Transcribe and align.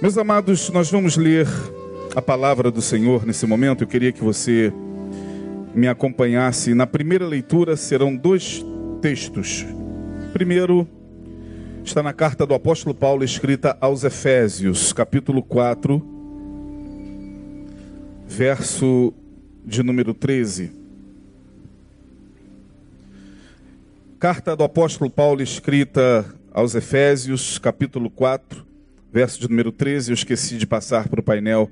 Meus 0.00 0.16
amados, 0.16 0.70
nós 0.70 0.88
vamos 0.92 1.16
ler 1.16 1.48
a 2.14 2.22
palavra 2.22 2.70
do 2.70 2.80
Senhor 2.80 3.26
nesse 3.26 3.44
momento. 3.48 3.82
Eu 3.82 3.88
queria 3.88 4.12
que 4.12 4.22
você 4.22 4.72
me 5.74 5.88
acompanhasse. 5.88 6.72
Na 6.72 6.86
primeira 6.86 7.26
leitura 7.26 7.76
serão 7.76 8.14
dois 8.14 8.64
textos. 9.02 9.66
Primeiro 10.32 10.86
está 11.84 12.00
na 12.00 12.12
carta 12.12 12.46
do 12.46 12.54
apóstolo 12.54 12.94
Paulo 12.94 13.24
escrita 13.24 13.76
aos 13.80 14.04
Efésios, 14.04 14.92
capítulo 14.92 15.42
4, 15.42 16.00
verso 18.28 19.12
de 19.66 19.82
número 19.82 20.14
13. 20.14 20.70
Carta 24.20 24.54
do 24.54 24.62
apóstolo 24.62 25.10
Paulo 25.10 25.42
escrita 25.42 26.24
aos 26.52 26.76
Efésios, 26.76 27.58
capítulo 27.58 28.08
4, 28.08 28.67
verso 29.12 29.40
de 29.40 29.48
número 29.48 29.72
13. 29.72 30.10
Eu 30.10 30.14
esqueci 30.14 30.58
de 30.58 30.66
passar 30.66 31.08
para 31.08 31.20
o 31.20 31.22
painel 31.22 31.70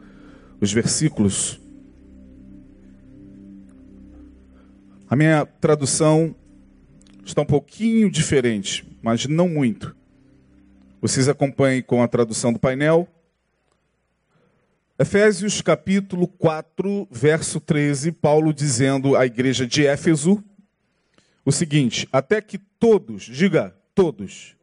os 0.60 0.72
versículos. 0.72 1.60
A 5.09 5.14
minha 5.14 5.46
tradução 5.46 6.34
está 7.24 7.42
um 7.42 7.46
pouquinho 7.46 8.10
diferente, 8.10 8.86
mas 9.02 9.26
não 9.26 9.48
muito. 9.48 9.95
Vocês 11.00 11.28
acompanhem 11.28 11.82
com 11.82 12.02
a 12.02 12.09
tradução 12.09 12.52
do 12.52 12.59
painel. 12.59 13.06
Efésios 14.98 15.60
capítulo 15.60 16.26
4, 16.26 17.06
verso 17.10 17.60
13, 17.60 18.12
Paulo 18.12 18.52
dizendo 18.52 19.14
à 19.14 19.26
igreja 19.26 19.66
de 19.66 19.87
Éfeso 19.87 20.42
o 21.45 21.52
seguinte: 21.52 22.09
até 22.10 22.40
que 22.40 22.59
todos, 22.59 23.23
diga 23.24 23.76
todos, 23.95 24.56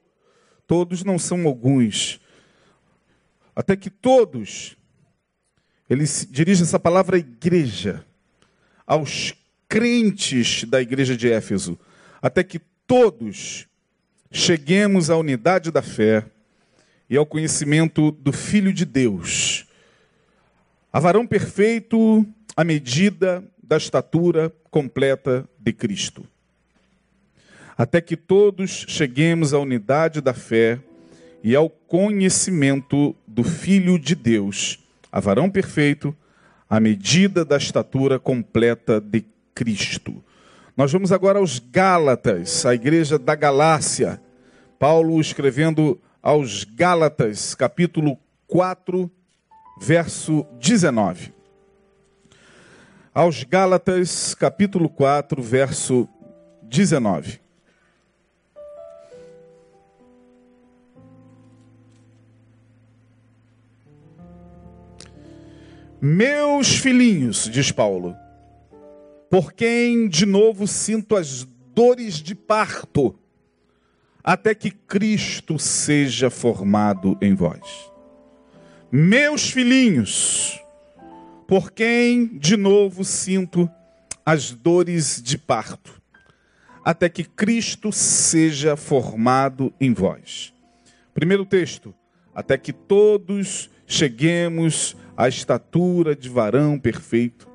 todos 0.67 1.03
não 1.03 1.19
são 1.19 1.47
alguns, 1.47 2.19
até 3.55 3.75
que 3.75 3.89
todos, 3.89 4.75
ele 5.89 6.05
dirige 6.29 6.63
essa 6.63 6.79
palavra 6.79 7.17
à 7.17 7.19
igreja, 7.19 8.05
aos 8.85 9.33
crentes 9.67 10.63
da 10.65 10.81
igreja 10.81 11.15
de 11.15 11.31
Éfeso, 11.31 11.79
até 12.21 12.43
que 12.43 12.59
todos 12.87 13.67
cheguemos 14.31 15.09
à 15.09 15.17
unidade 15.17 15.71
da 15.71 15.81
fé 15.81 16.25
e 17.09 17.15
ao 17.15 17.25
conhecimento 17.25 18.11
do 18.11 18.31
Filho 18.31 18.73
de 18.73 18.85
Deus, 18.85 19.65
a 20.91 20.99
varão 20.99 21.25
perfeito 21.25 22.25
à 22.55 22.63
medida 22.63 23.43
da 23.61 23.77
estatura 23.77 24.53
completa 24.69 25.47
de 25.59 25.73
Cristo. 25.73 26.25
Até 27.77 28.01
que 28.01 28.15
todos 28.15 28.85
cheguemos 28.87 29.53
à 29.53 29.59
unidade 29.59 30.21
da 30.21 30.33
fé 30.33 30.79
e 31.43 31.55
ao 31.55 31.69
conhecimento 31.69 33.15
do 33.33 33.43
Filho 33.43 33.97
de 33.97 34.13
Deus, 34.13 34.79
a 35.11 35.19
varão 35.19 35.49
perfeito, 35.49 36.15
à 36.69 36.79
medida 36.79 37.43
da 37.43 37.57
estatura 37.57 38.19
completa 38.19 39.01
de 39.01 39.25
Cristo. 39.55 40.23
Nós 40.77 40.91
vamos 40.91 41.11
agora 41.11 41.39
aos 41.39 41.57
Gálatas, 41.57 42.63
a 42.63 42.75
igreja 42.75 43.17
da 43.17 43.33
Galácia. 43.33 44.21
Paulo 44.77 45.19
escrevendo 45.19 45.99
aos 46.21 46.63
Gálatas, 46.63 47.55
capítulo 47.55 48.19
4, 48.45 49.09
verso 49.81 50.45
19. 50.59 51.33
Aos 53.15 53.43
Gálatas, 53.43 54.35
capítulo 54.35 54.89
4, 54.89 55.41
verso 55.41 56.07
19. 56.61 57.42
Meus 66.05 66.75
filhinhos, 66.79 67.49
diz 67.49 67.71
Paulo, 67.71 68.13
por 69.29 69.53
quem 69.53 70.09
de 70.09 70.25
novo 70.25 70.67
sinto 70.67 71.15
as 71.15 71.47
dores 71.73 72.15
de 72.15 72.35
parto, 72.35 73.17
até 74.21 74.53
que 74.53 74.69
Cristo 74.69 75.57
seja 75.57 76.29
formado 76.29 77.17
em 77.21 77.33
vós. 77.33 77.89
Meus 78.91 79.49
filhinhos, 79.49 80.61
por 81.47 81.71
quem 81.71 82.37
de 82.37 82.57
novo 82.57 83.05
sinto 83.05 83.71
as 84.25 84.51
dores 84.51 85.21
de 85.23 85.37
parto, 85.37 86.01
até 86.83 87.07
que 87.07 87.23
Cristo 87.23 87.93
seja 87.93 88.75
formado 88.75 89.73
em 89.79 89.93
vós. 89.93 90.53
Primeiro 91.13 91.45
texto, 91.45 91.95
até 92.35 92.57
que 92.57 92.73
todos 92.73 93.69
cheguemos 93.87 94.97
à 95.15 95.27
estatura 95.27 96.15
de 96.15 96.29
varão 96.29 96.79
perfeito. 96.79 97.47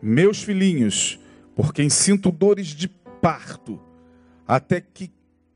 Meus 0.00 0.42
filhinhos, 0.42 1.18
por 1.54 1.72
quem 1.72 1.88
sinto 1.88 2.30
dores 2.30 2.68
de 2.68 2.88
parto, 2.88 3.80
até 4.46 4.80
que 4.80 5.10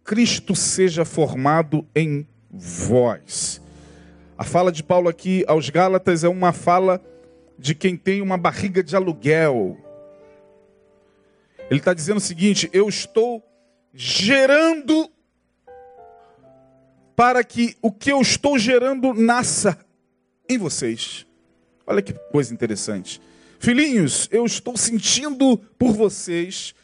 Cristo 0.05 0.55
seja 0.55 1.05
formado 1.05 1.85
em 1.95 2.27
vós. 2.51 3.61
A 4.39 4.45
fala 4.45 4.71
de 4.71 4.83
Paulo 4.83 5.09
aqui 5.09 5.45
aos 5.49 5.69
Gálatas 5.69 6.23
é 6.23 6.29
uma 6.29 6.53
fala 6.53 7.03
de 7.59 7.75
quem 7.75 7.97
tem 7.97 8.23
uma 8.23 8.37
barriga 8.37 8.83
de 8.83 8.95
aluguel. 8.95 9.77
Ele 11.69 11.81
está 11.81 11.93
dizendo 11.93 12.19
o 12.19 12.21
seguinte: 12.21 12.71
eu 12.73 12.89
estou 12.89 13.43
gerando 13.93 15.11
para 17.17 17.43
que 17.43 17.75
o 17.81 17.91
que 17.91 18.13
eu 18.13 18.21
estou 18.21 18.59
gerando 18.59 19.15
nasça 19.15 19.86
em 20.49 20.59
vocês. 20.59 21.27
Olha 21.87 22.03
que 22.03 22.13
coisa 22.13 22.53
interessante. 22.53 23.21
Filhinhos, 23.59 24.29
eu 24.31 24.45
estou 24.45 24.77
sentindo 24.77 25.59
por 25.79 25.93
vocês 25.93 26.75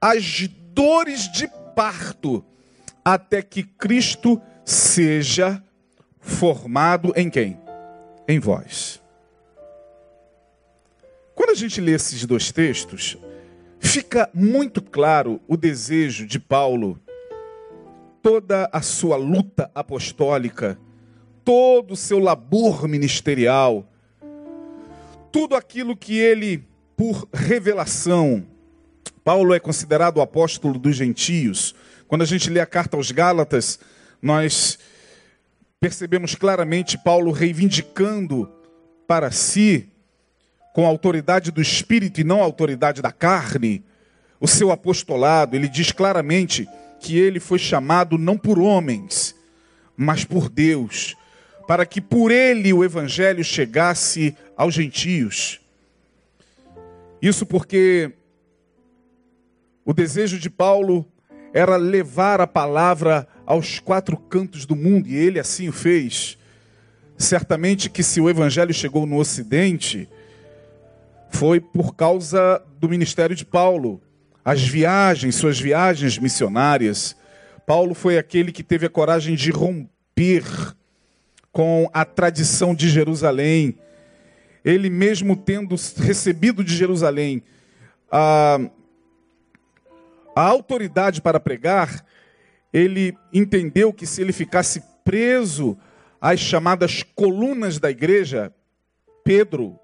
as 0.00 0.48
dores 0.72 1.30
de 1.30 1.48
parto 1.74 2.44
até 3.04 3.42
que 3.42 3.62
Cristo 3.62 4.40
seja 4.64 5.62
formado 6.20 7.12
em 7.16 7.28
quem? 7.28 7.58
Em 8.28 8.38
vós. 8.38 9.02
Quando 11.34 11.50
a 11.50 11.54
gente 11.54 11.80
lê 11.80 11.92
esses 11.92 12.24
dois 12.24 12.52
textos, 12.52 13.16
fica 13.80 14.30
muito 14.32 14.80
claro 14.80 15.40
o 15.48 15.56
desejo 15.56 16.26
de 16.26 16.38
Paulo 16.38 17.00
toda 18.22 18.70
a 18.72 18.80
sua 18.80 19.16
luta 19.16 19.70
apostólica, 19.74 20.78
todo 21.44 21.92
o 21.92 21.96
seu 21.96 22.18
labor 22.18 22.86
ministerial, 22.86 23.86
tudo 25.30 25.54
aquilo 25.56 25.96
que 25.96 26.18
ele, 26.18 26.64
por 26.96 27.28
revelação, 27.32 28.46
Paulo 29.24 29.54
é 29.54 29.60
considerado 29.60 30.18
o 30.18 30.20
apóstolo 30.20 30.78
dos 30.78 30.96
gentios. 30.96 31.74
Quando 32.08 32.22
a 32.22 32.26
gente 32.26 32.50
lê 32.50 32.60
a 32.60 32.66
carta 32.66 32.96
aos 32.96 33.10
Gálatas, 33.10 33.78
nós 34.20 34.78
percebemos 35.80 36.34
claramente 36.34 36.98
Paulo 36.98 37.32
reivindicando 37.32 38.50
para 39.06 39.30
si, 39.30 39.88
com 40.74 40.84
a 40.84 40.88
autoridade 40.88 41.50
do 41.50 41.60
Espírito 41.60 42.20
e 42.20 42.24
não 42.24 42.40
a 42.40 42.44
autoridade 42.44 43.02
da 43.02 43.12
carne, 43.12 43.84
o 44.40 44.48
seu 44.48 44.70
apostolado. 44.70 45.54
Ele 45.54 45.68
diz 45.68 45.92
claramente 45.92 46.68
que 47.00 47.18
ele 47.18 47.38
foi 47.38 47.58
chamado 47.58 48.16
não 48.16 48.38
por 48.38 48.58
homens, 48.58 49.34
mas 49.96 50.24
por 50.24 50.48
Deus, 50.48 51.16
para 51.66 51.86
que 51.86 52.00
por 52.00 52.30
ele 52.30 52.72
o 52.72 52.84
evangelho 52.84 53.42
chegasse 53.44 54.36
aos 54.56 54.74
gentios. 54.74 55.60
Isso 57.20 57.46
porque 57.46 58.12
o 59.84 59.92
desejo 59.92 60.38
de 60.38 60.50
Paulo 60.50 61.06
era 61.52 61.76
levar 61.76 62.40
a 62.40 62.46
palavra 62.46 63.26
aos 63.44 63.78
quatro 63.78 64.16
cantos 64.16 64.64
do 64.64 64.74
mundo, 64.74 65.08
e 65.08 65.14
ele 65.14 65.38
assim 65.38 65.68
o 65.68 65.72
fez. 65.72 66.38
Certamente 67.16 67.90
que 67.90 68.02
se 68.02 68.20
o 68.20 68.28
evangelho 68.28 68.72
chegou 68.72 69.06
no 69.06 69.18
ocidente, 69.18 70.08
foi 71.30 71.60
por 71.60 71.94
causa 71.94 72.62
do 72.78 72.88
ministério 72.88 73.36
de 73.36 73.44
Paulo 73.44 74.00
as 74.44 74.62
viagens, 74.62 75.36
suas 75.36 75.60
viagens 75.60 76.18
missionárias, 76.18 77.16
Paulo 77.64 77.94
foi 77.94 78.18
aquele 78.18 78.50
que 78.50 78.62
teve 78.62 78.86
a 78.86 78.90
coragem 78.90 79.36
de 79.36 79.50
romper 79.50 80.44
com 81.52 81.88
a 81.92 82.04
tradição 82.04 82.74
de 82.74 82.88
Jerusalém. 82.88 83.78
Ele 84.64 84.88
mesmo 84.88 85.36
tendo 85.36 85.76
recebido 85.98 86.64
de 86.64 86.74
Jerusalém 86.74 87.42
a, 88.10 88.58
a 90.34 90.42
autoridade 90.42 91.20
para 91.20 91.38
pregar, 91.38 92.04
ele 92.72 93.16
entendeu 93.32 93.92
que 93.92 94.06
se 94.06 94.22
ele 94.22 94.32
ficasse 94.32 94.82
preso 95.04 95.76
às 96.20 96.40
chamadas 96.40 97.02
colunas 97.02 97.78
da 97.78 97.90
igreja, 97.90 98.52
Pedro, 99.22 99.78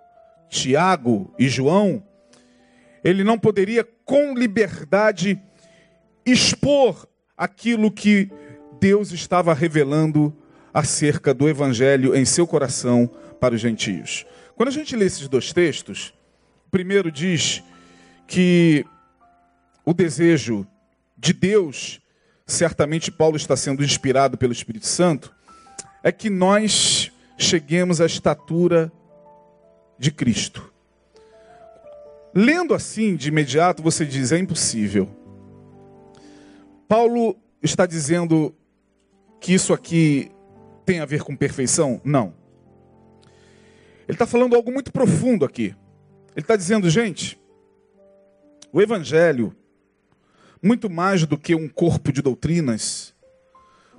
Tiago 0.48 1.32
e 1.38 1.48
João, 1.48 2.02
ele 3.04 3.22
não 3.22 3.38
poderia 3.38 3.86
com 4.04 4.34
liberdade 4.34 5.40
expor 6.24 7.06
aquilo 7.36 7.90
que 7.90 8.30
Deus 8.80 9.12
estava 9.12 9.52
revelando 9.52 10.34
acerca 10.78 11.34
do 11.34 11.48
evangelho 11.48 12.14
em 12.14 12.24
seu 12.24 12.46
coração 12.46 13.10
para 13.40 13.54
os 13.54 13.60
gentios. 13.60 14.24
Quando 14.54 14.68
a 14.68 14.72
gente 14.72 14.94
lê 14.94 15.06
esses 15.06 15.26
dois 15.28 15.52
textos, 15.52 16.14
primeiro 16.70 17.10
diz 17.10 17.62
que 18.28 18.84
o 19.84 19.92
desejo 19.92 20.64
de 21.16 21.32
Deus, 21.32 22.00
certamente 22.46 23.10
Paulo 23.10 23.36
está 23.36 23.56
sendo 23.56 23.82
inspirado 23.82 24.38
pelo 24.38 24.52
Espírito 24.52 24.86
Santo, 24.86 25.34
é 26.02 26.12
que 26.12 26.30
nós 26.30 27.10
cheguemos 27.36 28.00
à 28.00 28.06
estatura 28.06 28.92
de 29.98 30.12
Cristo. 30.12 30.72
Lendo 32.32 32.72
assim 32.72 33.16
de 33.16 33.28
imediato, 33.28 33.82
você 33.82 34.06
diz: 34.06 34.30
é 34.30 34.38
impossível. 34.38 35.08
Paulo 36.86 37.36
está 37.60 37.84
dizendo 37.84 38.54
que 39.40 39.52
isso 39.54 39.72
aqui 39.72 40.30
tem 40.88 41.00
a 41.00 41.04
ver 41.04 41.22
com 41.22 41.36
perfeição? 41.36 42.00
Não. 42.02 42.32
Ele 44.08 44.14
está 44.14 44.26
falando 44.26 44.56
algo 44.56 44.72
muito 44.72 44.90
profundo 44.90 45.44
aqui. 45.44 45.74
Ele 46.34 46.40
está 46.44 46.56
dizendo, 46.56 46.88
gente, 46.88 47.38
o 48.72 48.80
Evangelho, 48.80 49.54
muito 50.62 50.88
mais 50.88 51.26
do 51.26 51.36
que 51.36 51.54
um 51.54 51.68
corpo 51.68 52.10
de 52.10 52.22
doutrinas, 52.22 53.14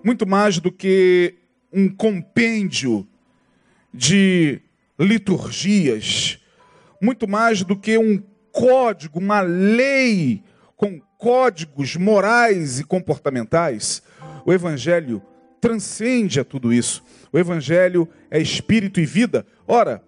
muito 0.03 0.25
mais 0.25 0.57
do 0.57 0.71
que 0.71 1.35
um 1.71 1.87
compêndio 1.87 3.07
de 3.93 4.59
liturgias, 4.97 6.39
muito 6.99 7.27
mais 7.27 7.61
do 7.61 7.77
que 7.77 7.99
um 7.99 8.19
código, 8.51 9.19
uma 9.19 9.41
lei 9.41 10.43
com 10.75 10.99
códigos 11.19 11.95
morais 11.95 12.79
e 12.79 12.83
comportamentais, 12.83 14.01
o 14.43 14.51
Evangelho 14.51 15.21
transcende 15.59 16.39
a 16.39 16.43
tudo 16.43 16.73
isso. 16.73 17.03
O 17.31 17.37
Evangelho 17.37 18.07
é 18.29 18.39
espírito 18.39 18.99
e 18.99 19.05
vida. 19.05 19.45
Ora, 19.67 20.03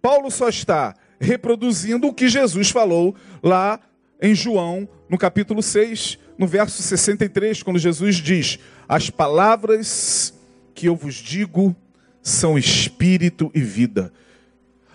Paulo 0.00 0.30
só 0.30 0.48
está 0.48 0.94
reproduzindo 1.20 2.06
o 2.06 2.14
que 2.14 2.28
Jesus 2.28 2.70
falou 2.70 3.14
lá 3.42 3.80
em 4.20 4.34
João, 4.34 4.88
no 5.08 5.18
capítulo 5.18 5.62
6, 5.62 6.18
no 6.38 6.46
verso 6.46 6.82
63, 6.82 7.62
quando 7.62 7.78
Jesus 7.78 8.16
diz: 8.16 8.58
As 8.88 9.10
palavras 9.10 10.34
que 10.74 10.88
eu 10.88 10.96
vos 10.96 11.14
digo 11.14 11.74
são 12.22 12.58
espírito 12.58 13.50
e 13.54 13.60
vida. 13.60 14.12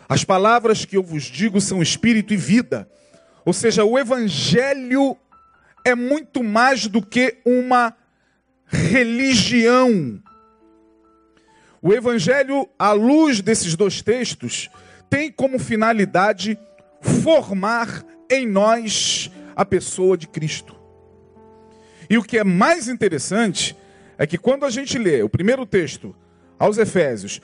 As 0.07 0.23
palavras 0.23 0.85
que 0.85 0.97
eu 0.97 1.03
vos 1.03 1.23
digo 1.23 1.61
são 1.61 1.81
espírito 1.81 2.33
e 2.33 2.37
vida. 2.37 2.89
Ou 3.45 3.53
seja, 3.53 3.83
o 3.85 3.97
evangelho 3.97 5.15
é 5.85 5.93
muito 5.93 6.43
mais 6.43 6.87
do 6.87 7.01
que 7.01 7.37
uma 7.45 7.95
religião. 8.69 10.21
O 11.81 11.93
evangelho, 11.93 12.69
à 12.77 12.91
luz 12.91 13.41
desses 13.41 13.75
dois 13.75 14.01
textos, 14.01 14.69
tem 15.09 15.31
como 15.31 15.57
finalidade 15.57 16.57
formar 17.01 18.05
em 18.29 18.45
nós 18.45 19.31
a 19.55 19.65
pessoa 19.65 20.17
de 20.17 20.27
Cristo. 20.27 20.75
E 22.09 22.17
o 22.17 22.23
que 22.23 22.37
é 22.37 22.43
mais 22.43 22.87
interessante 22.87 23.75
é 24.17 24.27
que 24.27 24.37
quando 24.37 24.65
a 24.65 24.69
gente 24.69 24.97
lê 24.97 25.21
o 25.23 25.29
primeiro 25.29 25.65
texto 25.65 26.15
aos 26.57 26.77
Efésios, 26.77 27.41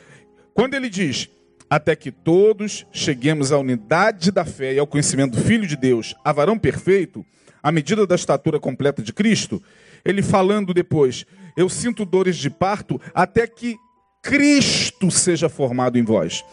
quando 0.53 0.73
ele 0.73 0.89
diz: 0.89 1.29
até 1.69 1.95
que 1.95 2.11
todos 2.11 2.85
cheguemos 2.91 3.51
à 3.51 3.57
unidade 3.57 4.31
da 4.31 4.45
fé 4.45 4.73
e 4.73 4.79
ao 4.79 4.87
conhecimento 4.87 5.37
do 5.37 5.43
Filho 5.43 5.65
de 5.65 5.75
Deus, 5.75 6.13
a 6.23 6.31
varão 6.31 6.57
perfeito, 6.57 7.25
à 7.63 7.71
medida 7.71 8.05
da 8.05 8.15
estatura 8.15 8.59
completa 8.59 9.01
de 9.01 9.13
Cristo, 9.13 9.61
ele 10.05 10.21
falando 10.21 10.73
depois, 10.73 11.25
eu 11.57 11.67
sinto 11.67 12.05
dores 12.05 12.37
de 12.37 12.49
parto 12.49 13.01
até 13.13 13.47
que 13.47 13.75
Cristo 14.21 15.11
seja 15.11 15.49
formado 15.49 15.97
em 15.97 16.03
vós. 16.03 16.43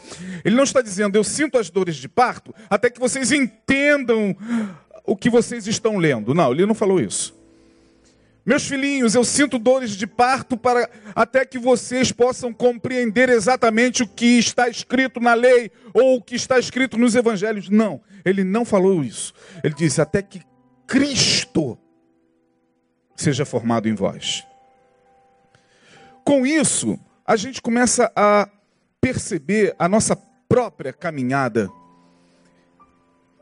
Ele 0.44 0.54
não 0.54 0.64
está 0.64 0.82
dizendo, 0.82 1.16
eu 1.16 1.24
sinto 1.24 1.58
as 1.58 1.70
dores 1.70 1.96
de 1.96 2.08
parto 2.08 2.54
até 2.68 2.90
que 2.90 3.00
vocês 3.00 3.32
entendam 3.32 4.36
o 5.04 5.16
que 5.16 5.30
vocês 5.30 5.66
estão 5.66 5.96
lendo. 5.96 6.34
Não, 6.34 6.52
ele 6.52 6.66
não 6.66 6.74
falou 6.74 7.00
isso. 7.00 7.34
Meus 8.44 8.66
filhinhos, 8.66 9.14
eu 9.14 9.24
sinto 9.24 9.58
dores 9.58 9.92
de 9.92 10.06
parto 10.06 10.56
para 10.56 10.90
até 11.14 11.46
que 11.46 11.58
vocês 11.58 12.10
possam 12.10 12.52
compreender 12.52 13.28
exatamente 13.28 14.02
o 14.02 14.08
que 14.08 14.38
está 14.38 14.68
escrito 14.68 15.20
na 15.20 15.32
lei 15.32 15.70
ou 15.94 16.16
o 16.16 16.22
que 16.22 16.34
está 16.34 16.58
escrito 16.58 16.98
nos 16.98 17.14
evangelhos. 17.14 17.68
Não, 17.68 18.00
ele 18.24 18.42
não 18.42 18.64
falou 18.64 19.04
isso. 19.04 19.32
Ele 19.62 19.74
disse 19.74 20.00
até 20.00 20.20
que 20.22 20.42
Cristo 20.88 21.78
seja 23.22 23.44
formado 23.44 23.88
em 23.88 23.94
vós. 23.94 24.44
Com 26.24 26.44
isso, 26.46 26.98
a 27.26 27.34
gente 27.36 27.60
começa 27.62 28.12
a 28.14 28.48
perceber 29.00 29.74
a 29.78 29.88
nossa 29.88 30.14
própria 30.48 30.92
caminhada. 30.92 31.70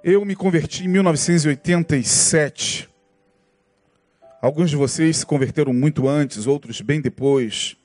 Eu 0.03 0.25
me 0.25 0.35
converti 0.37 0.85
em 0.85 0.89
1987. 0.89 2.89
Alguns 4.41 4.71
de 4.71 4.77
vocês 4.77 5.19
se 5.19 5.27
converteram 5.27 5.75
muito 5.75 6.09
antes, 6.09 6.47
outros 6.47 6.81
bem 6.81 7.01
depois. 7.01 7.77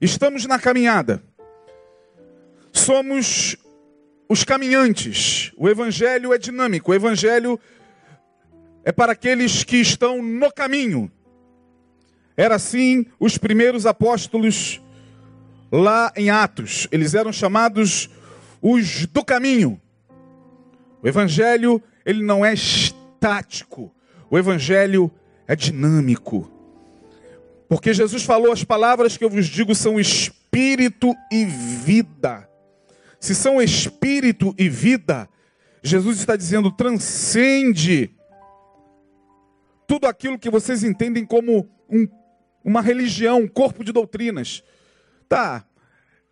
Estamos 0.00 0.46
na 0.46 0.58
caminhada. 0.58 1.22
Somos 2.72 3.56
os 4.28 4.42
caminhantes. 4.42 5.52
O 5.56 5.68
evangelho 5.68 6.32
é 6.32 6.38
dinâmico. 6.38 6.90
O 6.90 6.94
evangelho 6.94 7.60
é 8.84 8.92
para 8.92 9.12
aqueles 9.12 9.64
que 9.64 9.76
estão 9.76 10.22
no 10.22 10.52
caminho. 10.52 11.10
Era 12.36 12.54
assim 12.54 13.06
os 13.18 13.36
primeiros 13.36 13.84
apóstolos 13.86 14.80
lá 15.70 16.12
em 16.16 16.30
Atos. 16.30 16.88
Eles 16.90 17.14
eram 17.14 17.32
chamados 17.32 18.08
os 18.62 19.06
do 19.06 19.24
caminho. 19.24 19.80
O 21.02 21.08
evangelho, 21.08 21.82
ele 22.04 22.22
não 22.22 22.44
é 22.44 22.54
estático. 22.54 23.92
O 24.30 24.38
evangelho 24.38 25.10
é 25.46 25.54
dinâmico. 25.54 26.50
Porque 27.68 27.92
Jesus 27.92 28.24
falou: 28.24 28.52
as 28.52 28.64
palavras 28.64 29.16
que 29.16 29.24
eu 29.24 29.30
vos 29.30 29.46
digo 29.46 29.74
são 29.74 29.98
espírito 29.98 31.14
e 31.30 31.44
vida. 31.44 32.48
Se 33.18 33.34
são 33.34 33.60
espírito 33.60 34.54
e 34.58 34.68
vida, 34.68 35.28
Jesus 35.82 36.18
está 36.18 36.36
dizendo: 36.36 36.70
transcende 36.70 38.10
tudo 39.90 40.06
aquilo 40.06 40.38
que 40.38 40.48
vocês 40.48 40.84
entendem 40.84 41.26
como 41.26 41.68
um, 41.88 42.06
uma 42.62 42.80
religião, 42.80 43.40
um 43.40 43.48
corpo 43.48 43.82
de 43.82 43.90
doutrinas. 43.90 44.62
Tá, 45.28 45.66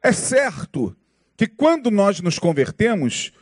é 0.01 0.13
certo 0.13 0.97
que 1.37 1.49
quando 1.49 1.91
nós 1.91 2.21
nos 2.21 2.39
convertemos, 2.39 3.33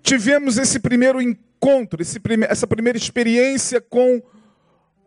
tivemos 0.00 0.58
esse 0.58 0.78
primeiro 0.78 1.20
encontro, 1.20 2.00
esse 2.00 2.20
prime 2.20 2.46
essa 2.48 2.68
primeira 2.68 2.96
experiência 2.96 3.80
com 3.80 4.22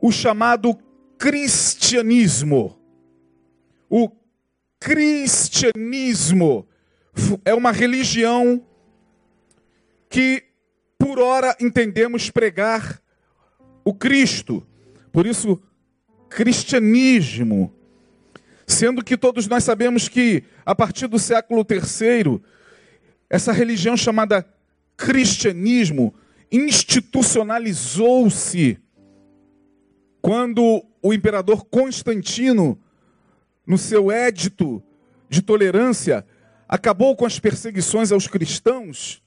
o 0.02 0.12
chamado 0.12 0.78
cristianismo. 1.18 2.78
O 3.90 4.12
cristianismo 4.82 6.68
é 7.46 7.54
uma 7.54 7.72
religião 7.72 8.68
que, 10.10 10.44
por 10.98 11.20
ora, 11.20 11.56
entendemos 11.62 12.30
pregar 12.30 13.02
o 13.84 13.94
Cristo. 13.94 14.66
Por 15.12 15.26
isso, 15.26 15.60
cristianismo. 16.30 17.74
Sendo 18.66 19.04
que 19.04 19.18
todos 19.18 19.46
nós 19.48 19.62
sabemos 19.64 20.08
que, 20.08 20.44
a 20.66 20.74
partir 20.74 21.08
do 21.08 21.20
século 21.20 21.66
III, 21.70 22.42
essa 23.30 23.52
religião 23.52 23.98
chamada 23.98 24.48
cristianismo 24.96 26.14
institucionalizou-se 26.52 28.80
quando 30.22 30.86
o 31.02 31.14
imperador 31.14 31.66
Constantino, 31.66 32.80
no 33.66 33.78
seu 33.78 34.12
édito 34.12 34.84
de 35.28 35.42
tolerância, 35.42 36.26
acabou 36.68 37.16
com 37.16 37.26
as 37.26 37.40
perseguições 37.40 38.12
aos 38.12 38.28
cristãos, 38.28 39.23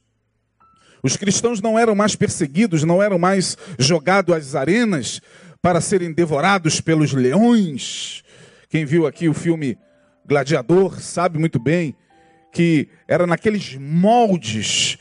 os 1.03 1.15
cristãos 1.15 1.61
não 1.61 1.77
eram 1.77 1.95
mais 1.95 2.15
perseguidos, 2.15 2.83
não 2.83 3.01
eram 3.01 3.19
mais 3.19 3.57
jogados 3.77 4.35
às 4.35 4.55
arenas 4.55 5.21
para 5.61 5.81
serem 5.81 6.11
devorados 6.11 6.81
pelos 6.81 7.13
leões. 7.13 8.23
Quem 8.69 8.85
viu 8.85 9.07
aqui 9.07 9.29
o 9.29 9.33
filme 9.33 9.77
Gladiador 10.25 10.99
sabe 10.99 11.39
muito 11.39 11.59
bem 11.59 11.95
que 12.51 12.89
era 13.07 13.27
naqueles 13.27 13.75
moldes. 13.75 14.97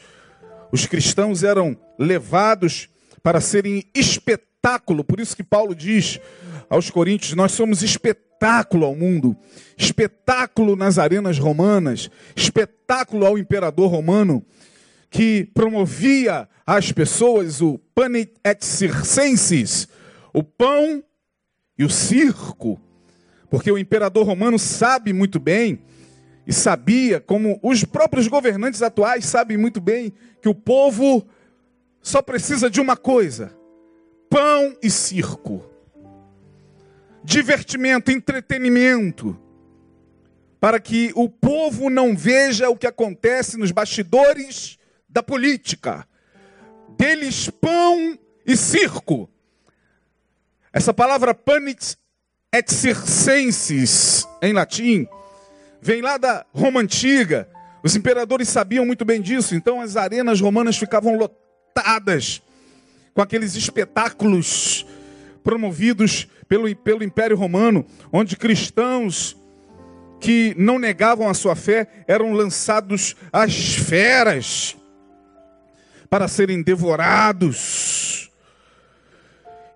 Os 0.70 0.86
cristãos 0.86 1.42
eram 1.42 1.76
levados 1.98 2.88
para 3.22 3.40
serem 3.40 3.84
espetáculo. 3.94 5.02
Por 5.02 5.20
isso 5.20 5.36
que 5.36 5.42
Paulo 5.42 5.74
diz 5.74 6.20
aos 6.68 6.90
Coríntios: 6.90 7.34
nós 7.34 7.52
somos 7.52 7.82
espetáculo 7.82 8.84
ao 8.84 8.94
mundo, 8.94 9.36
espetáculo 9.76 10.76
nas 10.76 10.98
arenas 10.98 11.38
romanas, 11.38 12.10
espetáculo 12.36 13.24
ao 13.24 13.38
imperador 13.38 13.90
romano 13.90 14.44
que 15.10 15.50
promovia 15.54 16.48
às 16.66 16.92
pessoas 16.92 17.60
o 17.60 17.78
pane 17.94 18.28
et 18.44 18.64
circenses, 18.64 19.88
o 20.32 20.42
pão 20.42 21.02
e 21.78 21.84
o 21.84 21.90
circo. 21.90 22.80
Porque 23.48 23.70
o 23.70 23.78
imperador 23.78 24.26
romano 24.26 24.58
sabe 24.58 25.12
muito 25.12 25.38
bem, 25.38 25.80
e 26.46 26.52
sabia, 26.52 27.20
como 27.20 27.58
os 27.62 27.82
próprios 27.82 28.28
governantes 28.28 28.80
atuais 28.80 29.24
sabem 29.26 29.56
muito 29.56 29.80
bem, 29.80 30.12
que 30.40 30.48
o 30.48 30.54
povo 30.54 31.26
só 32.00 32.22
precisa 32.22 32.70
de 32.70 32.80
uma 32.80 32.96
coisa: 32.96 33.52
pão 34.30 34.76
e 34.80 34.88
circo. 34.88 35.68
Divertimento, 37.24 38.12
entretenimento. 38.12 39.36
Para 40.60 40.78
que 40.78 41.10
o 41.14 41.28
povo 41.28 41.90
não 41.90 42.16
veja 42.16 42.70
o 42.70 42.76
que 42.76 42.86
acontece 42.86 43.58
nos 43.58 43.72
bastidores 43.72 44.78
da 45.16 45.22
política. 45.22 46.06
Deles 46.98 47.48
pão 47.48 48.18
e 48.46 48.54
circo. 48.54 49.30
Essa 50.70 50.92
palavra 50.92 51.34
panis 51.34 51.96
et 52.52 52.70
circenses, 52.70 54.28
em 54.42 54.52
latim, 54.52 55.08
vem 55.80 56.02
lá 56.02 56.18
da 56.18 56.44
Roma 56.52 56.80
antiga. 56.80 57.48
Os 57.82 57.96
imperadores 57.96 58.50
sabiam 58.50 58.84
muito 58.84 59.06
bem 59.06 59.22
disso, 59.22 59.54
então 59.54 59.80
as 59.80 59.96
arenas 59.96 60.38
romanas 60.38 60.76
ficavam 60.76 61.16
lotadas 61.16 62.42
com 63.14 63.22
aqueles 63.22 63.54
espetáculos 63.56 64.84
promovidos 65.42 66.28
pelo, 66.46 66.76
pelo 66.76 67.02
Império 67.02 67.38
Romano, 67.38 67.86
onde 68.12 68.36
cristãos 68.36 69.34
que 70.20 70.54
não 70.58 70.78
negavam 70.78 71.26
a 71.26 71.34
sua 71.34 71.56
fé 71.56 72.04
eram 72.06 72.34
lançados 72.34 73.16
às 73.32 73.74
feras 73.76 74.76
para 76.16 76.28
serem 76.28 76.62
devorados. 76.62 78.30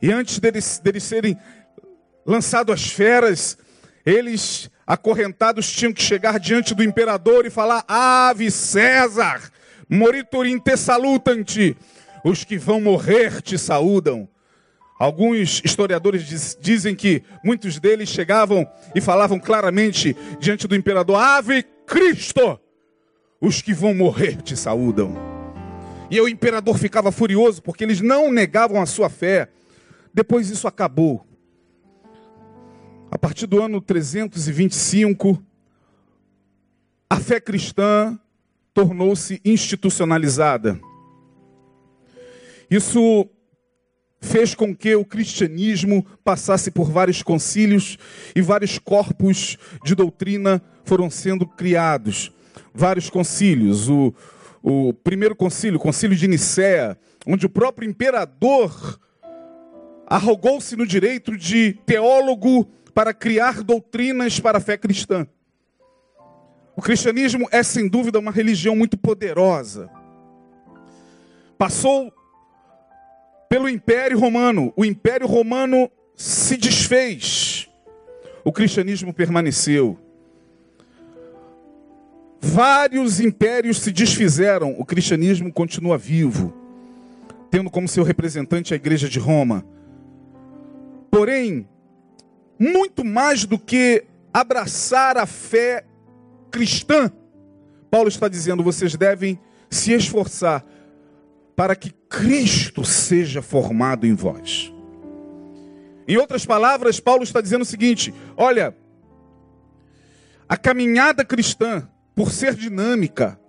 E 0.01 0.11
antes 0.11 0.39
deles, 0.39 0.81
deles 0.83 1.03
serem 1.03 1.37
lançados 2.25 2.73
às 2.73 2.91
feras, 2.91 3.59
eles, 4.07 4.71
acorrentados, 4.87 5.71
tinham 5.71 5.93
que 5.93 6.03
chegar 6.03 6.41
diante 6.41 6.75
do 6.75 6.83
imperador 6.83 7.45
e 7.45 7.51
falar: 7.51 7.85
Ave 7.87 8.51
César, 8.51 9.53
moriturim 9.87 10.59
te 10.59 10.79
salutanti, 10.79 11.77
os 12.25 12.43
que 12.43 12.57
vão 12.57 12.81
morrer 12.81 13.43
te 13.43 13.59
saúdam. 13.59 14.27
Alguns 14.99 15.61
historiadores 15.63 16.27
diz, 16.27 16.57
dizem 16.59 16.95
que 16.95 17.23
muitos 17.45 17.79
deles 17.79 18.09
chegavam 18.09 18.67
e 18.95 19.01
falavam 19.03 19.39
claramente 19.39 20.17
diante 20.39 20.67
do 20.67 20.75
imperador: 20.75 21.17
Ave 21.17 21.65
Cristo, 21.87 22.59
os 23.39 23.61
que 23.61 23.75
vão 23.75 23.93
morrer 23.93 24.41
te 24.41 24.57
saúdam. 24.57 25.30
E 26.11 26.21
o 26.21 26.29
imperador 26.29 26.77
ficava 26.77 27.13
furioso 27.13 27.63
porque 27.63 27.85
eles 27.85 28.01
não 28.01 28.33
negavam 28.33 28.83
a 28.83 28.87
sua 28.87 29.09
fé. 29.09 29.49
Depois 30.13 30.51
isso 30.51 30.67
acabou. 30.67 31.25
A 33.11 33.19
partir 33.19 33.47
do 33.47 33.63
ano 33.63 33.81
325, 33.81 35.43
a 37.09 37.17
fé 37.17 37.41
cristã 37.41 38.19
tornou-se 38.75 39.41
institucionalizada. 39.45 40.81
Isso 42.71 43.29
fez 44.21 44.55
com 44.55 44.75
que 44.75 44.95
o 44.95 45.05
cristianismo 45.05 46.05
passasse 46.23 46.71
por 46.71 46.91
vários 46.91 47.23
concílios 47.23 47.99
e 48.35 48.41
vários 48.41 48.79
corpos 48.79 49.57
de 49.85 49.95
doutrina 49.95 50.63
foram 50.85 51.11
sendo 51.11 51.47
criados. 51.47 52.33
Vários 52.73 53.11
concílios. 53.11 53.89
O, 53.89 54.15
o 54.63 54.93
primeiro 54.93 55.35
concílio, 55.35 55.79
o 55.79 55.83
concílio 55.83 56.17
de 56.17 56.29
Nicéia, 56.29 56.99
onde 57.27 57.47
o 57.47 57.51
próprio 57.51 57.89
imperador 57.89 58.99
arrogou-se 60.07 60.77
no 60.77 60.87
direito 60.87 61.37
de 61.37 61.75
teólogo 61.87 62.69
para 62.95 63.15
criar 63.15 63.63
doutrinas 63.63 64.41
para 64.41 64.59
a 64.59 64.61
fé 64.61 64.77
cristã. 64.77 65.27
O 66.77 66.83
cristianismo 66.83 67.49
é 67.51 67.63
sem 67.63 67.89
dúvida 67.89 68.19
uma 68.19 68.31
religião 68.31 68.75
muito 68.75 68.97
poderosa. 68.97 69.91
Passou 71.57 72.13
pelo 73.49 73.69
Império 73.69 74.19
Romano. 74.19 74.73
O 74.77 74.85
Império 74.85 75.27
Romano 75.27 75.91
se 76.15 76.57
desfez. 76.57 77.69
O 78.45 78.53
cristianismo 78.53 79.13
permaneceu. 79.13 79.99
Vários 82.41 83.21
impérios 83.21 83.81
se 83.81 83.93
desfizeram. 83.93 84.75
O 84.79 84.85
cristianismo 84.85 85.53
continua 85.53 85.99
vivo, 85.99 86.55
tendo 87.51 87.71
como 87.71 87.87
seu 87.87 88.03
representante 88.03 88.73
a 88.73 88.77
Igreja 88.77 89.09
de 89.09 89.19
Roma. 89.19 89.65
Porém, 91.11 91.69
muito 92.59 93.05
mais 93.05 93.45
do 93.45 93.59
que 93.59 94.05
abraçar 94.33 95.19
a 95.19 95.27
fé 95.27 95.85
cristã, 96.51 97.13
Paulo 97.91 98.09
está 98.09 98.27
dizendo: 98.27 98.63
vocês 98.63 98.97
devem 98.97 99.39
se 99.69 99.93
esforçar 99.93 100.65
para 101.55 101.77
que 101.77 101.91
Cristo 102.09 102.85
seja 102.85 103.43
formado 103.43 104.07
em 104.07 104.15
vós. 104.15 104.73
Em 106.09 106.17
outras 106.17 106.47
palavras, 106.47 106.99
Paulo 106.99 107.23
está 107.23 107.41
dizendo 107.41 107.63
o 107.63 107.67
seguinte: 107.67 108.15
olha, 108.37 108.75
a 110.49 110.57
caminhada 110.57 111.25
cristã, 111.25 111.89
por 112.21 112.31
ser 112.31 112.55
dinâmica, 112.55 113.41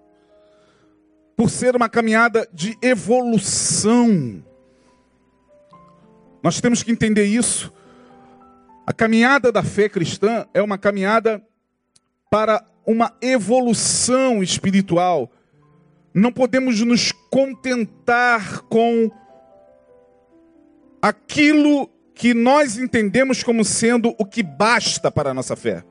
por 1.36 1.50
ser 1.50 1.76
uma 1.76 1.90
caminhada 1.90 2.48
de 2.54 2.78
evolução, 2.82 4.42
nós 6.42 6.62
temos 6.62 6.82
que 6.82 6.90
entender 6.90 7.26
isso. 7.26 7.70
A 8.88 8.94
caminhada 8.94 9.52
da 9.52 9.62
fé 9.62 9.90
cristã 9.90 10.48
é 10.54 10.62
uma 10.62 10.78
caminhada 10.78 11.46
para 12.30 12.66
uma 12.88 13.14
evolução 13.22 14.42
espiritual. 14.42 15.30
Não 16.14 16.32
podemos 16.32 16.80
nos 16.80 17.12
contentar 17.30 18.62
com 18.70 19.12
aquilo 21.02 21.90
que 22.16 22.34
nós 22.34 22.78
entendemos 22.78 23.44
como 23.44 23.66
sendo 23.66 24.16
o 24.18 24.26
que 24.26 24.42
basta 24.42 25.12
para 25.12 25.32
a 25.32 25.34
nossa 25.34 25.58
fé. 25.58 25.84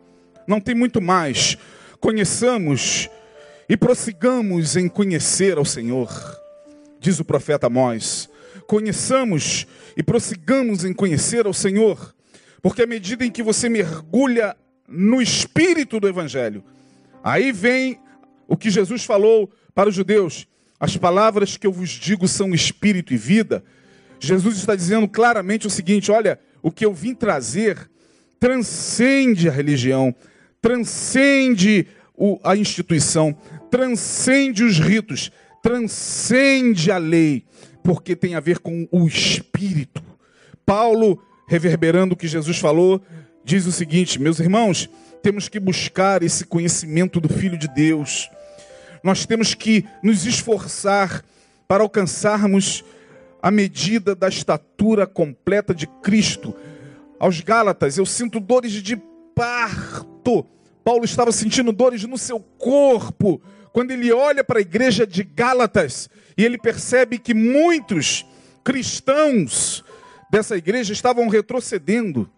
Não 0.47 0.63
tem 0.63 0.75
muito 0.75 0.99
mais. 0.99 1.59
Conheçamos 2.01 3.09
e 3.69 3.77
prossigamos 3.77 4.77
em 4.77 4.89
conhecer 4.89 5.59
ao 5.59 5.65
Senhor, 5.65 6.11
diz 6.99 7.21
o 7.21 7.25
profeta 7.25 7.67
Amós 7.67 8.29
conheçamos 8.71 9.67
e 9.97 10.03
prossigamos 10.03 10.85
em 10.85 10.93
conhecer 10.93 11.45
ao 11.45 11.53
Senhor, 11.53 12.15
porque 12.63 12.83
à 12.83 12.87
medida 12.87 13.27
em 13.27 13.31
que 13.31 13.43
você 13.43 13.69
mergulha 13.69 14.57
no 14.87 15.21
espírito 15.21 15.99
do 15.99 16.07
Evangelho, 16.07 16.63
aí 17.25 17.51
vem 17.51 17.99
o 18.47 18.57
que 18.57 18.71
Jesus 18.71 19.05
falou 19.05 19.51
para 19.75 19.89
os 19.89 19.95
judeus: 19.97 20.47
as 20.79 20.97
palavras 20.97 21.57
que 21.57 21.67
eu 21.67 21.73
vos 21.73 21.91
digo 21.91 22.29
são 22.29 22.55
espírito 22.55 23.13
e 23.13 23.17
vida. 23.17 23.65
Jesus 24.21 24.59
está 24.59 24.77
dizendo 24.77 25.09
claramente 25.09 25.67
o 25.67 25.71
seguinte: 25.71 26.13
olha, 26.13 26.39
o 26.63 26.71
que 26.71 26.87
eu 26.87 26.95
vim 26.95 27.13
trazer 27.13 27.91
transcende 28.39 29.49
a 29.49 29.53
religião, 29.53 30.15
transcende 30.61 31.87
a 32.45 32.57
instituição, 32.57 33.37
transcende 33.71 34.63
os 34.63 34.79
ritos, 34.79 35.31
transcende 35.63 36.91
a 36.91 36.99
lei 36.99 37.45
porque 37.83 38.15
tem 38.15 38.35
a 38.35 38.41
ver 38.41 38.59
com 38.59 38.87
o 38.91 39.07
espírito. 39.07 40.03
Paulo, 40.65 41.23
reverberando 41.49 42.15
o 42.15 42.17
que 42.17 42.29
Jesus 42.29 42.59
falou, 42.59 43.03
diz 43.45 43.67
o 43.67 43.73
seguinte: 43.73 44.21
meus 44.21 44.39
irmãos, 44.39 44.89
temos 45.23 45.49
que 45.49 45.59
buscar 45.59 46.23
esse 46.23 46.45
conhecimento 46.45 47.21
do 47.21 47.29
Filho 47.29 47.59
de 47.59 47.69
Deus. 47.69 48.31
Nós 49.03 49.25
temos 49.25 49.55
que 49.55 49.85
nos 50.03 50.27
esforçar 50.27 51.25
para 51.67 51.83
alcançarmos 51.83 52.85
a 53.43 53.51
medida 53.51 54.15
da 54.15 54.29
estatura 54.29 55.07
completa 55.07 55.75
de 55.75 55.87
Cristo. 56.03 56.55
Aos 57.19 57.41
Gálatas, 57.41 57.97
eu 57.97 58.05
sinto 58.05 58.41
dores 58.41 58.73
de 58.73 58.97
parto. 59.35 60.10
Paulo 60.85 61.05
estava 61.05 61.33
sentindo 61.33 61.73
dores 61.73 62.05
no 62.05 62.19
seu 62.19 62.41
corpo 62.59 63.41
quando 63.73 63.91
ele 63.91 64.13
olha 64.13 64.43
para 64.43 64.59
a 64.59 64.63
igreja 64.63 65.07
de 65.07 65.23
Gálatas 65.23 66.09
e 66.37 66.45
ele 66.45 66.59
percebe 66.59 67.19
que 67.19 67.35
muitos 67.35 68.27
cristãos 68.65 69.85
dessa 70.31 70.57
igreja 70.57 70.93
estavam 70.93 71.29
retrocedendo, 71.29 72.31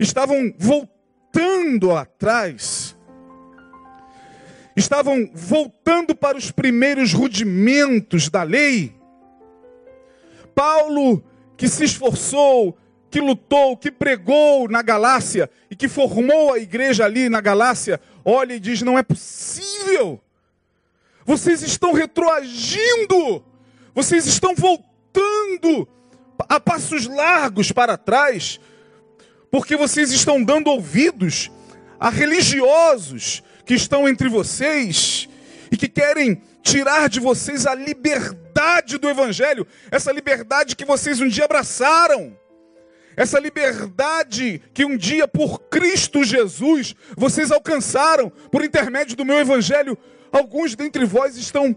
estavam 0.00 0.52
voltando 0.58 1.94
atrás, 1.94 2.96
estavam 4.76 5.30
voltando 5.34 6.14
para 6.14 6.38
os 6.38 6.50
primeiros 6.50 7.12
rudimentos 7.12 8.28
da 8.28 8.42
lei. 8.42 8.94
Paulo, 10.54 11.24
que 11.56 11.68
se 11.68 11.84
esforçou, 11.84 12.76
que 13.10 13.20
lutou, 13.20 13.76
que 13.76 13.90
pregou 13.90 14.68
na 14.68 14.82
Galácia 14.82 15.50
e 15.70 15.76
que 15.76 15.88
formou 15.88 16.52
a 16.52 16.58
igreja 16.58 17.04
ali 17.04 17.28
na 17.28 17.40
Galácia, 17.40 18.00
olha 18.24 18.54
e 18.54 18.60
diz: 18.60 18.82
não 18.82 18.98
é 18.98 19.02
possível 19.02 20.20
vocês 21.28 21.60
estão 21.60 21.92
retroagindo. 21.92 23.44
Vocês 23.94 24.24
estão 24.24 24.54
voltando 24.54 25.86
a 26.48 26.58
passos 26.58 27.06
largos 27.06 27.70
para 27.70 27.98
trás. 27.98 28.58
porque 29.50 29.76
vocês 29.76 30.10
estão 30.10 30.42
dando 30.42 30.68
ouvidos 30.68 31.50
a 31.98 32.10
religiosos 32.10 33.42
que 33.64 33.74
estão 33.74 34.06
entre 34.08 34.28
vocês 34.28 35.26
e 35.70 35.76
que 35.76 35.88
querem 35.88 36.42
tirar 36.62 37.08
de 37.08 37.18
vocês 37.18 37.66
a 37.66 37.74
liberdade 37.74 38.98
do 38.98 39.08
Evangelho, 39.08 39.66
essa 39.90 40.12
liberdade 40.12 40.76
que 40.76 40.84
vocês 40.84 41.18
um 41.18 41.28
dia 41.28 41.46
abraçaram, 41.46 42.36
essa 43.18 43.40
liberdade 43.40 44.62
que 44.72 44.84
um 44.84 44.96
dia 44.96 45.26
por 45.26 45.62
Cristo 45.62 46.22
Jesus 46.22 46.94
vocês 47.16 47.50
alcançaram 47.50 48.30
por 48.30 48.64
intermédio 48.64 49.16
do 49.16 49.24
meu 49.24 49.40
Evangelho. 49.40 49.98
Alguns 50.30 50.76
dentre 50.76 51.04
vós 51.04 51.36
estão 51.36 51.74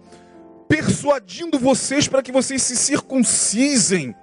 persuadindo 0.69 1.57
vocês 1.57 2.07
para 2.07 2.21
que 2.21 2.31
vocês 2.31 2.61
se 2.61 2.77
circuncisem. 2.77 4.13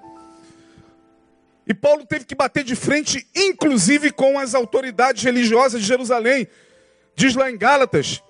E 1.67 1.75
Paulo 1.75 2.07
teve 2.07 2.25
que 2.25 2.37
bater 2.37 2.63
de 2.63 2.77
frente, 2.77 3.27
inclusive 3.35 4.13
com 4.13 4.39
as 4.39 4.55
autoridades 4.55 5.25
religiosas 5.25 5.81
de 5.81 5.89
Jerusalém. 5.89 6.47
Diz 7.17 7.35
lá 7.35 7.51
em 7.51 7.59
Gálatas 7.59 8.23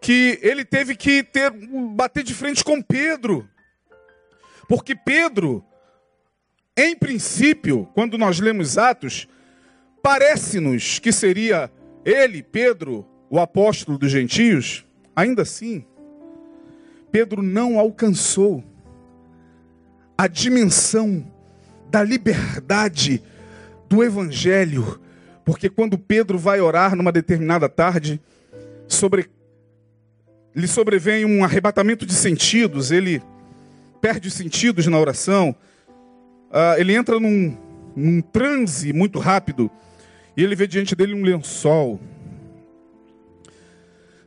que 0.00 0.38
ele 0.40 0.64
teve 0.64 0.94
que 0.94 1.24
ter 1.24 1.50
bater 1.50 2.22
de 2.22 2.32
frente 2.32 2.62
com 2.62 2.80
Pedro. 2.80 3.50
Porque 4.68 4.94
Pedro, 4.94 5.64
em 6.76 6.96
princípio, 6.96 7.88
quando 7.94 8.16
nós 8.16 8.40
lemos 8.40 8.78
Atos, 8.78 9.28
parece-nos 10.02 10.98
que 10.98 11.12
seria 11.12 11.70
ele, 12.04 12.42
Pedro, 12.42 13.06
o 13.28 13.38
apóstolo 13.38 13.98
dos 13.98 14.10
gentios. 14.10 14.84
Ainda 15.14 15.42
assim, 15.42 15.84
Pedro 17.12 17.42
não 17.42 17.78
alcançou 17.78 18.64
a 20.16 20.26
dimensão 20.26 21.26
da 21.90 22.02
liberdade 22.02 23.22
do 23.88 24.04
evangelho, 24.04 25.00
porque 25.44 25.68
quando 25.68 25.98
Pedro 25.98 26.38
vai 26.38 26.60
orar 26.60 26.94
numa 26.94 27.10
determinada 27.10 27.68
tarde, 27.68 28.20
sobre 28.86 29.30
lhe 30.54 30.66
sobrevém 30.66 31.24
um 31.24 31.44
arrebatamento 31.44 32.04
de 32.04 32.14
sentidos, 32.14 32.90
ele 32.90 33.22
perde 34.00 34.28
os 34.28 34.34
sentidos 34.34 34.86
na 34.86 34.98
oração, 34.98 35.54
uh, 36.50 36.78
ele 36.78 36.94
entra 36.94 37.18
num, 37.18 37.56
num 37.94 38.20
transe 38.20 38.92
muito 38.92 39.18
rápido, 39.18 39.70
e 40.36 40.42
ele 40.42 40.54
vê 40.54 40.66
diante 40.66 40.94
dele 40.94 41.14
um 41.14 41.22
lençol 41.22 42.00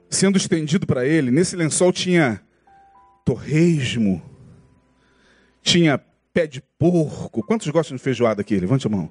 sendo 0.10 0.38
estendido 0.38 0.86
para 0.86 1.06
ele. 1.06 1.32
Nesse 1.32 1.56
lençol 1.56 1.92
tinha 1.92 2.42
torresmo, 3.26 4.22
tinha 5.62 6.00
pé 6.34 6.46
de 6.46 6.62
porco. 6.78 7.44
Quantos 7.44 7.68
gostam 7.70 7.98
de 7.98 8.04
feijoada 8.04 8.42
aqui? 8.42 8.60
Levante 8.60 8.86
a 8.86 8.90
mão. 8.90 9.10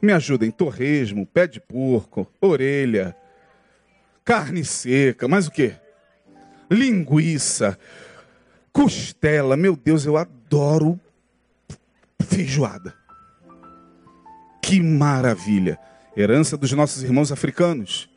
Me 0.00 0.12
ajudem. 0.12 0.50
Torresmo, 0.50 1.26
pé 1.26 1.46
de 1.46 1.60
porco, 1.60 2.30
orelha, 2.40 3.16
carne 4.24 4.64
seca, 4.64 5.26
mais 5.26 5.48
o 5.48 5.50
quê? 5.50 5.74
linguiça, 6.70 7.78
costela. 8.72 9.56
Meu 9.56 9.76
Deus, 9.76 10.04
eu 10.04 10.16
adoro 10.16 11.00
feijoada. 12.22 12.94
Que 14.62 14.80
maravilha! 14.80 15.78
Herança 16.16 16.56
dos 16.56 16.72
nossos 16.72 17.02
irmãos 17.02 17.30
africanos. 17.30 18.08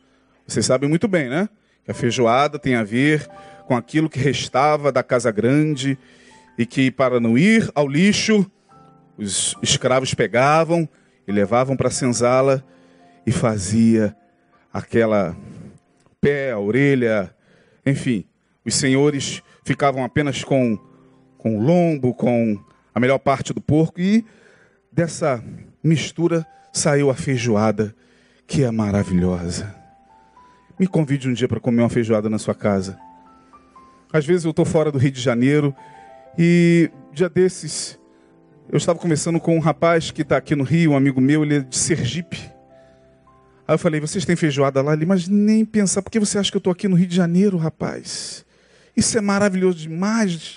Vocês 0.46 0.66
sabem 0.66 0.88
muito 0.88 1.06
bem, 1.06 1.28
né? 1.28 1.48
Que 1.84 1.90
a 1.90 1.94
feijoada 1.94 2.58
tem 2.58 2.74
a 2.74 2.82
ver 2.82 3.28
com 3.66 3.76
aquilo 3.76 4.10
que 4.10 4.18
restava 4.18 4.90
da 4.90 5.02
casa 5.02 5.30
grande 5.30 5.98
e 6.58 6.66
que, 6.66 6.90
para 6.90 7.20
não 7.20 7.38
ir 7.38 7.70
ao 7.74 7.86
lixo, 7.86 8.50
os 9.16 9.54
escravos 9.62 10.14
pegavam 10.14 10.88
e 11.26 11.32
levavam 11.32 11.76
para 11.76 11.88
a 11.88 11.92
senzala 11.92 12.64
e 13.26 13.30
fazia 13.30 14.16
aquela 14.72 15.36
pé, 16.20 16.56
orelha, 16.56 17.34
enfim, 17.84 18.24
os 18.64 18.74
senhores 18.74 19.42
ficavam 19.64 20.04
apenas 20.04 20.42
com, 20.42 20.78
com 21.38 21.58
o 21.58 21.62
lombo, 21.62 22.14
com 22.14 22.58
a 22.94 23.00
melhor 23.00 23.18
parte 23.18 23.52
do 23.52 23.60
porco, 23.60 24.00
e 24.00 24.24
dessa 24.92 25.42
mistura 25.82 26.46
saiu 26.72 27.10
a 27.10 27.14
feijoada, 27.14 27.94
que 28.46 28.62
é 28.62 28.70
maravilhosa. 28.70 29.74
Me 30.78 30.86
convide 30.86 31.28
um 31.28 31.32
dia 31.32 31.48
para 31.48 31.60
comer 31.60 31.82
uma 31.82 31.90
feijoada 31.90 32.28
na 32.28 32.38
sua 32.38 32.54
casa. 32.54 32.98
Às 34.12 34.24
vezes 34.26 34.44
eu 34.44 34.50
estou 34.50 34.64
fora 34.64 34.90
do 34.90 34.98
Rio 34.98 35.12
de 35.12 35.20
Janeiro 35.20 35.74
e 36.36 36.90
dia 37.12 37.28
desses 37.28 38.00
eu 38.72 38.76
estava 38.76 38.98
conversando 39.00 39.40
com 39.40 39.56
um 39.56 39.58
rapaz 39.58 40.12
que 40.12 40.22
está 40.22 40.36
aqui 40.36 40.54
no 40.54 40.62
Rio, 40.62 40.92
um 40.92 40.96
amigo 40.96 41.20
meu, 41.20 41.42
ele 41.42 41.56
é 41.56 41.60
de 41.60 41.76
Sergipe. 41.76 42.38
Aí 43.66 43.74
eu 43.74 43.78
falei, 43.78 43.98
vocês 43.98 44.24
têm 44.24 44.36
feijoada 44.36 44.80
lá? 44.80 44.92
Ele, 44.92 45.04
mas 45.04 45.26
nem 45.26 45.64
pensar, 45.64 46.02
por 46.02 46.10
que 46.10 46.20
você 46.20 46.38
acha 46.38 46.52
que 46.52 46.56
eu 46.56 46.60
estou 46.60 46.72
aqui 46.72 46.86
no 46.86 46.94
Rio 46.94 47.08
de 47.08 47.16
Janeiro, 47.16 47.56
rapaz? 47.56 48.44
Isso 48.96 49.18
é 49.18 49.20
maravilhoso 49.20 49.78
demais. 49.78 50.56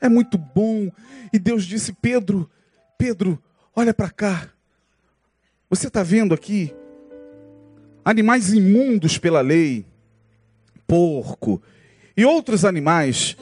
É 0.00 0.08
muito 0.08 0.36
bom. 0.38 0.90
E 1.32 1.38
Deus 1.38 1.64
disse: 1.64 1.92
Pedro, 1.92 2.50
Pedro, 2.98 3.42
olha 3.74 3.94
para 3.94 4.10
cá. 4.10 4.50
Você 5.68 5.88
está 5.88 6.02
vendo 6.02 6.34
aqui 6.34 6.74
animais 8.04 8.52
imundos 8.52 9.18
pela 9.18 9.40
lei, 9.40 9.86
porco 10.86 11.62
e 12.16 12.24
outros 12.24 12.64
animais 12.64 13.36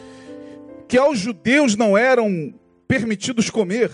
que 0.88 0.96
aos 0.96 1.18
judeus 1.18 1.74
não 1.74 1.96
eram 1.96 2.54
permitidos 2.86 3.50
comer. 3.50 3.90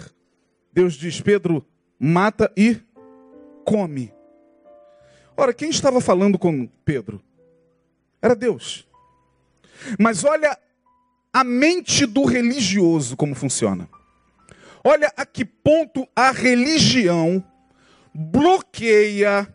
Deus 0.72 0.94
diz: 0.94 1.20
Pedro, 1.20 1.64
mata 1.98 2.52
e 2.56 2.80
come. 3.64 4.12
Ora, 5.36 5.54
quem 5.54 5.70
estava 5.70 6.00
falando 6.00 6.38
com 6.38 6.66
Pedro? 6.84 7.22
Era 8.20 8.34
Deus. 8.34 8.86
Mas 9.98 10.24
olha 10.24 10.58
a 11.32 11.44
mente 11.44 12.06
do 12.06 12.24
religioso 12.24 13.16
como 13.16 13.34
funciona. 13.34 13.88
Olha 14.84 15.12
a 15.16 15.26
que 15.26 15.44
ponto 15.44 16.06
a 16.14 16.30
religião 16.30 17.44
bloqueia 18.14 19.52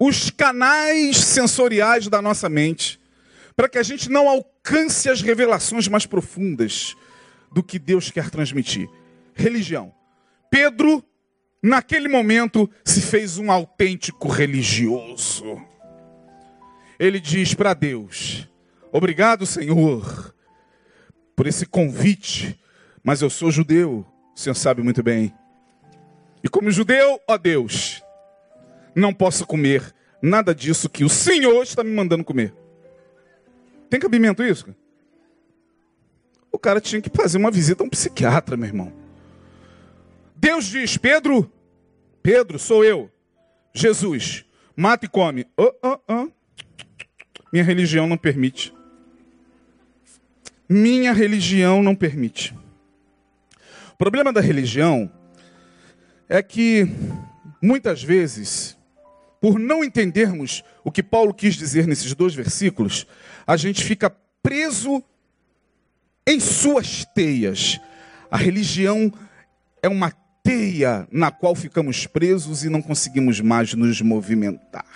os 0.00 0.30
canais 0.30 1.18
sensoriais 1.18 2.08
da 2.08 2.22
nossa 2.22 2.48
mente 2.48 2.98
para 3.54 3.68
que 3.68 3.78
a 3.78 3.82
gente 3.82 4.10
não 4.10 4.28
alcance 4.28 5.08
as 5.08 5.20
revelações 5.20 5.86
mais 5.86 6.06
profundas 6.06 6.96
do 7.52 7.62
que 7.62 7.78
Deus 7.78 8.10
quer 8.10 8.30
transmitir. 8.30 8.88
Religião. 9.34 9.92
Pedro, 10.50 11.04
naquele 11.62 12.08
momento, 12.08 12.70
se 12.84 13.02
fez 13.02 13.36
um 13.36 13.52
autêntico 13.52 14.28
religioso. 14.28 15.60
Ele 16.98 17.20
diz 17.20 17.52
para 17.54 17.74
Deus: 17.74 18.48
Obrigado, 18.90 19.44
Senhor, 19.44 20.34
por 21.40 21.46
esse 21.46 21.64
convite, 21.64 22.60
mas 23.02 23.22
eu 23.22 23.30
sou 23.30 23.50
judeu, 23.50 24.04
o 24.36 24.38
Senhor 24.38 24.54
sabe 24.54 24.82
muito 24.82 25.02
bem. 25.02 25.32
E 26.44 26.50
como 26.50 26.70
judeu, 26.70 27.18
ó 27.26 27.38
Deus, 27.38 28.04
não 28.94 29.14
posso 29.14 29.46
comer 29.46 29.94
nada 30.20 30.54
disso 30.54 30.90
que 30.90 31.02
o 31.02 31.08
Senhor 31.08 31.62
está 31.62 31.82
me 31.82 31.92
mandando 31.92 32.24
comer. 32.24 32.52
Tem 33.88 33.98
cabimento 33.98 34.42
isso? 34.42 34.76
O 36.52 36.58
cara 36.58 36.78
tinha 36.78 37.00
que 37.00 37.08
fazer 37.08 37.38
uma 37.38 37.50
visita 37.50 37.82
a 37.82 37.86
um 37.86 37.88
psiquiatra, 37.88 38.54
meu 38.54 38.68
irmão. 38.68 38.92
Deus 40.36 40.66
diz: 40.66 40.98
Pedro, 40.98 41.50
Pedro, 42.22 42.58
sou 42.58 42.84
eu. 42.84 43.10
Jesus, 43.72 44.44
mata 44.76 45.06
e 45.06 45.08
come. 45.08 45.46
Oh, 45.56 45.72
oh, 45.82 45.98
oh. 46.06 46.30
Minha 47.50 47.64
religião 47.64 48.06
não 48.06 48.18
permite. 48.18 48.74
Minha 50.72 51.12
religião 51.12 51.82
não 51.82 51.96
permite. 51.96 52.54
O 53.92 53.96
problema 53.98 54.32
da 54.32 54.40
religião 54.40 55.10
é 56.28 56.40
que, 56.44 56.86
muitas 57.60 58.04
vezes, 58.04 58.76
por 59.40 59.58
não 59.58 59.82
entendermos 59.82 60.62
o 60.84 60.92
que 60.92 61.02
Paulo 61.02 61.34
quis 61.34 61.56
dizer 61.56 61.88
nesses 61.88 62.14
dois 62.14 62.36
versículos, 62.36 63.04
a 63.44 63.56
gente 63.56 63.82
fica 63.82 64.14
preso 64.40 65.02
em 66.24 66.38
suas 66.38 67.04
teias. 67.04 67.80
A 68.30 68.36
religião 68.36 69.12
é 69.82 69.88
uma 69.88 70.12
teia 70.44 71.08
na 71.10 71.32
qual 71.32 71.56
ficamos 71.56 72.06
presos 72.06 72.62
e 72.62 72.68
não 72.68 72.80
conseguimos 72.80 73.40
mais 73.40 73.74
nos 73.74 74.00
movimentar. 74.00 74.86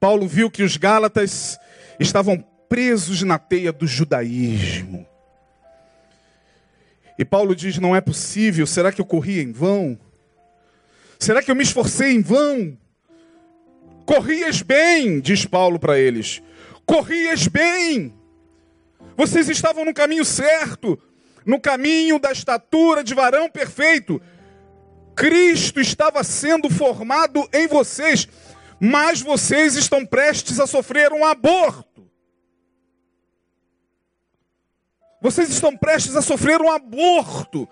Paulo 0.00 0.26
viu 0.26 0.50
que 0.50 0.62
os 0.62 0.78
Gálatas 0.78 1.58
estavam 2.00 2.42
presos 2.68 3.22
na 3.22 3.38
teia 3.38 3.72
do 3.72 3.86
judaísmo. 3.86 5.06
E 7.18 7.24
Paulo 7.24 7.54
diz: 7.54 7.78
não 7.78 7.96
é 7.96 8.00
possível, 8.00 8.66
será 8.66 8.92
que 8.92 9.00
eu 9.00 9.06
corri 9.06 9.40
em 9.40 9.50
vão? 9.50 9.98
Será 11.18 11.42
que 11.42 11.50
eu 11.50 11.56
me 11.56 11.64
esforcei 11.64 12.12
em 12.12 12.22
vão? 12.22 12.78
Corrias 14.06 14.62
bem, 14.62 15.20
diz 15.20 15.44
Paulo 15.44 15.78
para 15.78 15.98
eles. 15.98 16.40
Corrias 16.86 17.48
bem. 17.48 18.14
Vocês 19.16 19.48
estavam 19.48 19.84
no 19.84 19.92
caminho 19.92 20.24
certo, 20.24 20.98
no 21.44 21.60
caminho 21.60 22.18
da 22.18 22.30
estatura 22.30 23.02
de 23.02 23.14
varão 23.14 23.50
perfeito. 23.50 24.22
Cristo 25.16 25.80
estava 25.80 26.22
sendo 26.22 26.70
formado 26.70 27.46
em 27.52 27.66
vocês, 27.66 28.28
mas 28.78 29.20
vocês 29.20 29.74
estão 29.74 30.06
prestes 30.06 30.60
a 30.60 30.66
sofrer 30.68 31.12
um 31.12 31.24
aborto. 31.24 31.87
Vocês 35.20 35.50
estão 35.50 35.76
prestes 35.76 36.14
a 36.14 36.22
sofrer 36.22 36.60
um 36.60 36.70
aborto, 36.70 37.68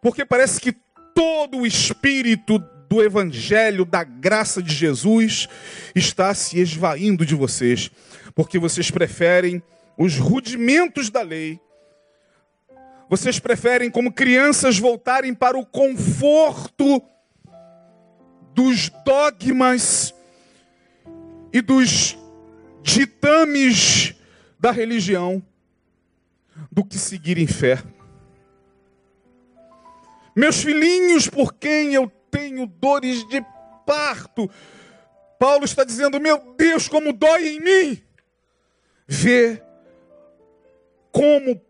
porque 0.00 0.24
parece 0.24 0.60
que 0.60 0.72
todo 1.14 1.58
o 1.58 1.66
espírito 1.66 2.58
do 2.88 3.02
evangelho, 3.02 3.84
da 3.84 4.02
graça 4.02 4.62
de 4.62 4.74
Jesus, 4.74 5.48
está 5.94 6.34
se 6.34 6.58
esvaindo 6.58 7.24
de 7.24 7.34
vocês, 7.34 7.90
porque 8.34 8.58
vocês 8.58 8.90
preferem 8.90 9.62
os 9.96 10.18
rudimentos 10.18 11.08
da 11.08 11.22
lei. 11.22 11.60
Vocês 13.08 13.38
preferem, 13.38 13.90
como 13.90 14.12
crianças, 14.12 14.78
voltarem 14.78 15.34
para 15.34 15.56
o 15.56 15.64
conforto 15.64 17.00
dos 18.54 18.90
dogmas 19.04 20.14
e 21.52 21.60
dos 21.60 22.18
ditames 22.82 24.14
da 24.58 24.70
religião 24.70 25.42
do 26.70 26.84
que 26.84 26.98
seguir 26.98 27.38
em 27.38 27.46
fé. 27.46 27.82
Meus 30.34 30.62
filhinhos, 30.62 31.28
por 31.28 31.54
quem 31.54 31.94
eu 31.94 32.10
tenho 32.30 32.66
dores 32.66 33.26
de 33.28 33.44
parto, 33.86 34.50
Paulo 35.38 35.64
está 35.64 35.84
dizendo: 35.84 36.20
Meu 36.20 36.54
Deus, 36.56 36.88
como 36.88 37.12
dói 37.12 37.48
em 37.48 37.60
mim 37.60 38.02
ver 39.06 39.62
como 41.10 41.60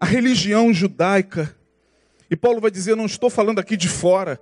a 0.00 0.06
religião 0.06 0.72
judaica, 0.72 1.54
e 2.30 2.36
Paulo 2.36 2.60
vai 2.60 2.70
dizer: 2.70 2.96
Não 2.96 3.06
estou 3.06 3.30
falando 3.30 3.60
aqui 3.60 3.76
de 3.76 3.88
fora. 3.88 4.40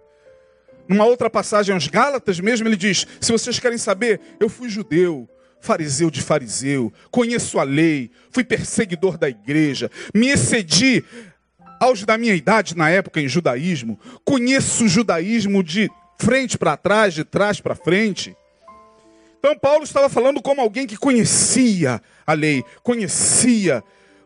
Numa 0.88 1.04
outra 1.04 1.28
passagem 1.28 1.74
aos 1.74 1.88
Gálatas 1.88 2.40
mesmo, 2.40 2.66
ele 2.66 2.76
diz: 2.76 3.06
Se 3.20 3.32
vocês 3.32 3.58
querem 3.58 3.78
saber, 3.78 4.20
eu 4.40 4.48
fui 4.48 4.68
judeu, 4.68 5.28
fariseu 5.60 6.10
de 6.10 6.22
fariseu, 6.22 6.92
conheço 7.10 7.58
a 7.58 7.62
lei, 7.62 8.10
fui 8.30 8.44
perseguidor 8.44 9.18
da 9.18 9.28
igreja, 9.28 9.90
me 10.14 10.28
excedi 10.28 11.04
aos 11.80 12.04
da 12.04 12.16
minha 12.16 12.34
idade 12.34 12.76
na 12.76 12.88
época 12.88 13.20
em 13.20 13.28
judaísmo, 13.28 13.98
conheço 14.24 14.84
o 14.84 14.88
judaísmo 14.88 15.62
de 15.62 15.90
frente 16.18 16.56
para 16.56 16.76
trás, 16.76 17.14
de 17.14 17.24
trás 17.24 17.60
para 17.60 17.74
frente. 17.74 18.36
Então 19.38 19.56
Paulo 19.58 19.84
estava 19.84 20.08
falando 20.08 20.40
como 20.42 20.60
alguém 20.60 20.86
que 20.86 20.96
conhecia 20.96 22.00
a 22.26 22.32
lei, 22.32 22.64
conhecia 22.82 23.82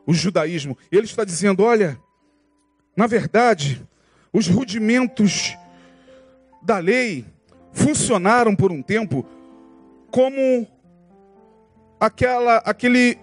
o 0.06 0.14
judaísmo. 0.14 0.78
Ele 0.90 1.04
está 1.04 1.24
dizendo: 1.24 1.62
olha, 1.62 1.98
na 2.96 3.06
verdade, 3.06 3.86
os 4.32 4.46
rudimentos 4.46 5.56
da 6.62 6.78
lei 6.78 7.24
funcionaram 7.72 8.54
por 8.54 8.72
um 8.72 8.82
tempo 8.82 9.26
como 10.10 10.66
aquela, 12.00 12.56
aquele 12.58 13.18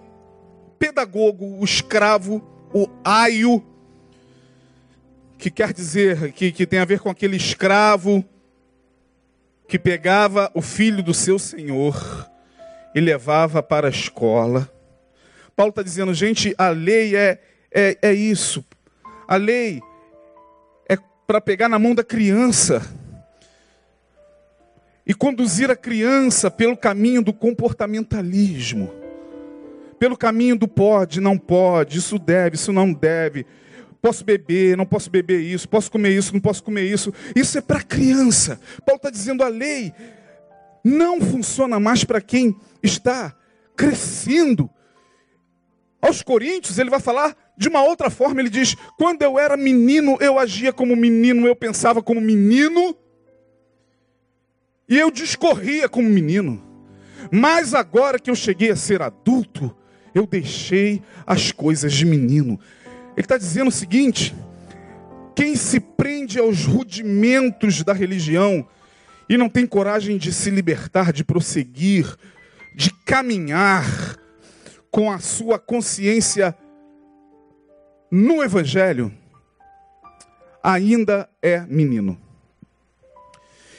pedagogo, 0.78 1.58
o 1.58 1.64
escravo, 1.64 2.40
o 2.72 2.88
aio, 3.04 3.64
que 5.36 5.50
quer 5.50 5.72
dizer, 5.72 6.32
que, 6.32 6.52
que 6.52 6.66
tem 6.66 6.78
a 6.78 6.84
ver 6.84 7.00
com 7.00 7.10
aquele 7.10 7.36
escravo 7.36 8.24
que 9.66 9.78
pegava 9.78 10.50
o 10.54 10.62
filho 10.62 11.02
do 11.02 11.12
seu 11.12 11.38
senhor 11.38 12.30
e 12.94 13.00
levava 13.00 13.62
para 13.62 13.88
a 13.88 13.90
escola. 13.90 14.70
Paulo 15.54 15.70
está 15.70 15.82
dizendo, 15.82 16.14
gente, 16.14 16.54
a 16.56 16.68
lei 16.68 17.16
é, 17.16 17.40
é, 17.72 17.98
é 18.00 18.12
isso. 18.12 18.64
A 19.26 19.36
lei 19.36 19.80
é 20.88 20.96
para 21.26 21.40
pegar 21.40 21.68
na 21.68 21.78
mão 21.78 21.94
da 21.94 22.04
criança 22.04 22.82
e 25.08 25.14
conduzir 25.14 25.70
a 25.70 25.76
criança 25.76 26.50
pelo 26.50 26.76
caminho 26.76 27.22
do 27.22 27.32
comportamentalismo, 27.32 28.92
pelo 29.98 30.18
caminho 30.18 30.54
do 30.54 30.68
pode, 30.68 31.18
não 31.18 31.38
pode, 31.38 31.96
isso 31.96 32.18
deve, 32.18 32.56
isso 32.56 32.74
não 32.74 32.92
deve, 32.92 33.46
posso 34.02 34.22
beber, 34.22 34.76
não 34.76 34.84
posso 34.84 35.10
beber 35.10 35.40
isso, 35.40 35.66
posso 35.66 35.90
comer 35.90 36.10
isso, 36.10 36.34
não 36.34 36.40
posso 36.40 36.62
comer 36.62 36.84
isso. 36.84 37.12
Isso 37.34 37.56
é 37.56 37.60
para 37.62 37.82
criança. 37.82 38.60
Paulo 38.84 38.98
está 38.98 39.08
dizendo 39.08 39.42
a 39.42 39.48
lei 39.48 39.94
não 40.84 41.20
funciona 41.20 41.80
mais 41.80 42.04
para 42.04 42.20
quem 42.20 42.54
está 42.82 43.34
crescendo. 43.74 44.70
Aos 46.00 46.22
Coríntios, 46.22 46.78
ele 46.78 46.90
vai 46.90 47.00
falar 47.00 47.36
de 47.56 47.68
uma 47.68 47.82
outra 47.82 48.08
forma. 48.08 48.40
Ele 48.40 48.50
diz: 48.50 48.76
Quando 48.96 49.22
eu 49.22 49.38
era 49.38 49.56
menino, 49.56 50.16
eu 50.20 50.38
agia 50.38 50.72
como 50.72 50.94
menino, 50.94 51.46
eu 51.46 51.56
pensava 51.56 52.00
como 52.00 52.20
menino 52.20 52.96
e 54.88 54.98
eu 54.98 55.10
discorria 55.10 55.88
como 55.88 56.08
menino. 56.08 56.62
Mas 57.30 57.74
agora 57.74 58.18
que 58.18 58.30
eu 58.30 58.34
cheguei 58.34 58.70
a 58.70 58.76
ser 58.76 59.02
adulto, 59.02 59.74
eu 60.14 60.26
deixei 60.26 61.02
as 61.26 61.52
coisas 61.52 61.92
de 61.92 62.06
menino. 62.06 62.58
Ele 63.16 63.24
está 63.24 63.36
dizendo 63.36 63.68
o 63.68 63.72
seguinte: 63.72 64.34
quem 65.34 65.54
se 65.56 65.78
prende 65.78 66.38
aos 66.38 66.64
rudimentos 66.64 67.84
da 67.84 67.92
religião 67.92 68.66
e 69.28 69.36
não 69.36 69.48
tem 69.48 69.66
coragem 69.66 70.16
de 70.16 70.32
se 70.32 70.50
libertar, 70.50 71.12
de 71.12 71.22
prosseguir, 71.22 72.16
de 72.74 72.90
caminhar 73.04 73.84
com 74.90 75.12
a 75.12 75.18
sua 75.18 75.58
consciência 75.58 76.56
no 78.10 78.42
Evangelho, 78.42 79.12
ainda 80.62 81.28
é 81.42 81.60
menino. 81.60 82.18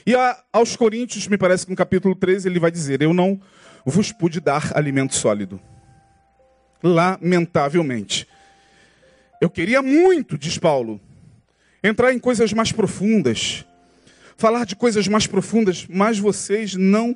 E 0.09 0.15
a, 0.15 0.43
aos 0.51 0.75
Coríntios, 0.75 1.27
me 1.27 1.37
parece 1.37 1.65
que 1.65 1.71
no 1.71 1.75
capítulo 1.77 2.15
13 2.15 2.49
ele 2.49 2.59
vai 2.59 2.71
dizer: 2.71 2.99
Eu 2.99 3.13
não 3.13 3.39
vos 3.85 4.11
pude 4.11 4.39
dar 4.39 4.75
alimento 4.75 5.13
sólido. 5.13 5.61
Lamentavelmente. 6.81 8.27
Eu 9.39 9.51
queria 9.51 9.83
muito, 9.83 10.35
diz 10.35 10.57
Paulo, 10.57 10.99
entrar 11.83 12.11
em 12.11 12.17
coisas 12.17 12.51
mais 12.53 12.71
profundas, 12.71 13.63
falar 14.35 14.65
de 14.65 14.75
coisas 14.75 15.07
mais 15.07 15.27
profundas, 15.27 15.85
mas 15.87 16.17
vocês 16.17 16.73
não 16.73 17.15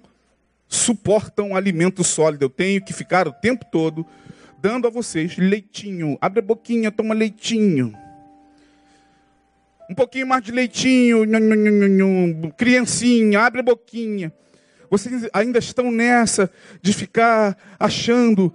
suportam 0.68 1.56
alimento 1.56 2.04
sólido. 2.04 2.46
Eu 2.46 2.50
tenho 2.52 2.80
que 2.80 2.94
ficar 2.94 3.28
o 3.28 3.34
tempo 3.34 3.66
todo 3.72 4.06
dando 4.62 4.86
a 4.86 4.92
vocês 4.92 5.36
leitinho. 5.36 6.16
Abre 6.22 6.42
a 6.42 6.44
boquinha, 6.44 6.92
toma 6.92 7.16
leitinho 7.16 8.03
um 9.90 9.96
pouquinho 9.96 10.28
mais 10.28 10.44
de 10.44 10.52
leitinho, 10.52 11.26
nhum, 11.26 11.40
nhum, 11.40 11.88
nhum, 11.88 12.52
criancinha, 12.52 13.42
abre 13.42 13.60
a 13.60 13.64
boquinha. 13.64 14.34
Vocês 14.90 15.28
ainda 15.34 15.60
estão 15.60 15.92
nessa 15.92 16.50
de 16.82 16.94
ficar 16.94 17.58
achando 17.80 18.54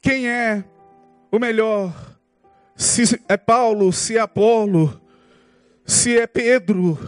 quem 0.00 0.28
é 0.28 0.64
o 1.30 1.38
melhor. 1.38 2.18
Se 2.76 3.20
é 3.28 3.36
Paulo, 3.36 3.92
se 3.92 4.16
é 4.16 4.20
Apolo, 4.20 5.00
se 5.84 6.18
é 6.18 6.26
Pedro. 6.26 6.98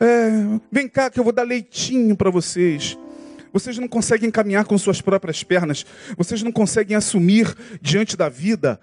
É, 0.00 0.30
vem 0.72 0.88
cá 0.88 1.10
que 1.10 1.20
eu 1.20 1.24
vou 1.24 1.32
dar 1.32 1.42
leitinho 1.42 2.16
para 2.16 2.30
vocês. 2.30 2.96
Vocês 3.52 3.76
não 3.78 3.88
conseguem 3.88 4.30
caminhar 4.30 4.64
com 4.64 4.78
suas 4.78 5.00
próprias 5.02 5.42
pernas. 5.42 5.84
Vocês 6.16 6.42
não 6.42 6.52
conseguem 6.52 6.96
assumir 6.96 7.54
diante 7.82 8.16
da 8.16 8.28
vida 8.28 8.80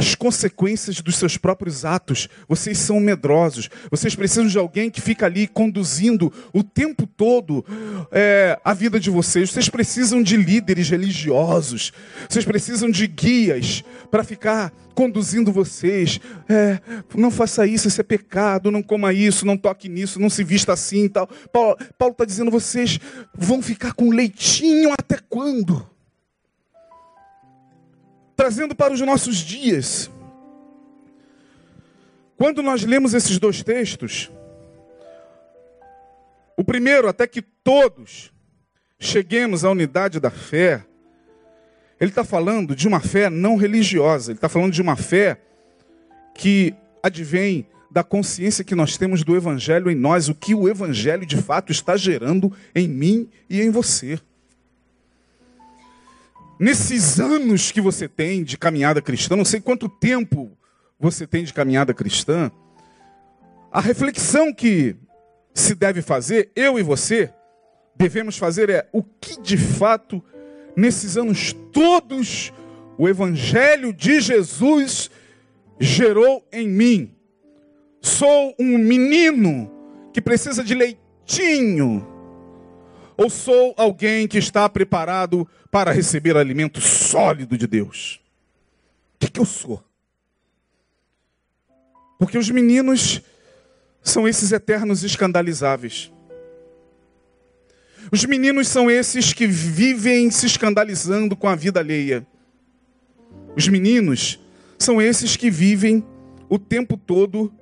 as 0.00 0.14
consequências 0.14 1.02
dos 1.02 1.16
seus 1.16 1.36
próprios 1.36 1.84
atos. 1.84 2.26
Vocês 2.48 2.78
são 2.78 2.98
medrosos. 2.98 3.68
Vocês 3.90 4.14
precisam 4.14 4.46
de 4.46 4.58
alguém 4.58 4.88
que 4.88 5.00
fica 5.00 5.26
ali 5.26 5.46
conduzindo 5.46 6.32
o 6.54 6.62
tempo 6.62 7.06
todo 7.06 7.62
é, 8.10 8.58
a 8.64 8.72
vida 8.72 8.98
de 8.98 9.10
vocês. 9.10 9.50
Vocês 9.50 9.68
precisam 9.68 10.22
de 10.22 10.38
líderes 10.38 10.88
religiosos. 10.88 11.92
Vocês 12.26 12.46
precisam 12.46 12.90
de 12.90 13.06
guias 13.06 13.84
para 14.10 14.24
ficar 14.24 14.72
conduzindo 14.94 15.52
vocês. 15.52 16.18
É, 16.48 16.80
não 17.14 17.30
faça 17.30 17.66
isso, 17.66 17.86
isso 17.86 18.00
é 18.00 18.04
pecado. 18.04 18.70
Não 18.70 18.82
coma 18.82 19.12
isso, 19.12 19.44
não 19.44 19.56
toque 19.58 19.86
nisso, 19.86 20.18
não 20.18 20.30
se 20.30 20.42
vista 20.42 20.72
assim 20.72 21.04
e 21.04 21.08
tal. 21.10 21.28
Paulo 21.52 21.76
está 22.12 22.24
dizendo: 22.24 22.50
vocês 22.50 22.98
vão 23.34 23.60
ficar 23.60 23.92
com 23.92 24.10
leitinho 24.10 24.94
até 24.98 25.18
quando? 25.28 25.86
Trazendo 28.40 28.74
para 28.74 28.94
os 28.94 29.02
nossos 29.02 29.36
dias. 29.36 30.10
Quando 32.38 32.62
nós 32.62 32.82
lemos 32.84 33.12
esses 33.12 33.38
dois 33.38 33.62
textos, 33.62 34.30
o 36.56 36.64
primeiro, 36.64 37.06
até 37.06 37.26
que 37.26 37.42
todos 37.42 38.32
cheguemos 38.98 39.62
à 39.62 39.70
unidade 39.70 40.18
da 40.18 40.30
fé, 40.30 40.86
ele 42.00 42.10
está 42.10 42.24
falando 42.24 42.74
de 42.74 42.88
uma 42.88 42.98
fé 42.98 43.28
não 43.28 43.56
religiosa, 43.56 44.32
ele 44.32 44.38
está 44.38 44.48
falando 44.48 44.72
de 44.72 44.80
uma 44.80 44.96
fé 44.96 45.38
que 46.34 46.74
advém 47.02 47.66
da 47.90 48.02
consciência 48.02 48.64
que 48.64 48.74
nós 48.74 48.96
temos 48.96 49.22
do 49.22 49.36
Evangelho 49.36 49.90
em 49.90 49.94
nós, 49.94 50.30
o 50.30 50.34
que 50.34 50.54
o 50.54 50.66
Evangelho 50.66 51.26
de 51.26 51.36
fato 51.36 51.70
está 51.70 51.94
gerando 51.94 52.50
em 52.74 52.88
mim 52.88 53.28
e 53.50 53.60
em 53.60 53.68
você. 53.68 54.18
Nesses 56.60 57.18
anos 57.18 57.72
que 57.72 57.80
você 57.80 58.06
tem 58.06 58.44
de 58.44 58.58
caminhada 58.58 59.00
cristã, 59.00 59.34
não 59.34 59.46
sei 59.46 59.62
quanto 59.62 59.88
tempo 59.88 60.54
você 60.98 61.26
tem 61.26 61.42
de 61.42 61.54
caminhada 61.54 61.94
cristã, 61.94 62.52
A 63.72 63.80
reflexão 63.80 64.52
que 64.52 64.94
se 65.54 65.74
deve 65.74 66.02
fazer, 66.02 66.50
eu 66.54 66.78
e 66.78 66.82
você, 66.82 67.32
devemos 67.96 68.36
fazer 68.36 68.68
é 68.68 68.88
o 68.92 69.02
que 69.02 69.40
de 69.40 69.56
fato, 69.56 70.22
nesses 70.76 71.16
anos 71.16 71.54
todos, 71.72 72.52
o 72.98 73.08
Evangelho 73.08 73.92
de 73.92 74.20
Jesus 74.20 75.10
gerou 75.78 76.46
em 76.52 76.68
mim. 76.68 77.14
Sou 78.02 78.54
um 78.58 78.76
menino 78.76 79.70
que 80.12 80.20
precisa 80.20 80.62
de 80.62 80.74
leitinho, 80.74 82.06
ou 83.20 83.28
sou 83.28 83.74
alguém 83.76 84.26
que 84.26 84.38
está 84.38 84.66
preparado 84.66 85.46
para 85.70 85.92
receber 85.92 86.38
alimento 86.38 86.80
sólido 86.80 87.58
de 87.58 87.66
Deus? 87.66 88.18
O 89.14 89.18
que, 89.18 89.30
que 89.30 89.38
eu 89.38 89.44
sou? 89.44 89.84
Porque 92.18 92.38
os 92.38 92.48
meninos 92.48 93.20
são 94.02 94.26
esses 94.26 94.52
eternos 94.52 95.02
escandalizáveis. 95.02 96.10
Os 98.10 98.24
meninos 98.24 98.68
são 98.68 98.90
esses 98.90 99.34
que 99.34 99.46
vivem 99.46 100.30
se 100.30 100.46
escandalizando 100.46 101.36
com 101.36 101.46
a 101.46 101.54
vida 101.54 101.78
alheia. 101.78 102.26
Os 103.54 103.68
meninos 103.68 104.40
são 104.78 104.98
esses 105.00 105.36
que 105.36 105.50
vivem 105.50 106.02
o 106.48 106.58
tempo 106.58 106.96
todo 106.96 107.52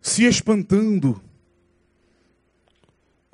se 0.00 0.24
espantando 0.24 1.20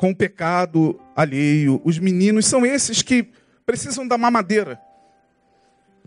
com 0.00 0.12
o 0.12 0.16
pecado 0.16 0.98
alheio. 1.14 1.78
Os 1.84 1.98
meninos 1.98 2.46
são 2.46 2.64
esses 2.64 3.02
que 3.02 3.30
precisam 3.66 4.08
da 4.08 4.16
mamadeira, 4.16 4.80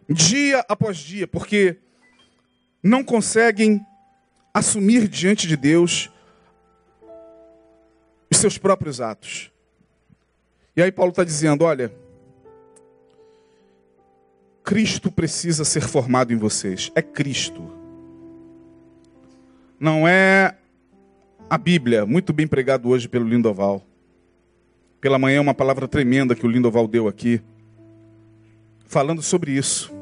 dia 0.09 0.65
após 0.67 0.97
dia, 0.97 1.27
porque 1.27 1.77
não 2.81 3.03
conseguem 3.03 3.85
assumir 4.51 5.07
diante 5.07 5.47
de 5.47 5.55
Deus 5.55 6.09
os 8.31 8.37
seus 8.37 8.57
próprios 8.57 8.99
atos. 8.99 9.51
E 10.75 10.81
aí 10.81 10.91
Paulo 10.91 11.11
está 11.11 11.23
dizendo: 11.23 11.63
olha, 11.63 11.93
Cristo 14.63 15.11
precisa 15.11 15.63
ser 15.63 15.81
formado 15.81 16.33
em 16.33 16.37
vocês. 16.37 16.91
É 16.95 17.01
Cristo. 17.03 17.71
Não 19.79 20.07
é 20.07 20.57
a 21.53 21.57
Bíblia, 21.59 22.03
muito 22.03 22.33
bem 22.33 22.47
pregado 22.47 22.89
hoje 22.89 23.07
pelo 23.07 23.29
Lindoval. 23.29 23.85
Pela 24.99 25.19
manhã, 25.19 25.39
uma 25.39 25.53
palavra 25.53 25.87
tremenda 25.87 26.33
que 26.33 26.47
o 26.47 26.49
Lindoval 26.49 26.87
deu 26.87 27.07
aqui, 27.07 27.39
falando 28.87 29.21
sobre 29.21 29.51
isso. 29.51 29.93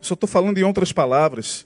Só 0.00 0.14
estou 0.14 0.28
falando 0.28 0.58
em 0.58 0.64
outras 0.64 0.90
palavras. 0.90 1.64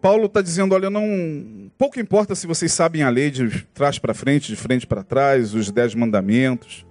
Paulo 0.00 0.26
está 0.26 0.40
dizendo: 0.40 0.72
olha, 0.72 0.88
não. 0.88 1.68
Pouco 1.76 1.98
importa 1.98 2.36
se 2.36 2.46
vocês 2.46 2.72
sabem 2.72 3.02
a 3.02 3.10
lei 3.10 3.28
de 3.28 3.64
trás 3.74 3.98
para 3.98 4.14
frente, 4.14 4.52
de 4.52 4.56
frente 4.56 4.86
para 4.86 5.02
trás, 5.02 5.52
os 5.52 5.68
dez 5.68 5.96
mandamentos. 5.96 6.86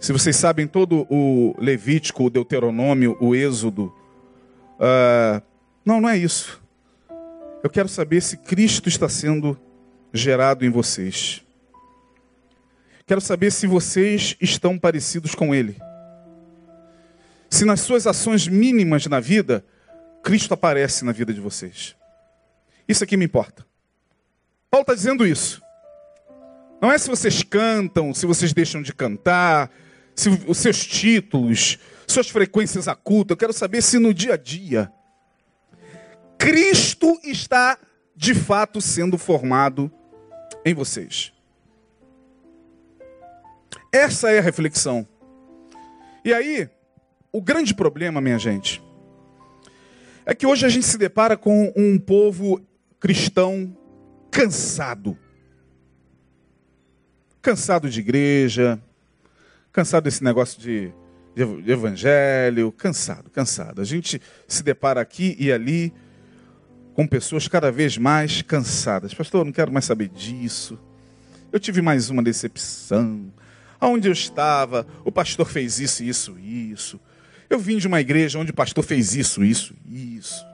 Se 0.00 0.12
vocês 0.12 0.34
sabem 0.34 0.66
todo 0.66 1.06
o 1.08 1.54
Levítico, 1.60 2.24
o 2.24 2.30
Deuteronômio, 2.30 3.16
o 3.20 3.36
Êxodo. 3.36 3.94
Uh, 4.80 5.40
não, 5.84 6.00
não 6.00 6.08
é 6.08 6.18
isso. 6.18 6.60
Eu 7.62 7.70
quero 7.70 7.88
saber 7.88 8.20
se 8.20 8.36
Cristo 8.36 8.88
está 8.88 9.08
sendo 9.08 9.58
gerado 10.12 10.64
em 10.64 10.70
vocês. 10.70 11.42
Quero 13.06 13.20
saber 13.20 13.52
se 13.52 13.66
vocês 13.66 14.36
estão 14.40 14.78
parecidos 14.78 15.34
com 15.34 15.54
Ele. 15.54 15.76
Se 17.48 17.64
nas 17.64 17.80
suas 17.80 18.06
ações 18.06 18.48
mínimas 18.48 19.06
na 19.06 19.20
vida, 19.20 19.64
Cristo 20.22 20.54
aparece 20.54 21.04
na 21.04 21.12
vida 21.12 21.32
de 21.32 21.40
vocês. 21.40 21.94
Isso 22.88 23.04
aqui 23.04 23.16
me 23.16 23.24
importa. 23.24 23.64
Paulo 24.70 24.82
está 24.82 24.94
dizendo 24.94 25.26
isso. 25.26 25.62
Não 26.80 26.90
é 26.90 26.98
se 26.98 27.08
vocês 27.08 27.42
cantam, 27.42 28.12
se 28.12 28.26
vocês 28.26 28.52
deixam 28.52 28.82
de 28.82 28.92
cantar, 28.92 29.70
se 30.16 30.28
os 30.48 30.58
seus 30.58 30.84
títulos, 30.84 31.78
suas 32.08 32.28
frequências 32.28 32.88
a. 32.88 32.98
Eu 33.28 33.36
quero 33.36 33.52
saber 33.52 33.82
se 33.82 33.98
no 33.98 34.12
dia 34.12 34.34
a 34.34 34.36
dia 34.36 34.90
Cristo 36.42 37.20
está 37.22 37.78
de 38.16 38.34
fato 38.34 38.80
sendo 38.80 39.16
formado 39.16 39.88
em 40.64 40.74
vocês. 40.74 41.32
Essa 43.92 44.32
é 44.32 44.40
a 44.40 44.42
reflexão. 44.42 45.06
E 46.24 46.34
aí, 46.34 46.68
o 47.30 47.40
grande 47.40 47.72
problema, 47.72 48.20
minha 48.20 48.40
gente, 48.40 48.82
é 50.26 50.34
que 50.34 50.44
hoje 50.44 50.66
a 50.66 50.68
gente 50.68 50.84
se 50.84 50.98
depara 50.98 51.36
com 51.36 51.72
um 51.76 51.96
povo 51.96 52.60
cristão 52.98 53.76
cansado. 54.28 55.16
Cansado 57.40 57.88
de 57.88 58.00
igreja, 58.00 58.82
cansado 59.72 60.02
desse 60.02 60.24
negócio 60.24 60.60
de, 60.60 60.92
de, 61.36 61.70
evangelho, 61.70 62.72
cansado, 62.72 63.30
cansado. 63.30 63.80
A 63.80 63.84
gente 63.84 64.20
se 64.48 64.64
depara 64.64 65.00
aqui 65.00 65.36
e 65.38 65.52
ali 65.52 65.94
com 66.94 67.06
pessoas 67.06 67.48
cada 67.48 67.70
vez 67.70 67.96
mais 67.96 68.42
cansadas. 68.42 69.14
Pastor, 69.14 69.44
não 69.44 69.52
quero 69.52 69.72
mais 69.72 69.84
saber 69.84 70.08
disso. 70.08 70.78
Eu 71.50 71.58
tive 71.58 71.82
mais 71.82 72.10
uma 72.10 72.22
decepção. 72.22 73.32
Aonde 73.80 74.08
eu 74.08 74.12
estava, 74.12 74.86
o 75.04 75.10
pastor 75.10 75.48
fez 75.48 75.80
isso, 75.80 76.04
isso, 76.04 76.38
isso. 76.38 77.00
Eu 77.50 77.58
vim 77.58 77.78
de 77.78 77.86
uma 77.86 78.00
igreja 78.00 78.38
onde 78.38 78.50
o 78.50 78.54
pastor 78.54 78.84
fez 78.84 79.14
isso, 79.14 79.44
isso, 79.44 79.74
isso. 79.90 80.44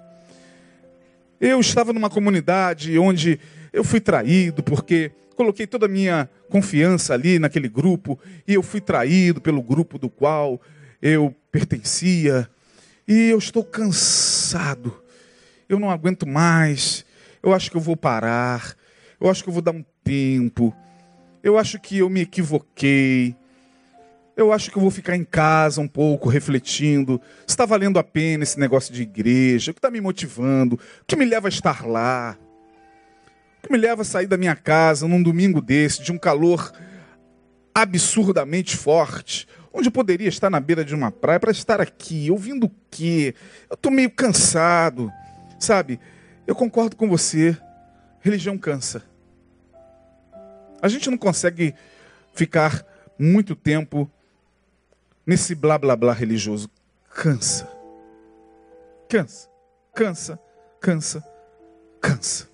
Eu 1.41 1.61
estava 1.61 1.93
numa 1.93 2.11
comunidade 2.11 2.99
onde 2.99 3.39
eu 3.73 3.85
fui 3.85 4.01
traído 4.01 4.63
porque 4.63 5.13
coloquei 5.37 5.67
toda 5.67 5.87
a 5.87 5.89
minha 5.89 6.29
confiança 6.49 7.15
ali 7.15 7.39
naquele 7.39 7.69
grupo 7.69 8.19
e 8.47 8.55
eu 8.55 8.63
fui 8.63 8.81
traído 8.81 9.41
pelo 9.41 9.63
grupo 9.63 9.99
do 9.99 10.09
qual 10.09 10.61
eu 11.01 11.35
pertencia. 11.53 12.49
E 13.07 13.31
eu 13.31 13.39
estou 13.39 13.63
cansado 13.63 15.01
eu 15.69 15.79
não 15.79 15.91
aguento 15.91 16.27
mais, 16.27 17.05
eu 17.43 17.53
acho 17.53 17.71
que 17.71 17.77
eu 17.77 17.81
vou 17.81 17.97
parar, 17.97 18.75
eu 19.21 19.29
acho 19.29 19.43
que 19.43 19.49
eu 19.49 19.53
vou 19.53 19.63
dar 19.63 19.73
um 19.73 19.85
tempo, 20.03 20.75
eu 21.43 21.59
acho 21.59 21.79
que 21.79 21.99
eu 21.99 22.09
me 22.09 22.23
equivoquei, 22.23 23.37
eu 24.37 24.53
acho 24.53 24.71
que 24.71 24.79
eu 24.79 24.83
vou 24.83 24.91
ficar 24.91 25.17
em 25.17 25.25
casa 25.25 25.81
um 25.81 25.89
pouco, 25.89 26.29
refletindo, 26.29 27.21
se 27.47 27.53
está 27.53 27.67
valendo 27.67 27.99
a 27.99 28.05
pena 28.05 28.45
esse 28.45 28.59
negócio 28.59 28.95
de 28.95 29.03
igreja, 29.03 29.71
o 29.71 29.75
que 29.75 29.79
está 29.79 29.91
me 29.91 30.01
motivando, 30.01 30.77
o 30.77 31.05
que 31.07 31.17
me 31.17 31.25
leva 31.25 31.49
a 31.49 31.51
estar 31.51 31.87
lá, 31.87 32.39
o 33.59 33.67
que 33.67 33.73
me 33.73 33.79
leva 33.79 34.03
a 34.03 34.05
sair 34.05 34.27
da 34.27 34.37
minha 34.37 34.55
casa 34.55 35.09
num 35.09 35.23
domingo 35.23 35.61
desse, 35.61 36.03
de 36.03 36.13
um 36.13 36.19
calor 36.19 36.73
absurdamente 37.75 38.77
forte, 38.77 39.47
onde 39.73 39.89
eu 39.89 39.93
poderia 39.93 40.29
estar 40.29 40.51
na 40.51 40.61
beira 40.61 40.85
de 40.85 40.95
uma 40.95 41.11
praia 41.11 41.39
para 41.39 41.51
estar 41.51 41.81
aqui, 41.81 42.31
ouvindo 42.31 42.67
o 42.67 42.73
quê? 42.91 43.35
Eu 43.69 43.75
estou 43.75 43.93
meio 43.93 44.11
cansado. 44.11 45.13
Sabe, 45.59 45.99
eu 46.47 46.55
concordo 46.55 46.97
com 46.97 47.09
você, 47.09 47.57
religião 48.21 48.57
cansa. 48.57 49.03
A 50.81 50.89
gente 50.89 51.11
não 51.11 51.19
consegue 51.19 51.75
ficar 52.33 52.87
muito 53.19 53.57
tempo 53.57 54.11
nesse 55.27 55.55
blá 55.55 55.77
blá 55.77 55.97
blá 55.97 56.13
religioso. 56.13 56.71
Cansa. 57.13 57.69
Cansa, 59.09 59.49
cansa, 59.95 60.39
cansa, 60.81 61.25
cansa. 62.01 62.49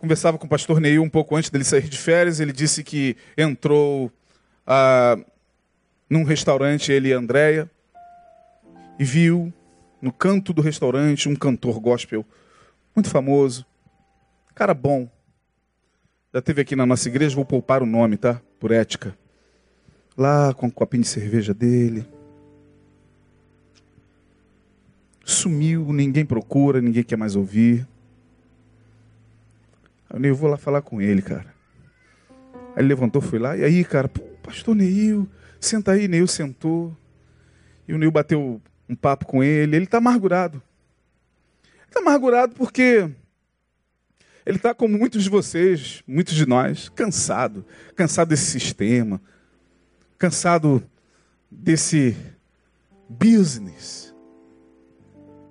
Conversava 0.00 0.36
com 0.36 0.46
o 0.46 0.48
pastor 0.48 0.80
Neil 0.80 1.02
um 1.02 1.08
pouco 1.08 1.36
antes 1.36 1.50
dele 1.50 1.64
sair 1.64 1.88
de 1.88 1.96
férias. 1.96 2.40
Ele 2.40 2.52
disse 2.52 2.82
que 2.82 3.16
entrou 3.38 4.10
ah, 4.66 5.16
num 6.10 6.24
restaurante, 6.24 6.90
ele 6.92 7.08
e 7.08 7.12
Andréia, 7.12 7.70
e 8.98 9.04
viu 9.04 9.52
no 10.04 10.12
canto 10.12 10.52
do 10.52 10.60
restaurante, 10.60 11.30
um 11.30 11.34
cantor 11.34 11.80
gospel 11.80 12.26
muito 12.94 13.08
famoso, 13.08 13.64
cara 14.54 14.74
bom. 14.74 15.10
Já 16.32 16.42
teve 16.42 16.60
aqui 16.60 16.76
na 16.76 16.84
nossa 16.84 17.08
igreja, 17.08 17.34
vou 17.34 17.44
poupar 17.46 17.82
o 17.82 17.86
nome, 17.86 18.18
tá? 18.18 18.38
Por 18.60 18.70
ética. 18.70 19.16
Lá 20.14 20.52
com 20.52 20.66
o 20.66 20.70
copinho 20.70 21.04
de 21.04 21.08
cerveja 21.08 21.54
dele. 21.54 22.06
Sumiu, 25.24 25.90
ninguém 25.90 26.26
procura, 26.26 26.82
ninguém 26.82 27.02
quer 27.02 27.16
mais 27.16 27.34
ouvir. 27.34 27.88
Aí 30.10 30.22
eu 30.26 30.36
vou 30.36 30.50
lá 30.50 30.58
falar 30.58 30.82
com 30.82 31.00
ele, 31.00 31.22
cara. 31.22 31.54
Aí 32.76 32.82
ele 32.82 32.88
levantou, 32.88 33.22
foi 33.22 33.38
lá, 33.38 33.56
e 33.56 33.64
aí, 33.64 33.82
cara, 33.84 34.10
pastor 34.42 34.74
Neil, 34.76 35.26
senta 35.58 35.92
aí, 35.92 36.06
Neil 36.08 36.26
sentou. 36.26 36.94
E 37.88 37.94
o 37.94 37.98
Neil 37.98 38.10
bateu 38.10 38.60
um 38.88 38.94
papo 38.94 39.26
com 39.26 39.42
ele, 39.42 39.76
ele 39.76 39.84
está 39.84 39.98
amargurado. 39.98 40.62
Está 41.86 42.00
amargurado 42.00 42.54
porque 42.54 43.10
ele 44.44 44.56
está 44.56 44.74
como 44.74 44.98
muitos 44.98 45.24
de 45.24 45.30
vocês, 45.30 46.02
muitos 46.06 46.34
de 46.34 46.44
nós, 46.44 46.88
cansado, 46.90 47.64
cansado 47.96 48.28
desse 48.28 48.50
sistema, 48.50 49.20
cansado 50.18 50.82
desse 51.50 52.16
business. 53.08 54.14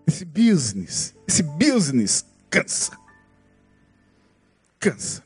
Esse 0.06 0.26
business, 0.26 1.16
esse 1.28 1.42
business 1.42 2.26
cansa. 2.50 2.92
Cansa. 4.80 5.24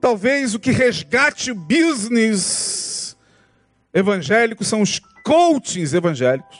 Talvez 0.00 0.54
o 0.54 0.60
que 0.60 0.70
resgate 0.70 1.50
o 1.50 1.54
business 1.54 3.16
evangélico 3.92 4.64
são 4.64 4.80
os 4.80 5.00
coachings 5.24 5.92
evangélicos. 5.94 6.58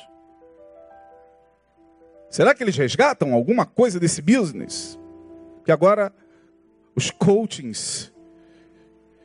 Será 2.30 2.54
que 2.54 2.62
eles 2.62 2.76
resgatam 2.76 3.32
alguma 3.32 3.64
coisa 3.64 3.98
desse 3.98 4.20
business? 4.20 4.98
Que 5.64 5.72
agora 5.72 6.12
os 6.94 7.10
coachings 7.10 8.12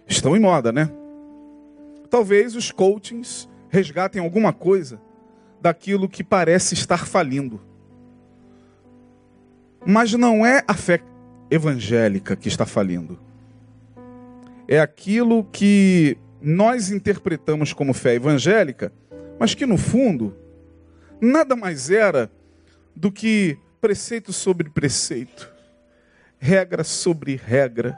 estão 0.08 0.36
em 0.36 0.40
moda, 0.40 0.72
né? 0.72 0.90
Talvez 2.10 2.56
os 2.56 2.72
coachings 2.72 3.50
resgatem 3.70 4.22
alguma 4.22 4.54
coisa 4.54 5.02
daquilo 5.60 6.08
que 6.08 6.24
parece 6.24 6.74
estar 6.74 7.06
falindo. 7.08 7.60
Mas 9.86 10.14
não 10.14 10.46
é 10.46 10.64
a 10.68 10.74
fé 10.74 11.02
evangélica 11.50 12.36
que 12.36 12.48
está 12.48 12.66
falindo. 12.66 13.20
É 14.68 14.80
aquilo 14.80 15.44
que 15.46 16.18
nós 16.42 16.92
interpretamos 16.92 17.74
como 17.74 17.94
fé 17.94 18.16
evangélica, 18.16 18.94
mas 19.44 19.54
que 19.54 19.66
no 19.66 19.78
fundo 19.78 20.34
nada 21.20 21.54
mais 21.54 21.92
era 21.92 22.32
do 22.96 23.12
que 23.12 23.58
preceito 23.82 24.32
sobre 24.32 24.70
preceito, 24.70 25.52
regra 26.40 26.82
sobre 26.82 27.36
regra, 27.36 27.94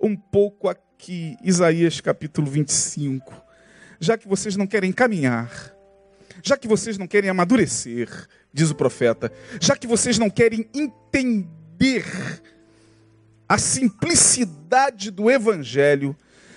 um 0.00 0.16
pouco 0.16 0.70
aqui, 0.70 1.36
Isaías 1.44 2.00
capítulo 2.00 2.50
25. 2.50 3.34
Já 4.00 4.16
que 4.16 4.26
vocês 4.26 4.56
não 4.56 4.66
querem 4.66 4.92
caminhar, 4.92 5.76
já 6.42 6.56
que 6.56 6.66
vocês 6.66 6.96
não 6.96 7.06
querem 7.06 7.28
amadurecer, 7.28 8.08
diz 8.50 8.70
o 8.70 8.74
profeta, 8.74 9.30
já 9.60 9.76
que 9.76 9.86
vocês 9.86 10.18
não 10.18 10.30
querem 10.30 10.66
entender 10.72 12.06
a 13.46 13.58
simplicidade 13.58 15.10
do 15.10 15.30
evangelho, 15.30 16.16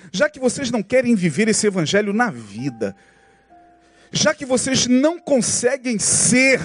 já 0.09 0.29
que 0.29 0.39
vocês 0.39 0.71
não 0.71 0.81
querem 0.81 1.15
viver 1.15 1.49
esse 1.49 1.67
evangelho 1.67 2.13
na 2.13 2.31
vida, 2.31 2.95
já 4.11 4.33
que 4.33 4.45
vocês 4.45 4.87
não 4.87 5.19
conseguem 5.19 5.99
ser 5.99 6.59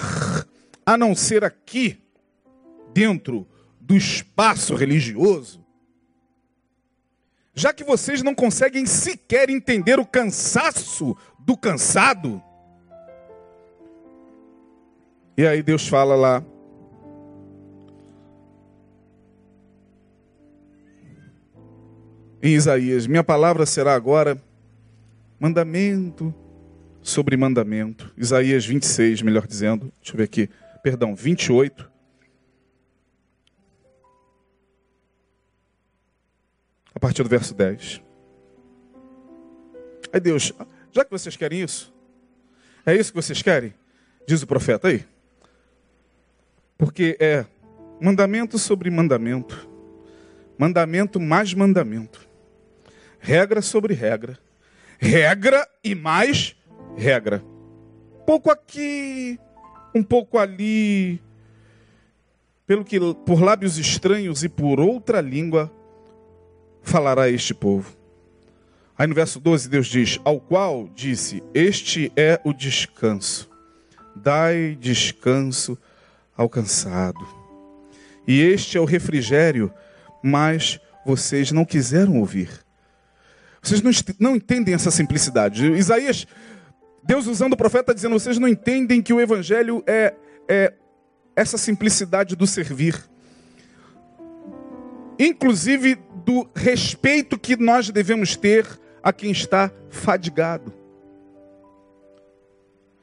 a 0.85 0.97
não 0.97 1.15
ser 1.15 1.43
aqui, 1.43 2.01
dentro 2.93 3.47
do 3.79 3.95
espaço 3.95 4.75
religioso, 4.75 5.63
já 7.53 7.73
que 7.73 7.83
vocês 7.83 8.21
não 8.21 8.33
conseguem 8.33 8.85
sequer 8.85 9.49
entender 9.49 9.99
o 9.99 10.05
cansaço 10.05 11.15
do 11.39 11.57
cansado. 11.57 12.41
E 15.37 15.45
aí 15.45 15.61
Deus 15.61 15.87
fala 15.87 16.15
lá, 16.15 16.43
em 22.41 22.53
Isaías: 22.53 23.07
Minha 23.07 23.23
palavra 23.23 23.65
será 23.65 23.93
agora 23.93 24.41
mandamento 25.39 26.33
sobre 27.01 27.35
mandamento. 27.35 28.13
Isaías 28.17 28.65
26, 28.65 29.21
melhor 29.21 29.47
dizendo. 29.47 29.91
Deixa 30.01 30.13
eu 30.13 30.17
ver 30.17 30.23
aqui 30.23 30.49
perdão, 30.83 31.15
28. 31.15 31.89
A 36.93 36.99
partir 36.99 37.23
do 37.23 37.29
verso 37.29 37.53
10. 37.53 38.01
Aí 40.13 40.19
Deus, 40.19 40.51
já 40.91 41.05
que 41.05 41.11
vocês 41.11 41.35
querem 41.35 41.61
isso, 41.61 41.93
é 42.85 42.95
isso 42.95 43.11
que 43.11 43.21
vocês 43.21 43.41
querem? 43.41 43.73
Diz 44.27 44.41
o 44.41 44.47
profeta 44.47 44.89
aí. 44.89 45.05
Porque 46.77 47.17
é 47.19 47.45
mandamento 48.01 48.57
sobre 48.57 48.89
mandamento, 48.89 49.69
mandamento 50.57 51.19
mais 51.19 51.53
mandamento, 51.53 52.27
regra 53.19 53.61
sobre 53.61 53.93
regra, 53.93 54.37
regra 54.99 55.67
e 55.83 55.95
mais 55.95 56.49
regra. 56.49 56.60
Pouco 58.25 58.51
aqui, 58.51 59.39
um 59.93 60.03
pouco 60.03 60.37
ali, 60.37 61.21
pelo 62.65 62.85
que 62.85 62.99
por 63.25 63.41
lábios 63.41 63.77
estranhos 63.77 64.43
e 64.43 64.49
por 64.49 64.79
outra 64.79 65.19
língua 65.19 65.71
falará 66.81 67.29
este 67.29 67.53
povo. 67.53 67.95
Aí 68.97 69.07
no 69.07 69.15
verso 69.15 69.39
12 69.39 69.67
Deus 69.67 69.87
diz: 69.87 70.19
Ao 70.23 70.39
qual 70.39 70.87
disse: 70.95 71.43
Este 71.53 72.11
é 72.15 72.39
o 72.43 72.53
descanso, 72.53 73.49
dai 74.15 74.77
descanso 74.79 75.77
ao 76.37 76.47
cansado. 76.47 77.27
E 78.27 78.39
este 78.41 78.77
é 78.77 78.81
o 78.81 78.85
refrigério, 78.85 79.73
mas 80.23 80.79
vocês 81.05 81.51
não 81.51 81.65
quiseram 81.65 82.19
ouvir. 82.19 82.49
Vocês 83.61 83.81
não, 83.81 83.91
não 84.19 84.35
entendem 84.35 84.73
essa 84.73 84.89
simplicidade. 84.89 85.65
Isaías 85.73 86.25
Deus 87.03 87.27
usando 87.27 87.53
o 87.53 87.57
profeta 87.57 87.93
dizendo: 87.93 88.19
vocês 88.19 88.37
não 88.37 88.47
entendem 88.47 89.01
que 89.01 89.13
o 89.13 89.19
evangelho 89.19 89.83
é, 89.87 90.13
é 90.47 90.73
essa 91.35 91.57
simplicidade 91.57 92.35
do 92.35 92.45
servir, 92.45 93.03
inclusive 95.17 95.95
do 96.25 96.49
respeito 96.55 97.37
que 97.37 97.55
nós 97.55 97.89
devemos 97.89 98.35
ter 98.35 98.65
a 99.01 99.11
quem 99.11 99.31
está 99.31 99.71
fadigado. 99.89 100.73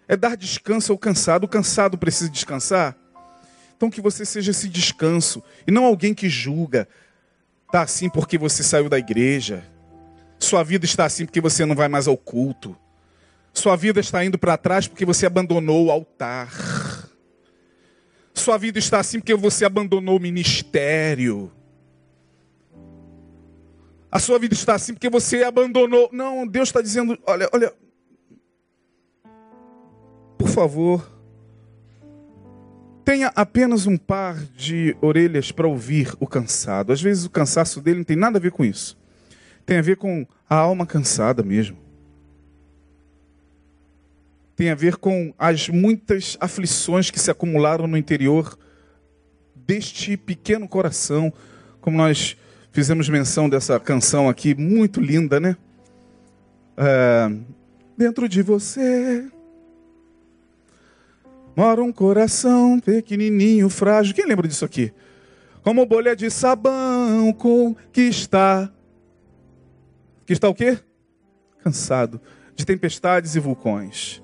É 0.07 0.17
dar 0.17 0.37
descanso 0.37 0.93
ao 0.93 0.99
cansado. 0.99 1.45
O 1.45 1.49
cansado 1.49 1.99
precisa 1.99 2.31
descansar. 2.31 2.97
Então 3.77 3.91
que 3.91 4.01
você 4.01 4.25
seja 4.25 4.53
esse 4.53 4.69
descanso 4.69 5.43
e 5.67 5.71
não 5.71 5.85
alguém 5.85 6.15
que 6.15 6.29
julga. 6.29 6.89
Está 7.67 7.83
assim 7.83 8.09
porque 8.09 8.39
você 8.39 8.63
saiu 8.63 8.89
da 8.89 8.99
igreja. 8.99 9.63
Sua 10.39 10.63
vida 10.63 10.87
está 10.87 11.05
assim 11.05 11.27
porque 11.27 11.41
você 11.41 11.67
não 11.67 11.75
vai 11.75 11.89
mais 11.89 12.09
ao 12.09 12.17
culto. 12.17 12.77
Sua 13.53 13.77
vida 13.77 14.01
está 14.01 14.25
indo 14.25 14.39
para 14.39 14.57
trás 14.57 14.87
porque 14.87 15.05
você 15.05 15.27
abandonou 15.27 15.87
o 15.87 15.91
altar. 15.91 16.51
Sua 18.33 18.57
vida 18.57 18.79
está 18.79 19.01
assim 19.01 19.19
porque 19.19 19.35
você 19.35 19.65
abandonou 19.65 20.17
o 20.17 20.21
ministério. 20.21 21.51
A 24.11 24.19
sua 24.19 24.39
vida 24.39 24.55
está 24.55 24.75
assim 24.75 24.95
porque 24.95 25.11
você 25.11 25.43
abandonou. 25.43 26.09
Não, 26.13 26.47
Deus 26.47 26.69
está 26.69 26.81
dizendo: 26.81 27.19
olha, 27.27 27.49
olha. 27.53 27.73
Por 30.39 30.49
favor, 30.49 31.11
tenha 33.05 33.33
apenas 33.35 33.87
um 33.87 33.97
par 33.97 34.37
de 34.57 34.97
orelhas 35.01 35.51
para 35.51 35.67
ouvir 35.67 36.15
o 36.21 36.27
cansado. 36.27 36.93
Às 36.93 37.03
vezes 37.03 37.25
o 37.25 37.31
cansaço 37.31 37.81
dele 37.81 37.99
não 37.99 38.05
tem 38.05 38.17
nada 38.17 38.39
a 38.39 38.41
ver 38.41 38.53
com 38.53 38.65
isso. 38.65 38.97
Tem 39.67 39.79
a 39.79 39.83
ver 39.83 39.97
com 39.97 40.25
a 40.49 40.55
alma 40.55 40.87
cansada 40.87 41.43
mesmo 41.43 41.88
tem 44.59 44.71
a 44.71 44.75
ver 44.75 44.97
com 44.97 45.33
as 45.39 45.69
muitas 45.69 46.37
aflições 46.41 47.13
que 47.13 47.21
se 47.21 47.31
acumularam 47.31 47.87
no 47.87 47.97
interior 47.97 48.59
deste 49.55 50.17
pequeno 50.17 50.67
coração, 50.67 51.33
como 51.81 51.97
nós 51.97 52.37
fizemos 52.73 53.09
menção 53.09 53.49
dessa 53.49 53.79
canção 53.79 54.29
aqui, 54.29 54.57
muito 54.57 55.01
linda, 55.01 55.39
né? 55.39 55.57
É, 56.77 57.31
dentro 57.97 58.29
de 58.29 58.43
você 58.43 59.31
mora 61.57 61.81
um 61.81 61.93
coração 61.93 62.81
pequenininho, 62.81 63.69
frágil. 63.69 64.13
Quem 64.13 64.27
lembra 64.27 64.49
disso 64.49 64.65
aqui? 64.65 64.93
Como 65.63 65.87
bolha 65.87 66.17
de 66.17 66.29
sabão 66.31 67.33
com 67.33 67.77
que 67.93 68.03
está. 68.03 68.69
Que 70.27 70.33
está 70.33 70.49
o 70.49 70.55
quê? 70.55 70.81
Cansado 71.63 72.21
de 72.57 72.67
tempestades 72.67 73.37
e 73.37 73.39
vulcões. 73.39 74.21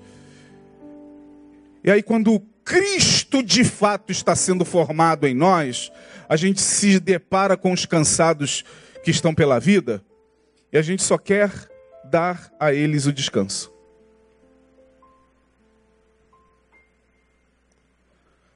E 1.85 1.91
aí, 1.91 2.01
quando 2.01 2.39
Cristo 2.63 3.43
de 3.43 3.63
fato 3.63 4.11
está 4.11 4.35
sendo 4.35 4.65
formado 4.65 5.27
em 5.27 5.35
nós, 5.35 5.91
a 6.27 6.35
gente 6.35 6.59
se 6.59 6.99
depara 6.99 7.55
com 7.55 7.71
os 7.71 7.85
cansados 7.85 8.65
que 9.03 9.11
estão 9.11 9.35
pela 9.35 9.59
vida 9.59 10.03
e 10.73 10.79
a 10.79 10.81
gente 10.81 11.03
só 11.03 11.15
quer 11.15 11.51
dar 12.03 12.51
a 12.59 12.73
eles 12.73 13.05
o 13.05 13.13
descanso. 13.13 13.71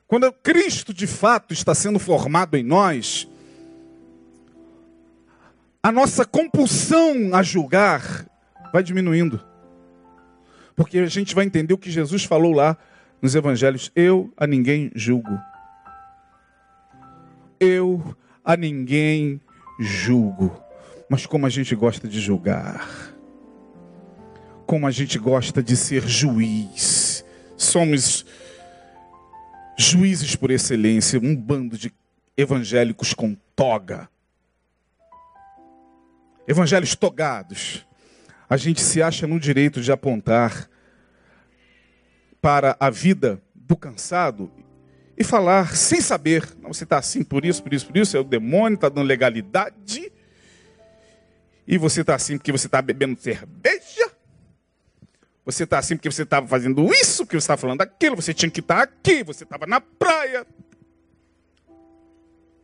Quando 0.07 0.33
Cristo 0.33 0.91
de 0.91 1.05
fato 1.05 1.53
está 1.53 1.75
sendo 1.75 1.99
formado 1.99 2.57
em 2.57 2.63
nós, 2.63 3.27
a 5.83 5.91
nossa 5.91 6.25
compulsão 6.25 7.35
a 7.35 7.43
julgar 7.43 8.25
vai 8.73 8.81
diminuindo. 8.81 9.39
Porque 10.75 10.97
a 10.97 11.05
gente 11.05 11.35
vai 11.35 11.45
entender 11.45 11.75
o 11.75 11.77
que 11.77 11.91
Jesus 11.91 12.23
falou 12.23 12.53
lá 12.53 12.75
nos 13.21 13.35
evangelhos: 13.35 13.91
Eu 13.95 14.31
a 14.37 14.47
ninguém 14.47 14.91
julgo. 14.95 15.39
Eu 17.59 18.15
a 18.43 18.55
ninguém 18.55 19.41
julgo. 19.79 20.61
Mas 21.09 21.25
como 21.25 21.45
a 21.45 21.49
gente 21.49 21.75
gosta 21.75 22.07
de 22.07 22.19
julgar. 22.19 23.13
Como 24.65 24.85
a 24.85 24.91
gente 24.91 25.17
gosta 25.17 25.61
de 25.63 25.75
ser 25.75 26.07
juiz. 26.07 27.25
Somos 27.57 28.25
juízes 29.77 30.35
por 30.35 30.51
excelência, 30.51 31.19
um 31.19 31.35
bando 31.35 31.77
de 31.77 31.91
evangélicos 32.37 33.13
com 33.13 33.35
toga. 33.55 34.09
Evangelhos 36.47 36.95
togados. 36.95 37.85
A 38.49 38.57
gente 38.57 38.81
se 38.81 39.01
acha 39.01 39.27
no 39.27 39.39
direito 39.39 39.81
de 39.81 39.91
apontar 39.91 40.68
para 42.41 42.75
a 42.79 42.89
vida 42.89 43.41
do 43.53 43.75
cansado 43.75 44.51
e 45.17 45.23
falar 45.23 45.75
sem 45.75 45.99
saber. 45.99 46.47
Não, 46.61 46.73
você 46.73 46.85
está 46.85 46.97
assim 46.97 47.23
por 47.23 47.45
isso, 47.45 47.61
por 47.61 47.73
isso, 47.73 47.85
por 47.85 47.97
isso, 47.97 48.15
é 48.15 48.19
o 48.19 48.23
demônio, 48.23 48.75
está 48.75 48.87
dando 48.87 49.05
legalidade. 49.05 50.11
E 51.67 51.77
você 51.77 52.01
está 52.01 52.15
assim 52.15 52.37
porque 52.37 52.51
você 52.51 52.67
está 52.67 52.81
bebendo 52.81 53.19
cerveja. 53.19 54.11
Você 55.45 55.63
está 55.63 55.77
assim 55.79 55.95
porque 55.95 56.11
você 56.11 56.23
estava 56.23 56.47
fazendo 56.47 56.89
isso, 56.93 57.25
porque 57.25 57.35
você 57.35 57.43
estava 57.43 57.59
falando 57.59 57.81
aquilo, 57.81 58.15
você 58.15 58.33
tinha 58.33 58.49
que 58.49 58.59
estar 58.59 58.77
tá 58.77 58.83
aqui, 58.83 59.23
você 59.23 59.43
estava 59.43 59.65
na 59.65 59.81
praia. 59.81 60.45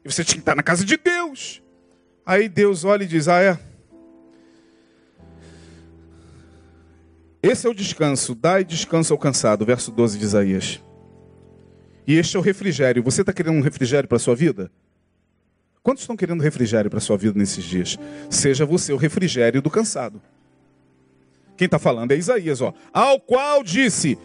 E 0.03 0.11
você 0.11 0.23
tinha 0.23 0.35
que 0.35 0.41
estar 0.41 0.51
tá 0.51 0.55
na 0.55 0.63
casa 0.63 0.85
de 0.85 0.95
Deus. 0.95 1.61
Aí 2.25 2.47
Deus 2.47 2.83
olha 2.83 3.03
e 3.03 3.07
diz: 3.07 3.27
Ah, 3.27 3.41
é. 3.41 3.59
Esse 7.47 7.67
é 7.67 7.69
o 7.69 7.75
descanso, 7.75 8.33
dai 8.33 8.63
descanso 8.63 9.13
ao 9.13 9.19
cansado, 9.19 9.63
verso 9.63 9.91
12 9.91 10.17
de 10.17 10.25
Isaías. 10.25 10.83
E 12.07 12.15
este 12.15 12.35
é 12.35 12.39
o 12.39 12.41
refrigério. 12.41 13.03
Você 13.03 13.21
está 13.21 13.31
querendo 13.31 13.55
um 13.57 13.61
refrigério 13.61 14.09
para 14.09 14.15
a 14.15 14.19
sua 14.19 14.35
vida? 14.35 14.71
Quantos 15.83 16.01
estão 16.01 16.17
querendo 16.17 16.41
refrigério 16.41 16.89
para 16.89 16.97
a 16.97 17.01
sua 17.01 17.15
vida 17.17 17.37
nesses 17.37 17.63
dias? 17.63 17.99
Seja 18.31 18.65
você 18.65 18.91
o 18.93 18.97
refrigério 18.97 19.61
do 19.61 19.69
cansado. 19.69 20.19
Quem 21.55 21.65
está 21.65 21.77
falando 21.77 22.13
é 22.13 22.17
Isaías, 22.17 22.61
ó. 22.61 22.73
Ao 22.91 23.19
qual 23.19 23.63
disse: 23.63 24.17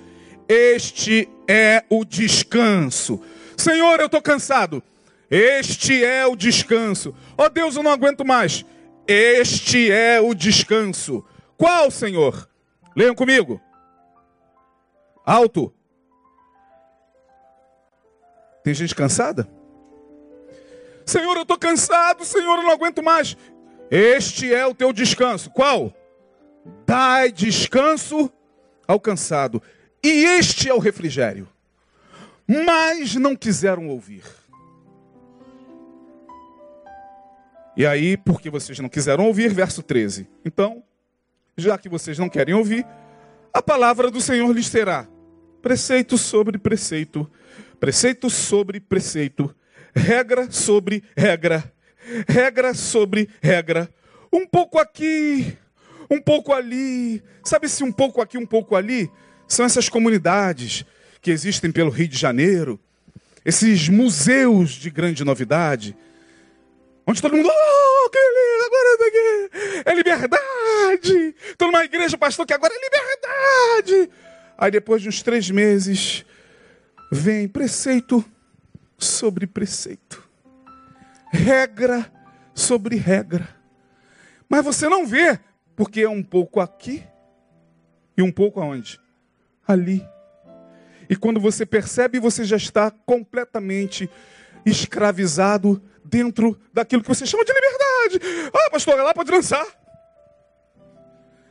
Este 0.49 1.29
é 1.47 1.85
o 1.91 2.07
descanso. 2.07 3.21
Senhor, 3.55 4.01
eu 4.01 4.07
estou 4.07 4.23
cansado. 4.23 4.83
Este 5.31 6.03
é 6.03 6.27
o 6.27 6.35
descanso. 6.35 7.15
Ó 7.37 7.51
Deus, 7.51 7.77
eu 7.77 7.83
não 7.83 7.91
aguento 7.91 8.25
mais. 8.25 8.65
Este 9.07 9.93
é 9.93 10.19
o 10.23 10.33
descanso. 10.33 11.23
Qual, 11.59 11.91
Senhor? 11.91 12.49
Leiam 13.01 13.15
comigo. 13.15 13.59
Alto. 15.25 15.73
Tem 18.63 18.75
gente 18.75 18.95
cansada? 18.95 19.49
Senhor, 21.07 21.35
eu 21.35 21.43
estou 21.43 21.57
cansado, 21.57 22.27
Senhor, 22.27 22.59
eu 22.59 22.63
não 22.63 22.73
aguento 22.73 23.03
mais. 23.03 23.39
Este 23.91 24.53
é 24.53 24.67
o 24.67 24.75
teu 24.75 24.93
descanso. 24.93 25.49
Qual? 25.49 25.95
Dai 26.85 27.33
descanso 27.33 28.31
ao 28.87 29.01
cansado. 29.01 29.63
E 30.03 30.27
este 30.39 30.69
é 30.69 30.75
o 30.75 30.79
refrigério. 30.79 31.49
Mas 32.47 33.15
não 33.15 33.35
quiseram 33.35 33.89
ouvir. 33.89 34.25
E 37.75 37.87
aí, 37.87 38.19
porque 38.19 38.51
vocês 38.51 38.79
não 38.79 38.91
quiseram 38.91 39.25
ouvir, 39.25 39.55
verso 39.55 39.83
13. 39.83 40.29
Então, 40.45 40.85
já 41.61 41.79
que 41.79 41.89
vocês 41.89 42.19
não 42.19 42.29
querem 42.29 42.55
ouvir, 42.55 42.87
a 43.53 43.63
palavra 43.63 44.11
do 44.11 44.21
Senhor 44.21 44.51
lhes 44.53 44.67
será 44.67 45.07
preceito 45.63 46.17
sobre 46.17 46.59
preceito 46.59 47.31
Preceito 47.81 48.29
sobre 48.29 48.79
preceito, 48.79 49.57
regra 49.95 50.51
sobre 50.51 51.03
regra, 51.17 51.73
regra 52.29 52.75
sobre 52.75 53.27
regra. 53.41 53.89
Um 54.31 54.47
pouco 54.47 54.79
aqui, 54.79 55.57
um 56.11 56.21
pouco 56.21 56.53
ali. 56.53 57.23
Sabe 57.43 57.71
se 57.71 57.83
um 57.83 57.91
pouco 57.91 58.21
aqui, 58.21 58.37
um 58.37 58.45
pouco 58.45 58.77
ali? 58.77 59.11
São 59.49 59.65
essas 59.65 59.89
comunidades 59.89 60.85
que 61.23 61.31
existem 61.31 61.73
pelo 61.73 61.89
Rio 61.89 62.07
de 62.07 62.19
Janeiro, 62.19 62.79
esses 63.47 63.89
museus 63.89 64.73
de 64.73 64.91
grande 64.91 65.25
novidade, 65.25 65.97
onde 67.11 67.21
todo 67.21 67.37
mundo, 67.37 67.49
oh, 67.49 68.11
que 68.11 68.19
lindo, 68.19 68.65
agora 68.67 68.99
tá 68.99 69.91
é 69.91 69.95
liberdade. 69.95 71.35
Estou 71.51 71.69
numa 71.69 71.85
igreja, 71.85 72.17
pastor, 72.17 72.47
que 72.47 72.53
agora 72.53 72.73
é 72.73 72.79
liberdade. 72.79 74.11
Aí 74.57 74.71
depois 74.71 75.03
de 75.03 75.09
uns 75.09 75.21
três 75.21 75.51
meses, 75.51 76.25
vem 77.11 77.49
preceito 77.49 78.25
sobre 78.97 79.47
preceito, 79.47 80.23
regra 81.33 82.11
sobre 82.55 82.95
regra. 82.97 83.49
Mas 84.49 84.65
você 84.65 84.89
não 84.89 85.05
vê, 85.07 85.39
porque 85.75 86.03
é 86.03 86.09
um 86.09 86.23
pouco 86.23 86.61
aqui 86.61 87.03
e 88.17 88.23
um 88.23 88.31
pouco 88.31 88.61
aonde? 88.61 89.01
Ali. 89.67 90.07
E 91.09 91.17
quando 91.17 91.41
você 91.41 91.67
percebe, 91.67 92.21
você 92.21 92.45
já 92.45 92.57
está 92.57 92.91
completamente 92.91 94.09
escravizado 94.65 95.83
dentro 96.11 96.61
daquilo 96.73 97.03
que 97.03 97.09
você 97.09 97.25
chama 97.25 97.45
de 97.45 97.53
liberdade. 97.53 98.51
Ah, 98.53 98.71
pastor, 98.71 98.97
lá 98.97 99.15
pode 99.15 99.31
dançar. 99.31 99.67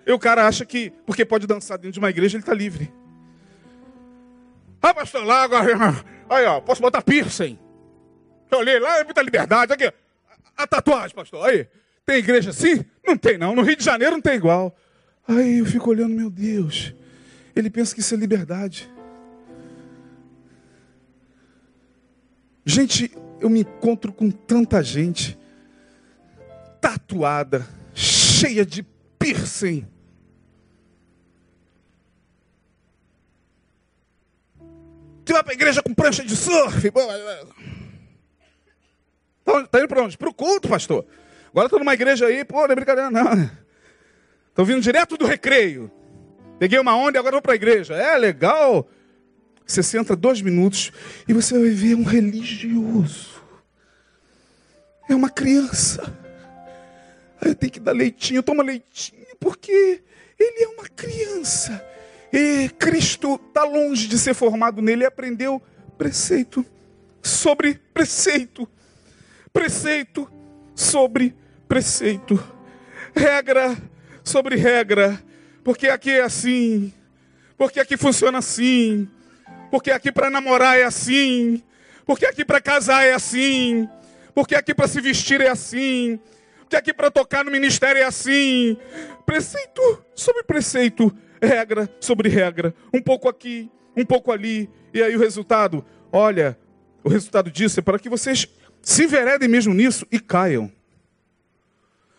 E 0.05 0.11
o 0.11 0.19
cara 0.19 0.47
acha 0.47 0.65
que, 0.65 0.91
porque 1.05 1.23
pode 1.23 1.47
dançar 1.47 1.77
dentro 1.77 1.93
de 1.93 1.99
uma 1.99 2.09
igreja, 2.09 2.35
ele 2.35 2.43
está 2.43 2.53
livre. 2.53 2.93
Ah, 4.81 4.93
pastor, 4.93 5.23
lá 5.23 5.43
agora. 5.43 6.05
Aí, 6.29 6.45
ó, 6.45 6.59
posso 6.59 6.81
botar 6.81 7.01
piercing. 7.01 7.57
Eu 8.51 8.59
olhei 8.59 8.79
lá, 8.79 8.99
é 8.99 9.03
muita 9.03 9.21
liberdade. 9.21 9.71
Aqui, 9.71 9.91
a 10.57 10.67
tatuagem, 10.67 11.15
pastor. 11.15 11.47
Aí, 11.47 11.67
tem 12.05 12.17
igreja 12.17 12.49
assim? 12.49 12.83
Não 13.05 13.15
tem, 13.15 13.37
não. 13.37 13.55
No 13.55 13.61
Rio 13.61 13.75
de 13.75 13.83
Janeiro 13.83 14.15
não 14.15 14.21
tem 14.21 14.35
igual. 14.35 14.75
Aí 15.27 15.59
eu 15.59 15.65
fico 15.65 15.89
olhando, 15.89 16.15
meu 16.15 16.29
Deus. 16.29 16.93
Ele 17.55 17.69
pensa 17.69 17.93
que 17.93 18.01
isso 18.01 18.13
é 18.13 18.17
liberdade. 18.17 18.89
Gente, 22.65 23.11
eu 23.41 23.49
me 23.49 23.61
encontro 23.61 24.11
com 24.11 24.29
tanta 24.29 24.81
gente 24.83 25.37
tatuada, 26.81 27.67
cheia 27.93 28.65
de 28.65 28.83
piercing 29.17 29.85
Tu 35.29 35.33
vai 35.33 35.43
para 35.43 35.53
a 35.53 35.53
igreja 35.53 35.83
com 35.83 35.93
prancha 35.93 36.25
de 36.25 36.35
surf. 36.35 36.91
Tá, 39.45 39.67
tá 39.67 39.77
indo 39.77 39.87
para 39.87 40.01
onde? 40.01 40.17
Para 40.17 40.29
o 40.29 40.33
culto, 40.33 40.67
pastor. 40.67 41.05
Agora 41.51 41.67
estou 41.67 41.77
numa 41.77 41.93
igreja 41.93 42.25
aí, 42.25 42.43
pô, 42.43 42.65
não 42.65 42.71
é 42.71 42.75
brincadeira, 42.75 43.11
não. 43.11 43.47
Estou 44.49 44.65
vindo 44.65 44.81
direto 44.81 45.17
do 45.17 45.27
recreio. 45.27 45.91
Peguei 46.57 46.79
uma 46.79 46.95
onda 46.95 47.15
e 47.15 47.19
agora 47.19 47.33
vou 47.33 47.43
para 47.43 47.51
a 47.51 47.55
igreja. 47.55 47.93
É 47.93 48.17
legal. 48.17 48.89
Você 49.69 49.83
senta 49.83 50.15
dois 50.15 50.41
minutos 50.41 50.91
e 51.27 51.33
você 51.33 51.53
vai 51.53 51.69
ver 51.69 51.93
um 51.93 52.01
religioso. 52.03 53.39
É 55.07 55.13
uma 55.13 55.29
criança. 55.29 56.11
Aí 57.39 57.51
eu 57.51 57.55
tenho 57.55 57.71
que 57.71 57.79
dar 57.79 57.91
leitinho, 57.91 58.41
toma 58.41 58.63
leitinho, 58.63 59.27
porque 59.39 60.01
ele 60.39 60.63
é 60.63 60.67
uma 60.69 60.89
criança. 60.89 61.85
E 62.33 62.67
Cristo 62.79 63.35
está 63.35 63.63
longe 63.63 64.07
de 64.07 64.17
ser 64.17 64.33
formado 64.33 64.81
nele 64.81 65.03
e 65.03 65.05
aprendeu 65.05 65.61
preceito 65.99 66.65
sobre 67.21 67.79
preceito, 67.93 68.67
preceito 69.53 70.27
sobre 70.73 71.35
preceito, 71.67 72.43
regra 73.15 73.77
sobre 74.23 74.55
regra, 74.55 75.23
porque 75.63 75.89
aqui 75.89 76.09
é 76.09 76.23
assim, 76.23 76.91
porque 77.55 77.79
aqui 77.79 77.97
funciona 77.97 78.39
assim, 78.39 79.07
porque 79.69 79.91
aqui 79.91 80.11
para 80.11 80.29
namorar 80.29 80.77
é 80.77 80.83
assim, 80.83 81.63
porque 82.05 82.25
aqui 82.25 82.43
para 82.43 82.61
casar 82.61 83.05
é 83.05 83.13
assim, 83.13 83.87
porque 84.33 84.55
aqui 84.55 84.73
para 84.73 84.87
se 84.87 85.01
vestir 85.01 85.41
é 85.41 85.49
assim, 85.49 86.19
porque 86.59 86.75
aqui 86.75 86.93
para 86.93 87.11
tocar 87.11 87.43
no 87.43 87.51
ministério 87.51 88.01
é 88.01 88.05
assim, 88.05 88.77
preceito 89.25 90.03
sobre 90.15 90.43
preceito 90.43 91.15
regra 91.41 91.89
sobre 91.99 92.29
regra, 92.29 92.73
um 92.93 93.01
pouco 93.01 93.29
aqui, 93.29 93.69
um 93.95 94.05
pouco 94.05 94.31
ali, 94.31 94.69
e 94.93 95.01
aí 95.01 95.15
o 95.15 95.19
resultado, 95.19 95.85
olha, 96.11 96.57
o 97.03 97.09
resultado 97.09 97.49
disso 97.49 97.79
é 97.79 97.83
para 97.83 97.97
que 97.97 98.09
vocês 98.09 98.47
se 98.81 99.03
enveredem 99.03 99.47
mesmo 99.47 99.73
nisso 99.73 100.05
e 100.11 100.19
caiam. 100.19 100.71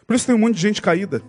Por 0.06 0.16
isso 0.16 0.26
tem 0.26 0.34
um 0.34 0.38
monte 0.38 0.56
de 0.56 0.62
gente 0.62 0.82
caída. 0.82 1.22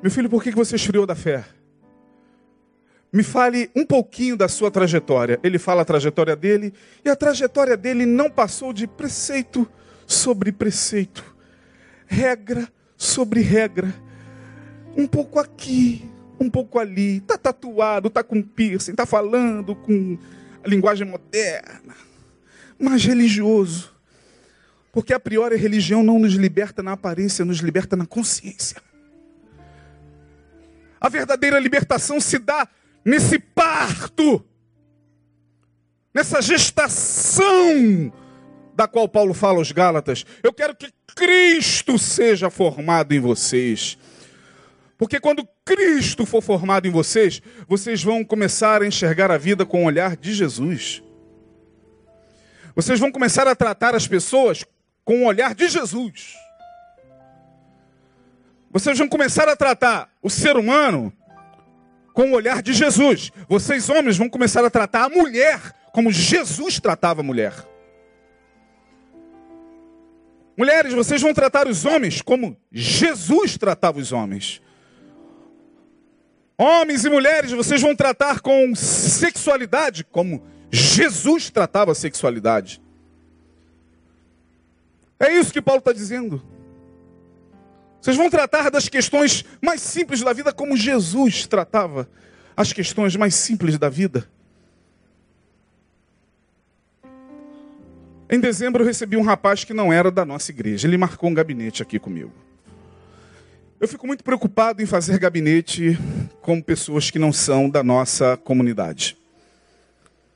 Meu 0.00 0.10
filho, 0.10 0.30
por 0.30 0.42
que 0.42 0.50
você 0.52 0.76
esfriou 0.76 1.04
da 1.06 1.16
fé? 1.16 1.44
Me 3.12 3.22
fale 3.22 3.70
um 3.74 3.84
pouquinho 3.84 4.36
da 4.36 4.48
sua 4.48 4.70
trajetória. 4.70 5.40
Ele 5.42 5.58
fala 5.58 5.82
a 5.82 5.84
trajetória 5.84 6.36
dele, 6.36 6.72
e 7.04 7.08
a 7.08 7.16
trajetória 7.16 7.76
dele 7.76 8.04
não 8.04 8.30
passou 8.30 8.72
de 8.72 8.86
preceito 8.86 9.66
sobre 10.06 10.52
preceito, 10.52 11.24
regra 12.06 12.68
sobre 12.98 13.40
regra, 13.40 13.94
um 14.96 15.06
pouco 15.06 15.38
aqui, 15.38 16.04
um 16.40 16.50
pouco 16.50 16.80
ali, 16.80 17.18
está 17.18 17.38
tatuado, 17.38 18.08
está 18.08 18.24
com 18.24 18.42
piercing, 18.42 18.90
está 18.90 19.06
falando 19.06 19.76
com 19.76 20.18
a 20.62 20.68
linguagem 20.68 21.06
moderna, 21.06 21.94
mas 22.76 23.04
religioso. 23.04 23.94
Porque 24.90 25.14
a 25.14 25.20
priori 25.20 25.54
a 25.54 25.58
religião 25.58 26.02
não 26.02 26.18
nos 26.18 26.34
liberta 26.34 26.82
na 26.82 26.92
aparência, 26.92 27.44
nos 27.44 27.58
liberta 27.58 27.94
na 27.94 28.04
consciência. 28.04 28.82
A 31.00 31.08
verdadeira 31.08 31.60
libertação 31.60 32.20
se 32.20 32.38
dá 32.38 32.66
nesse 33.08 33.38
parto, 33.38 34.44
nessa 36.12 36.42
gestação 36.42 38.12
da 38.74 38.86
qual 38.86 39.08
Paulo 39.08 39.32
fala 39.32 39.58
aos 39.58 39.72
Gálatas. 39.72 40.26
Eu 40.42 40.52
quero 40.52 40.76
que 40.76 40.92
Cristo 41.16 41.98
seja 41.98 42.50
formado 42.50 43.14
em 43.14 43.18
vocês. 43.18 43.96
Porque 44.98 45.18
quando 45.18 45.48
Cristo 45.64 46.26
for 46.26 46.42
formado 46.42 46.86
em 46.86 46.90
vocês, 46.90 47.40
vocês 47.66 48.02
vão 48.02 48.22
começar 48.22 48.82
a 48.82 48.86
enxergar 48.86 49.30
a 49.30 49.38
vida 49.38 49.64
com 49.64 49.84
o 49.84 49.86
olhar 49.86 50.14
de 50.14 50.34
Jesus. 50.34 51.02
Vocês 52.76 53.00
vão 53.00 53.10
começar 53.10 53.48
a 53.48 53.56
tratar 53.56 53.94
as 53.94 54.06
pessoas 54.06 54.66
com 55.02 55.22
o 55.22 55.26
olhar 55.26 55.54
de 55.54 55.66
Jesus. 55.66 56.34
Vocês 58.70 58.98
vão 58.98 59.08
começar 59.08 59.48
a 59.48 59.56
tratar 59.56 60.10
o 60.22 60.28
ser 60.28 60.58
humano 60.58 61.10
com 62.18 62.32
o 62.32 62.34
olhar 62.34 62.64
de 62.64 62.72
Jesus. 62.72 63.30
Vocês, 63.48 63.88
homens, 63.88 64.18
vão 64.18 64.28
começar 64.28 64.64
a 64.64 64.68
tratar 64.68 65.04
a 65.04 65.08
mulher 65.08 65.72
como 65.92 66.10
Jesus 66.10 66.80
tratava 66.80 67.20
a 67.20 67.22
mulher. 67.22 67.54
Mulheres, 70.56 70.92
vocês 70.92 71.22
vão 71.22 71.32
tratar 71.32 71.68
os 71.68 71.84
homens 71.84 72.20
como 72.20 72.56
Jesus 72.72 73.56
tratava 73.56 74.00
os 74.00 74.10
homens. 74.10 74.60
Homens 76.58 77.04
e 77.04 77.08
mulheres, 77.08 77.52
vocês 77.52 77.80
vão 77.80 77.94
tratar 77.94 78.40
com 78.40 78.74
sexualidade 78.74 80.02
como 80.02 80.42
Jesus 80.72 81.50
tratava 81.50 81.92
a 81.92 81.94
sexualidade. 81.94 82.82
É 85.20 85.32
isso 85.38 85.52
que 85.52 85.62
Paulo 85.62 85.78
está 85.78 85.92
dizendo. 85.92 86.42
Vocês 88.00 88.16
vão 88.16 88.30
tratar 88.30 88.70
das 88.70 88.88
questões 88.88 89.44
mais 89.60 89.80
simples 89.80 90.20
da 90.22 90.32
vida 90.32 90.52
como 90.52 90.76
Jesus 90.76 91.46
tratava 91.46 92.08
as 92.56 92.72
questões 92.72 93.16
mais 93.16 93.34
simples 93.34 93.78
da 93.78 93.88
vida. 93.88 94.28
Em 98.30 98.38
dezembro 98.38 98.82
eu 98.82 98.86
recebi 98.86 99.16
um 99.16 99.22
rapaz 99.22 99.64
que 99.64 99.72
não 99.72 99.92
era 99.92 100.10
da 100.10 100.24
nossa 100.24 100.50
igreja. 100.50 100.86
Ele 100.86 100.98
marcou 100.98 101.30
um 101.30 101.34
gabinete 101.34 101.82
aqui 101.82 101.98
comigo. 101.98 102.32
Eu 103.80 103.88
fico 103.88 104.06
muito 104.06 104.24
preocupado 104.24 104.82
em 104.82 104.86
fazer 104.86 105.18
gabinete 105.18 105.96
com 106.42 106.60
pessoas 106.60 107.10
que 107.10 107.18
não 107.18 107.32
são 107.32 107.70
da 107.70 107.82
nossa 107.82 108.36
comunidade. 108.36 109.16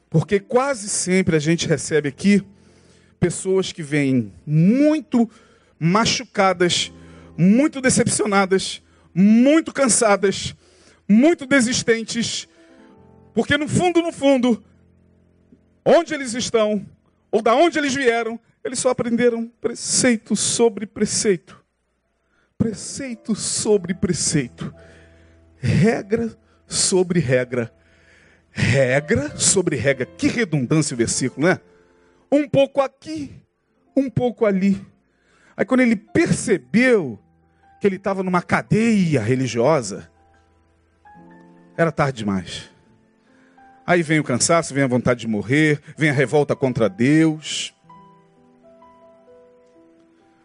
Porque 0.08 0.38
quase 0.38 0.88
sempre 0.88 1.36
a 1.36 1.38
gente 1.38 1.66
recebe 1.66 2.08
aqui 2.08 2.44
pessoas 3.18 3.72
que 3.72 3.82
vêm 3.82 4.32
muito 4.46 5.28
machucadas, 5.78 6.92
muito 7.36 7.80
decepcionadas, 7.80 8.82
muito 9.14 9.72
cansadas, 9.72 10.54
muito 11.08 11.46
desistentes, 11.46 12.48
porque 13.34 13.56
no 13.56 13.68
fundo, 13.68 14.02
no 14.02 14.12
fundo, 14.12 14.62
onde 15.84 16.14
eles 16.14 16.34
estão, 16.34 16.86
ou 17.30 17.42
da 17.42 17.54
onde 17.54 17.78
eles 17.78 17.94
vieram, 17.94 18.38
eles 18.64 18.78
só 18.78 18.90
aprenderam 18.90 19.50
preceito 19.60 20.36
sobre 20.36 20.86
preceito 20.86 21.62
preceito 22.62 23.34
sobre 23.34 23.92
preceito, 23.92 24.72
regra 25.56 26.32
sobre 26.64 27.18
regra, 27.18 27.74
regra 28.52 29.36
sobre 29.36 29.74
regra. 29.74 30.06
Que 30.06 30.28
redundância 30.28 30.94
o 30.94 30.96
versículo, 30.96 31.48
né? 31.48 31.58
Um 32.30 32.48
pouco 32.48 32.80
aqui, 32.80 33.34
um 33.96 34.08
pouco 34.08 34.46
ali. 34.46 34.80
Aí 35.56 35.64
quando 35.64 35.80
ele 35.80 35.96
percebeu 35.96 37.18
que 37.82 37.88
ele 37.88 37.96
estava 37.96 38.22
numa 38.22 38.40
cadeia 38.40 39.20
religiosa, 39.20 40.08
era 41.76 41.90
tarde 41.90 42.18
demais. 42.18 42.70
Aí 43.84 44.04
vem 44.04 44.20
o 44.20 44.24
cansaço, 44.24 44.72
vem 44.72 44.84
a 44.84 44.86
vontade 44.86 45.22
de 45.22 45.26
morrer, 45.26 45.82
vem 45.96 46.08
a 46.08 46.12
revolta 46.12 46.54
contra 46.54 46.88
Deus. 46.88 47.74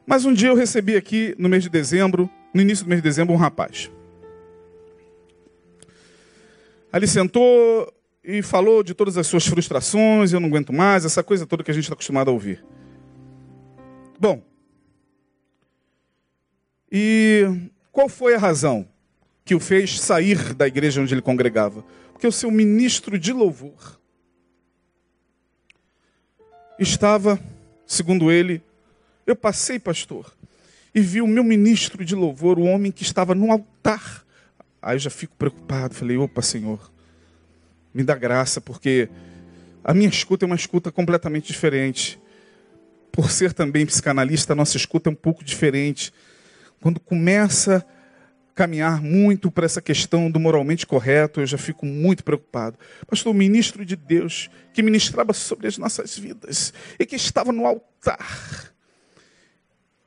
Mas 0.04 0.26
um 0.26 0.34
dia 0.34 0.50
eu 0.50 0.56
recebi 0.56 0.96
aqui, 0.96 1.36
no 1.38 1.48
mês 1.48 1.62
de 1.62 1.70
dezembro, 1.70 2.28
no 2.52 2.60
início 2.60 2.86
do 2.86 2.90
mês 2.90 3.04
de 3.04 3.08
dezembro, 3.08 3.36
um 3.36 3.38
rapaz. 3.38 3.92
Ali 6.92 7.06
sentou 7.08 7.94
e 8.24 8.42
falou 8.42 8.82
de 8.82 8.96
todas 8.96 9.16
as 9.16 9.28
suas 9.28 9.46
frustrações, 9.46 10.34
eu 10.34 10.40
não 10.40 10.50
aguento 10.50 10.74
mais, 10.74 11.06
essa 11.06 11.22
coisa 11.22 11.46
toda 11.46 11.64
que 11.64 11.70
a 11.70 11.74
gente 11.76 11.84
está 11.84 11.94
acostumado 11.94 12.32
a 12.32 12.34
ouvir. 12.34 12.66
Bom, 14.20 14.42
e 16.92 17.70
qual 17.92 18.08
foi 18.08 18.36
a 18.36 18.40
razão 18.40 18.88
que 19.44 19.56
o 19.56 19.60
fez 19.60 20.00
sair 20.00 20.54
da 20.54 20.68
igreja 20.68 21.02
onde 21.02 21.14
ele 21.14 21.22
congregava? 21.22 21.84
Porque 22.12 22.28
o 22.28 22.32
seu 22.32 22.50
ministro 22.50 23.18
de 23.18 23.32
louvor 23.32 24.00
estava, 26.80 27.40
segundo 27.86 28.32
ele, 28.32 28.62
eu 29.26 29.36
passei, 29.36 29.80
pastor, 29.80 30.34
e 30.94 31.02
vi 31.02 31.22
o 31.22 31.28
meu 31.28 31.44
ministro 31.44 32.04
de 32.04 32.16
louvor, 32.16 32.58
o 32.58 32.64
homem 32.64 32.92
que 32.92 33.04
estava 33.04 33.36
no 33.36 33.52
altar. 33.52 34.26
Aí 34.82 34.96
eu 34.96 35.00
já 35.00 35.10
fico 35.10 35.36
preocupado. 35.36 35.94
Falei, 35.94 36.18
opa, 36.18 36.42
Senhor, 36.42 36.92
me 37.94 38.04
dá 38.04 38.16
graça, 38.16 38.60
porque 38.60 39.10
a 39.84 39.94
minha 39.94 40.10
escuta 40.10 40.46
é 40.46 40.48
uma 40.48 40.56
escuta 40.56 40.92
completamente 40.92 41.48
diferente. 41.48 42.20
Por 43.12 43.30
ser 43.30 43.54
também 43.54 43.86
psicanalista, 43.86 44.54
a 44.54 44.56
nossa 44.56 44.78
escuta 44.78 45.10
é 45.10 45.12
um 45.12 45.16
pouco 45.16 45.44
diferente. 45.44 46.12
Quando 46.82 47.00
começa 47.00 47.78
a 47.78 48.54
caminhar 48.56 49.02
muito 49.02 49.52
para 49.52 49.66
essa 49.66 49.82
questão 49.82 50.30
do 50.30 50.40
moralmente 50.40 50.86
correto, 50.86 51.42
eu 51.42 51.46
já 51.46 51.58
fico 51.58 51.86
muito 51.86 52.24
preocupado. 52.24 52.78
Pastor, 53.08 53.34
o 53.34 53.38
ministro 53.38 53.86
de 53.86 53.96
Deus 53.96 54.50
que 54.74 54.82
ministrava 54.82 55.34
sobre 55.34 55.68
as 55.68 55.78
nossas 55.78 56.18
vidas 56.18 56.74
e 57.00 57.06
que 57.06 57.16
estava 57.16 57.52
no 57.52 57.66
altar 57.66 58.76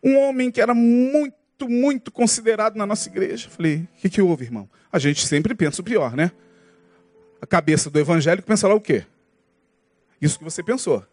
um 0.02 0.16
homem 0.18 0.50
que 0.50 0.60
era 0.60 0.74
muito, 0.74 1.68
muito 1.68 2.10
considerado 2.10 2.76
na 2.76 2.86
nossa 2.86 3.08
igreja. 3.08 3.48
Falei, 3.48 3.88
o 3.96 4.00
que, 4.00 4.08
que 4.08 4.22
houve, 4.22 4.44
irmão? 4.44 4.68
A 4.90 4.98
gente 4.98 5.26
sempre 5.26 5.54
pensa 5.54 5.80
o 5.80 5.84
pior, 5.84 6.16
né? 6.16 6.32
A 7.40 7.46
cabeça 7.46 7.90
do 7.90 7.98
evangélico 7.98 8.46
pensa 8.46 8.66
lá 8.68 8.74
o 8.74 8.80
quê? 8.80 9.04
Isso 10.20 10.38
que 10.38 10.44
você 10.44 10.62
pensou. 10.62 11.04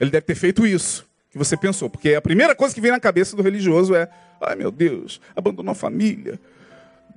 Ele 0.00 0.10
deve 0.10 0.26
ter 0.26 0.34
feito 0.34 0.66
isso 0.66 1.07
que 1.30 1.38
você 1.38 1.56
pensou, 1.56 1.90
porque 1.90 2.14
a 2.14 2.22
primeira 2.22 2.54
coisa 2.54 2.74
que 2.74 2.80
vem 2.80 2.90
na 2.90 3.00
cabeça 3.00 3.36
do 3.36 3.42
religioso 3.42 3.94
é: 3.94 4.08
ai 4.40 4.56
meu 4.56 4.70
Deus, 4.70 5.20
abandonou 5.36 5.72
a 5.72 5.74
família, 5.74 6.40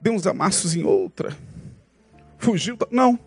deu 0.01 0.14
uns 0.14 0.28
amassos 0.28 0.76
em 0.76 0.84
outra, 0.84 1.36
fugiu. 2.38 2.78
Não, 2.89 3.18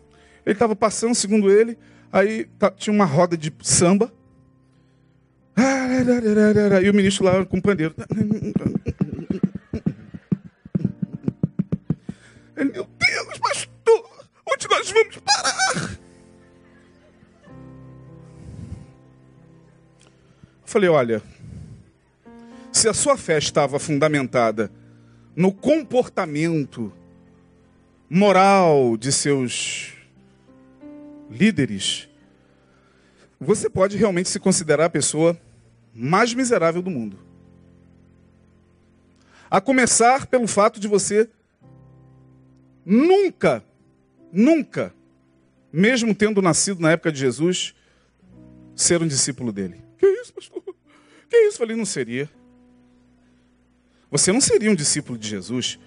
ele 0.44 0.54
estava 0.54 0.76
passando, 0.76 1.14
segundo 1.14 1.50
ele, 1.50 1.78
aí 2.12 2.46
tinha 2.76 2.92
uma 2.92 3.04
roda 3.04 3.36
de 3.36 3.52
samba, 3.62 4.12
e 6.82 6.90
o 6.90 6.94
ministro 6.94 7.24
lá 7.24 7.44
com 7.44 7.58
o 7.58 7.62
pandeiro. 7.62 7.94
Ele, 12.56 12.70
meu 12.72 12.84
Deus, 12.84 13.38
pastor, 13.38 14.26
onde 14.46 14.68
nós 14.68 14.90
vamos 14.90 15.16
parar? 15.18 15.93
Falei, 20.74 20.90
olha, 20.90 21.22
se 22.72 22.88
a 22.88 22.92
sua 22.92 23.16
fé 23.16 23.38
estava 23.38 23.78
fundamentada 23.78 24.72
no 25.36 25.52
comportamento 25.52 26.92
moral 28.10 28.96
de 28.96 29.12
seus 29.12 29.92
líderes, 31.30 32.08
você 33.38 33.70
pode 33.70 33.96
realmente 33.96 34.28
se 34.28 34.40
considerar 34.40 34.86
a 34.86 34.90
pessoa 34.90 35.40
mais 35.94 36.34
miserável 36.34 36.82
do 36.82 36.90
mundo. 36.90 37.20
A 39.48 39.60
começar 39.60 40.26
pelo 40.26 40.48
fato 40.48 40.80
de 40.80 40.88
você 40.88 41.30
nunca, 42.84 43.62
nunca, 44.32 44.92
mesmo 45.72 46.12
tendo 46.16 46.42
nascido 46.42 46.80
na 46.80 46.90
época 46.90 47.12
de 47.12 47.20
Jesus, 47.20 47.76
ser 48.74 49.00
um 49.00 49.06
discípulo 49.06 49.52
dele. 49.52 49.80
Que 49.96 50.04
isso, 50.04 50.32
pastor? 50.32 50.63
Que 51.28 51.36
isso? 51.36 51.56
Eu 51.56 51.58
falei, 51.58 51.76
não 51.76 51.84
seria. 51.84 52.28
Você 54.10 54.32
não 54.32 54.40
seria 54.40 54.70
um 54.70 54.74
discípulo 54.74 55.18
de 55.18 55.28
Jesus. 55.28 55.78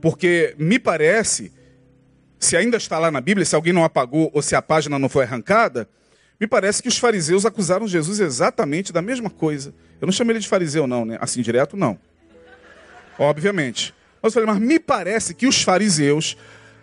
Porque 0.00 0.54
me 0.58 0.78
parece, 0.78 1.52
se 2.38 2.56
ainda 2.56 2.76
está 2.76 2.98
lá 2.98 3.10
na 3.10 3.20
Bíblia, 3.20 3.44
se 3.44 3.54
alguém 3.54 3.72
não 3.72 3.84
apagou 3.84 4.30
ou 4.32 4.40
se 4.40 4.54
a 4.54 4.62
página 4.62 4.98
não 4.98 5.08
foi 5.08 5.24
arrancada, 5.24 5.88
me 6.38 6.46
parece 6.46 6.82
que 6.82 6.88
os 6.88 6.98
fariseus 6.98 7.46
acusaram 7.46 7.88
Jesus 7.88 8.20
exatamente 8.20 8.92
da 8.92 9.00
mesma 9.00 9.30
coisa. 9.30 9.74
Eu 10.00 10.06
não 10.06 10.12
chamei 10.12 10.34
ele 10.34 10.40
de 10.40 10.48
fariseu, 10.48 10.86
não, 10.86 11.04
né? 11.04 11.18
Assim, 11.20 11.40
direto, 11.42 11.76
não. 11.76 11.98
Obviamente. 13.18 13.94
Mas 14.22 14.34
eu 14.34 14.42
falei, 14.42 14.54
mas 14.54 14.66
me 14.66 14.78
parece 14.78 15.34
que 15.34 15.46
os 15.46 15.62
fariseus 15.62 16.36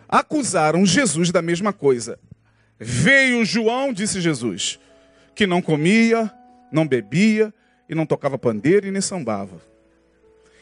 acusaram 0.10 0.86
Jesus 0.86 1.32
da 1.32 1.42
mesma 1.42 1.72
coisa. 1.72 2.20
Veio 2.80 3.46
João, 3.46 3.94
disse 3.94 4.20
Jesus, 4.20 4.80
que 5.36 5.46
não 5.46 5.62
comia, 5.62 6.32
não 6.74 6.88
bebia, 6.88 7.54
e 7.88 7.96
não 7.96 8.06
tocava 8.06 8.38
pandeiro 8.38 8.88
e 8.88 8.92
nem 8.92 9.02
sambava. 9.02 9.62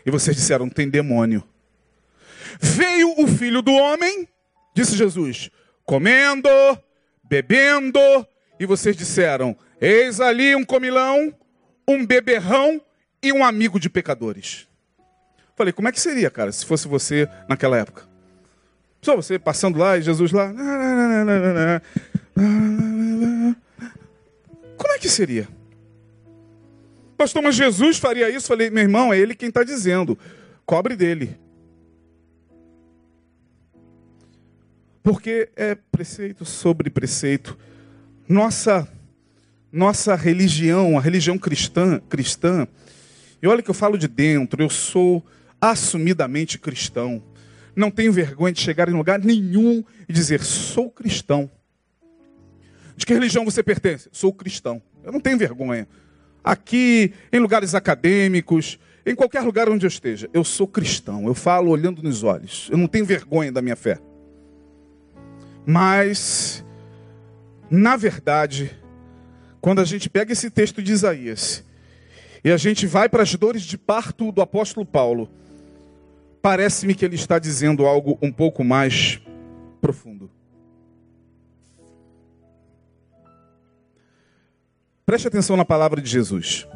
E 0.06 0.12
vocês 0.12 0.36
disseram, 0.36 0.70
tem 0.70 0.90
demônio. 0.90 1.44
Veio 2.60 3.14
o 3.18 3.28
filho 3.28 3.62
do 3.62 3.72
homem, 3.72 4.28
Disse 4.74 4.96
Jesus: 4.96 5.50
comendo, 5.86 6.50
bebendo, 7.24 8.00
e 8.60 8.66
vocês 8.66 8.96
disseram: 8.96 9.56
eis 9.80 10.20
ali 10.20 10.56
um 10.56 10.64
comilão, 10.64 11.34
um 11.88 12.06
beberrão 12.06 12.82
e 13.22 13.32
um 13.34 13.44
amigo 13.44 13.80
de 13.80 13.90
pecadores. 13.90 14.68
Falei, 15.56 15.74
como 15.74 15.88
é 15.88 15.92
que 15.92 16.00
seria, 16.00 16.32
cara, 16.32 16.52
se 16.52 16.66
fosse 16.66 16.88
você 16.88 17.28
naquela 17.48 17.78
época? 17.78 18.10
Só 19.02 19.16
você 19.16 19.38
passando 19.38 19.78
lá 19.78 19.98
e 19.98 20.02
Jesus 20.02 20.32
lá. 20.32 20.52
Como 24.78 24.94
é 24.94 24.98
que 24.98 25.10
seria? 25.10 25.48
Pastor, 27.22 27.44
mas 27.44 27.54
Jesus 27.54 28.00
faria 28.00 28.32
isso? 28.32 28.48
Falei, 28.48 28.72
meu 28.72 28.82
irmão, 28.82 29.14
é 29.14 29.20
ele 29.20 29.36
quem 29.36 29.50
está 29.50 29.64
dizendo. 29.64 30.18
Cobre 30.66 30.96
dele. 30.96 31.38
Porque 35.04 35.48
é 35.56 35.76
preceito 35.76 36.46
sobre 36.46 36.90
preceito. 36.90 37.56
Nossa 38.28 38.92
nossa 39.72 40.16
religião, 40.16 40.98
a 40.98 41.02
religião 41.02 41.38
cristã, 41.38 42.02
cristã. 42.10 42.68
E 43.40 43.48
olha 43.48 43.62
que 43.62 43.70
eu 43.70 43.76
falo 43.76 44.00
de 44.00 44.08
dentro, 44.08 44.64
eu 44.64 44.70
sou 44.70 45.24
assumidamente 45.62 46.58
cristão. 46.58 47.22
Não 47.76 47.92
tenho 47.92 48.12
vergonha 48.12 48.52
de 48.52 48.62
chegar 48.62 48.90
em 48.90 48.94
lugar 48.94 49.20
nenhum 49.20 49.84
e 50.10 50.12
dizer: 50.12 50.42
sou 50.42 50.90
cristão. 50.90 51.52
De 52.98 53.06
que 53.06 53.14
religião 53.14 53.46
você 53.46 53.62
pertence? 53.62 54.10
Sou 54.12 54.34
cristão. 54.34 54.82
Eu 55.04 55.12
não 55.12 55.20
tenho 55.20 55.38
vergonha. 55.38 55.88
Aqui, 56.44 57.14
em 57.32 57.40
lugares 57.40 57.76
acadêmicos, 57.76 58.80
em 59.06 59.16
qualquer 59.16 59.42
lugar 59.42 59.70
onde 59.70 59.86
eu 59.86 59.90
esteja, 59.90 60.30
eu 60.34 60.44
sou 60.44 60.68
cristão. 60.68 61.26
Eu 61.26 61.34
falo 61.34 61.70
olhando 61.70 62.04
nos 62.04 62.24
olhos. 62.24 62.68
Eu 62.72 62.78
não 62.78 62.88
tenho 62.88 63.06
vergonha 63.06 63.52
da 63.52 63.62
minha 63.62 63.76
fé. 63.76 64.00
Mas, 65.66 66.66
na 67.70 67.96
verdade, 67.96 68.72
quando 69.60 69.80
a 69.80 69.86
gente 69.86 70.10
pega 70.10 70.34
esse 70.34 70.50
texto 70.50 70.82
de 70.82 70.92
Isaías 70.92 71.64
e 72.44 72.52
a 72.52 72.58
gente 72.58 72.88
vai 72.88 73.08
para 73.08 73.24
as 73.24 73.36
dores 73.36 73.62
de 73.62 73.78
parto 73.78 74.32
do 74.32 74.42
apóstolo 74.42 74.86
Paulo, 74.86 75.30
parece-me 76.42 76.96
que 76.96 77.06
ele 77.06 77.16
está 77.16 77.38
dizendo 77.38 77.86
algo 77.86 78.18
um 78.22 78.32
pouco 78.32 78.64
mais 78.64 79.22
profundo. 79.80 80.21
Preste 85.06 85.28
atenção 85.28 85.58
na 85.58 85.66
palavra 85.66 86.02
de 86.02 86.10
Jesus. 86.10 86.68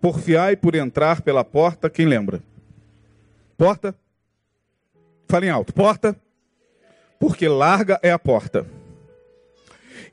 Porfiai 0.00 0.56
por 0.56 0.74
entrar 0.74 1.22
pela 1.22 1.44
porta, 1.44 1.90
quem 1.90 2.06
lembra? 2.06 2.42
Porta? 3.56 3.94
Falem 5.26 5.50
alto. 5.50 5.74
Porta? 5.74 6.16
Porque 7.18 7.48
larga 7.48 7.98
é 8.02 8.10
a 8.12 8.18
porta. 8.18 8.66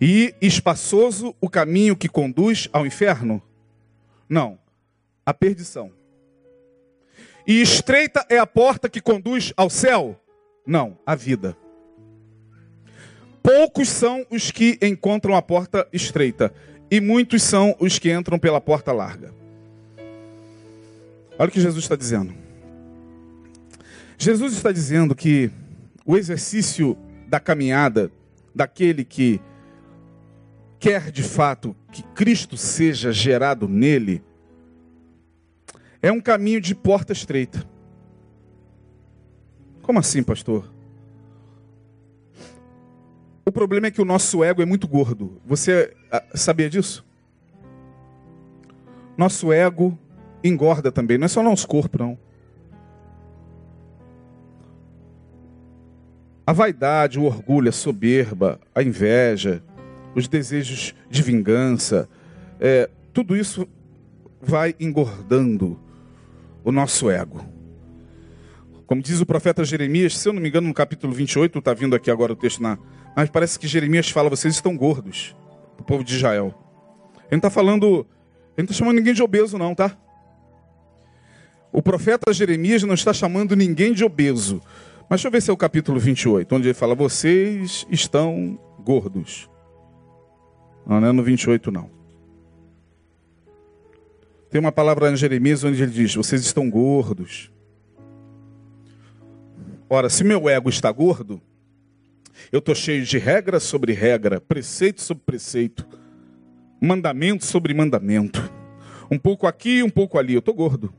E 0.01 0.33
espaçoso 0.41 1.35
o 1.39 1.49
caminho 1.49 1.95
que 1.95 2.09
conduz 2.09 2.67
ao 2.73 2.85
inferno? 2.85 3.41
Não, 4.27 4.57
à 5.25 5.33
perdição. 5.33 5.91
E 7.47 7.61
estreita 7.61 8.25
é 8.27 8.39
a 8.39 8.47
porta 8.47 8.89
que 8.89 8.99
conduz 8.99 9.53
ao 9.55 9.69
céu? 9.69 10.19
Não, 10.65 10.97
à 11.05 11.13
vida. 11.13 11.55
Poucos 13.43 13.87
são 13.89 14.25
os 14.31 14.49
que 14.49 14.79
encontram 14.81 15.35
a 15.35 15.41
porta 15.41 15.87
estreita, 15.93 16.51
e 16.89 17.01
muitos 17.01 17.43
são 17.43 17.75
os 17.79 17.99
que 17.99 18.11
entram 18.11 18.37
pela 18.37 18.61
porta 18.61 18.91
larga. 18.91 19.33
Olha 21.37 21.49
o 21.49 21.51
que 21.51 21.59
Jesus 21.59 21.83
está 21.83 21.95
dizendo. 21.95 22.33
Jesus 24.17 24.53
está 24.53 24.71
dizendo 24.71 25.13
que 25.13 25.51
o 26.05 26.15
exercício 26.15 26.97
da 27.27 27.39
caminhada 27.39 28.11
daquele 28.53 29.03
que 29.03 29.41
quer 30.79 31.11
de 31.11 31.23
fato 31.23 31.75
que 31.91 32.03
Cristo 32.03 32.55
seja 32.55 33.11
gerado 33.11 33.67
nele, 33.67 34.23
é 36.01 36.11
um 36.11 36.21
caminho 36.21 36.61
de 36.61 36.75
porta 36.75 37.11
estreita. 37.11 37.67
Como 39.81 39.99
assim, 39.99 40.21
pastor? 40.21 40.74
O 43.45 43.51
problema 43.51 43.87
é 43.87 43.91
que 43.91 44.01
o 44.01 44.05
nosso 44.05 44.43
ego 44.43 44.61
é 44.61 44.65
muito 44.65 44.87
gordo. 44.87 45.39
Você 45.45 45.93
ah, 46.11 46.23
sabia 46.33 46.69
disso? 46.69 47.05
Nosso 49.15 49.53
ego 49.53 49.97
engorda 50.43 50.91
também, 50.91 51.17
não 51.17 51.25
é 51.25 51.27
só 51.27 51.43
nosso 51.43 51.67
corpo, 51.67 51.97
não. 51.99 52.17
A 56.45 56.53
vaidade, 56.53 57.19
o 57.19 57.23
orgulho, 57.23 57.69
a 57.69 57.71
soberba, 57.71 58.59
a 58.73 58.83
inveja, 58.83 59.63
os 60.13 60.27
desejos 60.27 60.93
de 61.09 61.21
vingança, 61.23 62.07
é, 62.59 62.89
tudo 63.11 63.35
isso 63.35 63.67
vai 64.41 64.75
engordando 64.79 65.79
o 66.63 66.71
nosso 66.71 67.09
ego. 67.09 67.43
Como 68.85 69.01
diz 69.01 69.19
o 69.19 69.25
profeta 69.25 69.63
Jeremias, 69.63 70.17
se 70.17 70.29
eu 70.29 70.33
não 70.33 70.41
me 70.41 70.49
engano, 70.49 70.67
no 70.67 70.73
capítulo 70.73 71.13
28, 71.13 71.57
está 71.57 71.73
vindo 71.73 71.95
aqui 71.95 72.11
agora 72.11 72.33
o 72.33 72.35
texto 72.35 72.61
na. 72.61 72.77
Mas 73.15 73.29
parece 73.29 73.57
que 73.57 73.67
Jeremias 73.67 74.09
fala: 74.09 74.29
vocês 74.29 74.53
estão 74.53 74.75
gordos, 74.75 75.35
o 75.79 75.83
povo 75.83 76.03
de 76.03 76.15
Israel. 76.15 76.53
Ele 77.17 77.27
não 77.31 77.37
está 77.37 77.49
falando, 77.49 78.05
ele 78.57 78.65
não 78.65 78.65
está 78.65 78.73
chamando 78.73 78.97
ninguém 78.97 79.13
de 79.13 79.23
obeso, 79.23 79.57
não, 79.57 79.73
tá? 79.73 79.97
O 81.71 81.81
profeta 81.81 82.31
Jeremias 82.33 82.83
não 82.83 82.93
está 82.93 83.13
chamando 83.13 83.55
ninguém 83.55 83.93
de 83.93 84.03
obeso. 84.03 84.61
Mas 85.09 85.19
deixa 85.19 85.27
eu 85.27 85.31
ver 85.31 85.41
se 85.41 85.49
é 85.49 85.53
o 85.53 85.57
capítulo 85.57 85.99
28, 85.99 86.55
onde 86.55 86.67
ele 86.67 86.73
fala: 86.73 86.95
vocês 86.95 87.85
estão 87.89 88.59
gordos. 88.79 89.49
Não, 90.85 90.99
não 90.99 91.07
é 91.07 91.11
no 91.11 91.23
28, 91.23 91.71
não. 91.71 91.89
Tem 94.49 94.59
uma 94.59 94.71
palavra 94.71 95.11
em 95.11 95.15
Jeremias 95.15 95.63
onde 95.63 95.81
ele 95.81 95.91
diz: 95.91 96.15
Vocês 96.15 96.41
estão 96.41 96.69
gordos. 96.69 97.51
Ora, 99.89 100.09
se 100.09 100.23
meu 100.23 100.49
ego 100.49 100.69
está 100.69 100.91
gordo, 100.91 101.41
eu 102.51 102.59
estou 102.59 102.75
cheio 102.75 103.03
de 103.03 103.17
regra 103.17 103.59
sobre 103.59 103.93
regra, 103.93 104.39
preceito 104.39 105.01
sobre 105.01 105.23
preceito, 105.25 105.87
mandamento 106.81 107.45
sobre 107.45 107.73
mandamento. 107.73 108.51
Um 109.09 109.17
pouco 109.17 109.47
aqui, 109.47 109.83
um 109.83 109.89
pouco 109.89 110.17
ali. 110.17 110.33
Eu 110.33 110.39
estou 110.39 110.53
gordo. 110.53 110.93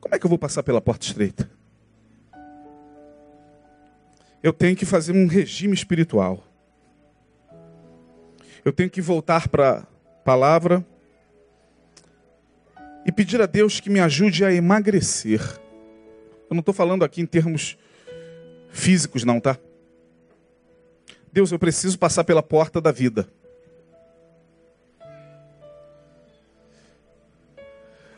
Como 0.00 0.14
é 0.14 0.18
que 0.18 0.24
eu 0.24 0.28
vou 0.28 0.38
passar 0.38 0.62
pela 0.62 0.80
porta 0.80 1.06
estreita? 1.06 1.50
Eu 4.42 4.52
tenho 4.52 4.76
que 4.76 4.86
fazer 4.86 5.12
um 5.12 5.26
regime 5.26 5.74
espiritual. 5.74 6.44
Eu 8.64 8.72
tenho 8.72 8.90
que 8.90 9.00
voltar 9.00 9.48
para 9.48 9.78
a 9.78 9.82
palavra 10.24 10.84
e 13.04 13.10
pedir 13.10 13.40
a 13.40 13.46
Deus 13.46 13.80
que 13.80 13.90
me 13.90 14.00
ajude 14.00 14.44
a 14.44 14.52
emagrecer. 14.52 15.40
Eu 16.48 16.54
não 16.54 16.60
estou 16.60 16.74
falando 16.74 17.04
aqui 17.04 17.20
em 17.20 17.26
termos 17.26 17.76
físicos, 18.70 19.24
não, 19.24 19.40
tá? 19.40 19.58
Deus, 21.32 21.52
eu 21.52 21.58
preciso 21.58 21.98
passar 21.98 22.24
pela 22.24 22.42
porta 22.42 22.80
da 22.80 22.92
vida. 22.92 23.28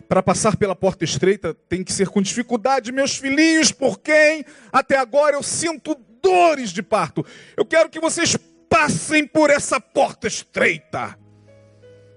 Para 0.09 0.23
passar 0.23 0.57
pela 0.57 0.75
porta 0.75 1.05
estreita 1.05 1.55
tem 1.69 1.85
que 1.85 1.93
ser 1.93 2.09
com 2.09 2.21
dificuldade, 2.21 2.91
meus 2.91 3.17
filhinhos, 3.17 3.71
por 3.71 4.01
quem 4.01 4.45
até 4.73 4.97
agora 4.97 5.37
eu 5.37 5.43
sinto 5.43 5.97
dores 6.21 6.71
de 6.71 6.83
parto. 6.83 7.25
Eu 7.57 7.65
quero 7.65 7.89
que 7.89 8.01
vocês 8.01 8.37
passem 8.69 9.27
por 9.27 9.51
essa 9.51 9.81
porta 9.81 10.27
estreita. 10.27 11.17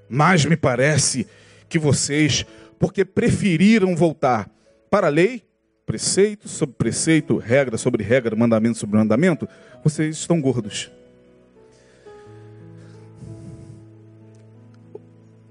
Mas 0.09 0.45
me 0.45 0.57
parece 0.57 1.27
que 1.69 1.79
vocês, 1.79 2.45
porque 2.79 3.05
preferiram 3.05 3.95
voltar 3.95 4.49
para 4.89 5.07
a 5.07 5.09
lei, 5.09 5.43
preceito 5.85 6.47
sobre 6.47 6.75
preceito, 6.75 7.37
regra 7.37 7.77
sobre 7.77 8.03
regra, 8.03 8.35
mandamento 8.35 8.77
sobre 8.77 8.97
mandamento, 8.97 9.47
vocês 9.83 10.17
estão 10.17 10.39
gordos. 10.41 10.91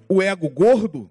O 0.08 0.20
ego 0.20 0.48
gordo 0.48 1.10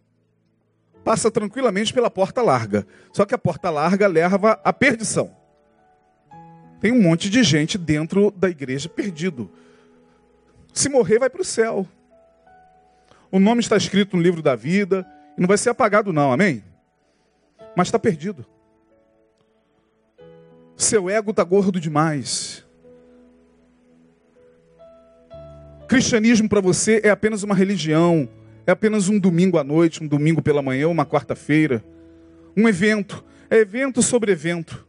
passa 1.04 1.32
tranquilamente 1.32 1.94
pela 1.94 2.10
porta 2.10 2.42
larga. 2.42 2.86
Só 3.12 3.26
que 3.26 3.34
a 3.34 3.38
porta 3.38 3.70
larga 3.70 4.08
leva 4.08 4.60
à 4.64 4.72
perdição. 4.72 5.36
Tem 6.80 6.92
um 6.92 7.02
monte 7.02 7.30
de 7.30 7.44
gente 7.44 7.78
dentro 7.78 8.32
da 8.32 8.50
igreja 8.50 8.90
perdido. 8.90 9.50
Se 10.74 10.90
morrer, 10.90 11.20
vai 11.20 11.30
para 11.30 11.42
o 11.42 11.46
céu. 11.46 11.88
O 13.32 13.40
nome 13.40 13.62
está 13.62 13.78
escrito 13.78 14.16
no 14.16 14.24
livro 14.24 14.42
da 14.42 14.56
vida 14.56 15.06
e 15.38 15.42
não 15.42 15.48
vai 15.48 15.58
ser 15.58 15.70
apagado, 15.70 16.12
não, 16.12 16.32
amém? 16.32 16.64
Mas 17.76 17.88
está 17.88 18.00
perdido. 18.00 18.46
Seu 20.82 21.08
ego 21.08 21.30
está 21.30 21.44
gordo 21.44 21.80
demais. 21.80 22.66
Cristianismo 25.88 26.50
para 26.50 26.60
você 26.60 27.00
é 27.04 27.12
apenas 27.12 27.44
uma 27.44 27.54
religião, 27.54 28.28
é 28.66 28.72
apenas 28.72 29.08
um 29.08 29.20
domingo 29.20 29.60
à 29.60 29.64
noite, 29.64 30.04
um 30.04 30.08
domingo 30.08 30.42
pela 30.42 30.60
manhã, 30.60 30.88
uma 30.88 31.06
quarta-feira, 31.06 31.86
um 32.58 32.68
evento, 32.68 33.24
é 33.48 33.58
evento 33.58 34.02
sobre 34.02 34.32
evento. 34.32 34.88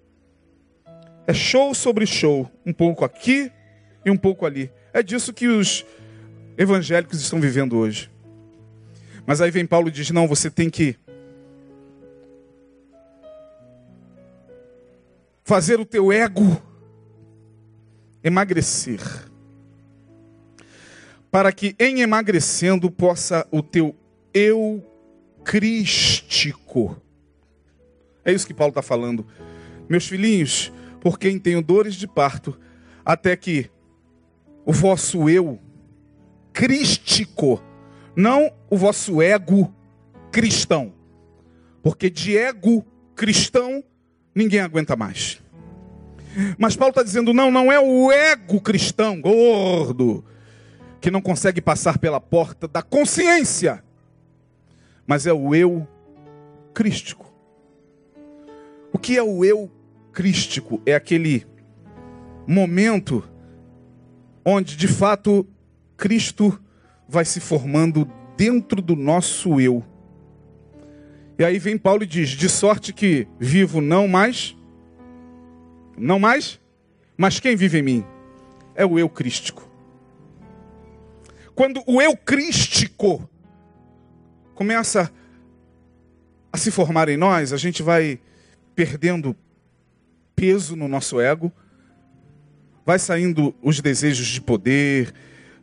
É 1.27 1.35
show 1.35 1.75
sobre 1.75 2.07
show, 2.07 2.51
um 2.65 2.73
pouco 2.73 3.05
aqui 3.05 3.53
e 4.03 4.11
um 4.11 4.17
pouco 4.17 4.47
ali. 4.47 4.73
É 4.95 5.03
disso 5.03 5.31
que 5.31 5.47
os 5.47 5.85
evangélicos 6.57 7.21
estão 7.21 7.39
vivendo 7.39 7.77
hoje. 7.77 8.11
Mas 9.27 9.43
aí 9.43 9.51
vem 9.51 9.67
Paulo 9.67 9.89
e 9.89 9.93
diz: 9.93 10.11
não, 10.11 10.27
você 10.27 10.49
tem 10.49 10.71
que 10.71 10.97
fazer 15.53 15.79
o 15.79 15.85
teu 15.85 16.11
ego 16.11 16.63
emagrecer. 18.25 19.03
Para 21.31 21.53
que 21.53 21.77
em 21.79 22.01
emagrecendo 22.01 22.91
possa 22.91 23.47
o 23.51 23.63
teu 23.63 23.95
eu 24.33 24.83
crístico. 25.45 26.97
É 28.25 28.33
isso 28.33 28.47
que 28.47 28.55
Paulo 28.55 28.71
está 28.71 28.81
falando. 28.81 29.27
Meus 29.91 30.07
filhinhos, 30.07 30.73
por 31.03 31.19
quem 31.19 31.39
tenho 31.39 31.61
dores 31.61 31.97
de 31.97 32.07
parto, 32.07 32.59
até 33.05 33.37
que 33.37 33.71
o 34.65 34.73
vosso 34.73 35.29
eu 35.29 35.61
crístico, 36.51 37.63
não 38.17 38.51
o 38.71 38.77
vosso 38.79 39.21
ego 39.21 39.71
cristão. 40.31 40.95
Porque 41.83 42.09
de 42.09 42.39
ego 42.39 42.87
cristão 43.15 43.85
ninguém 44.35 44.61
aguenta 44.61 44.97
mais. 44.97 45.42
Mas 46.59 46.77
Paulo 46.77 46.91
está 46.91 47.03
dizendo: 47.03 47.33
não, 47.33 47.51
não 47.51 47.71
é 47.71 47.79
o 47.79 48.11
ego 48.11 48.61
cristão 48.61 49.21
gordo 49.21 50.25
que 51.01 51.11
não 51.11 51.21
consegue 51.21 51.61
passar 51.61 51.99
pela 51.99 52.21
porta 52.21 52.69
da 52.69 52.81
consciência, 52.81 53.83
mas 55.07 55.27
é 55.27 55.33
o 55.33 55.55
eu 55.55 55.87
crístico. 56.73 57.33
O 58.93 58.99
que 58.99 59.17
é 59.17 59.23
o 59.23 59.45
eu 59.45 59.71
crístico? 60.13 60.81
É 60.87 60.95
aquele 60.95 61.45
momento 62.47 63.25
onde 64.45 64.77
de 64.77 64.89
fato 64.89 65.47
Cristo 65.97 66.59
vai 67.09 67.25
se 67.25 67.41
formando 67.41 68.09
dentro 68.37 68.81
do 68.81 68.95
nosso 68.95 69.61
eu. 69.61 69.85
E 71.39 71.45
aí 71.45 71.59
vem 71.59 71.77
Paulo 71.77 72.05
e 72.05 72.07
diz: 72.07 72.31
de 72.31 72.49
sorte 72.49 72.93
que 72.93 73.27
vivo 73.39 73.81
não 73.81 74.07
mais 74.07 74.57
não 75.97 76.19
mais? 76.19 76.61
Mas 77.17 77.39
quem 77.39 77.57
vive 77.57 77.79
em 77.79 77.83
mim? 77.83 78.05
É 78.75 78.85
o 78.85 78.99
eu 78.99 79.09
crístico. 79.09 79.69
Quando 81.55 81.83
o 81.87 82.01
eu 82.01 82.17
crístico 82.17 83.29
começa 84.55 85.13
a 86.53 86.57
se 86.57 86.71
formar 86.71 87.09
em 87.09 87.17
nós, 87.17 87.53
a 87.53 87.57
gente 87.57 87.83
vai 87.83 88.19
perdendo 88.75 89.37
peso 90.35 90.75
no 90.75 90.89
nosso 90.89 91.21
ego, 91.21 91.53
vai 92.85 92.99
saindo 92.99 93.55
os 93.63 93.81
desejos 93.81 94.27
de 94.27 94.41
poder, 94.41 95.15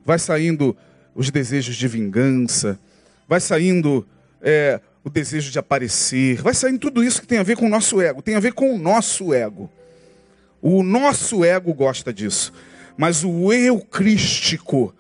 vai 0.06 0.20
saindo 0.20 0.76
os 1.14 1.30
desejos 1.30 1.76
de 1.76 1.88
vingança, 1.88 2.80
vai 3.28 3.40
saindo 3.40 4.08
é, 4.42 4.80
o 5.04 5.10
desejo 5.10 5.52
de 5.52 5.60
aparecer, 5.60 6.42
vai 6.42 6.54
saindo 6.54 6.80
tudo 6.80 7.04
isso 7.04 7.22
que 7.22 7.28
tem 7.28 7.40
a 7.40 7.44
ver 7.44 7.58
com 7.58 7.66
o 7.66 7.70
nosso 7.70 8.00
ego, 8.02 8.22
tem 8.22 8.36
a 8.36 8.40
ver 8.40 8.54
com 8.54 8.74
o 8.74 8.78
nosso 8.78 9.34
ego. 9.34 9.70
O 10.62 10.84
nosso 10.84 11.44
ego 11.44 11.74
gosta 11.74 12.14
disso. 12.14 12.52
Mas 12.98 13.24
o 13.24 13.54
eu 13.54 13.80
crístico, 13.80 14.94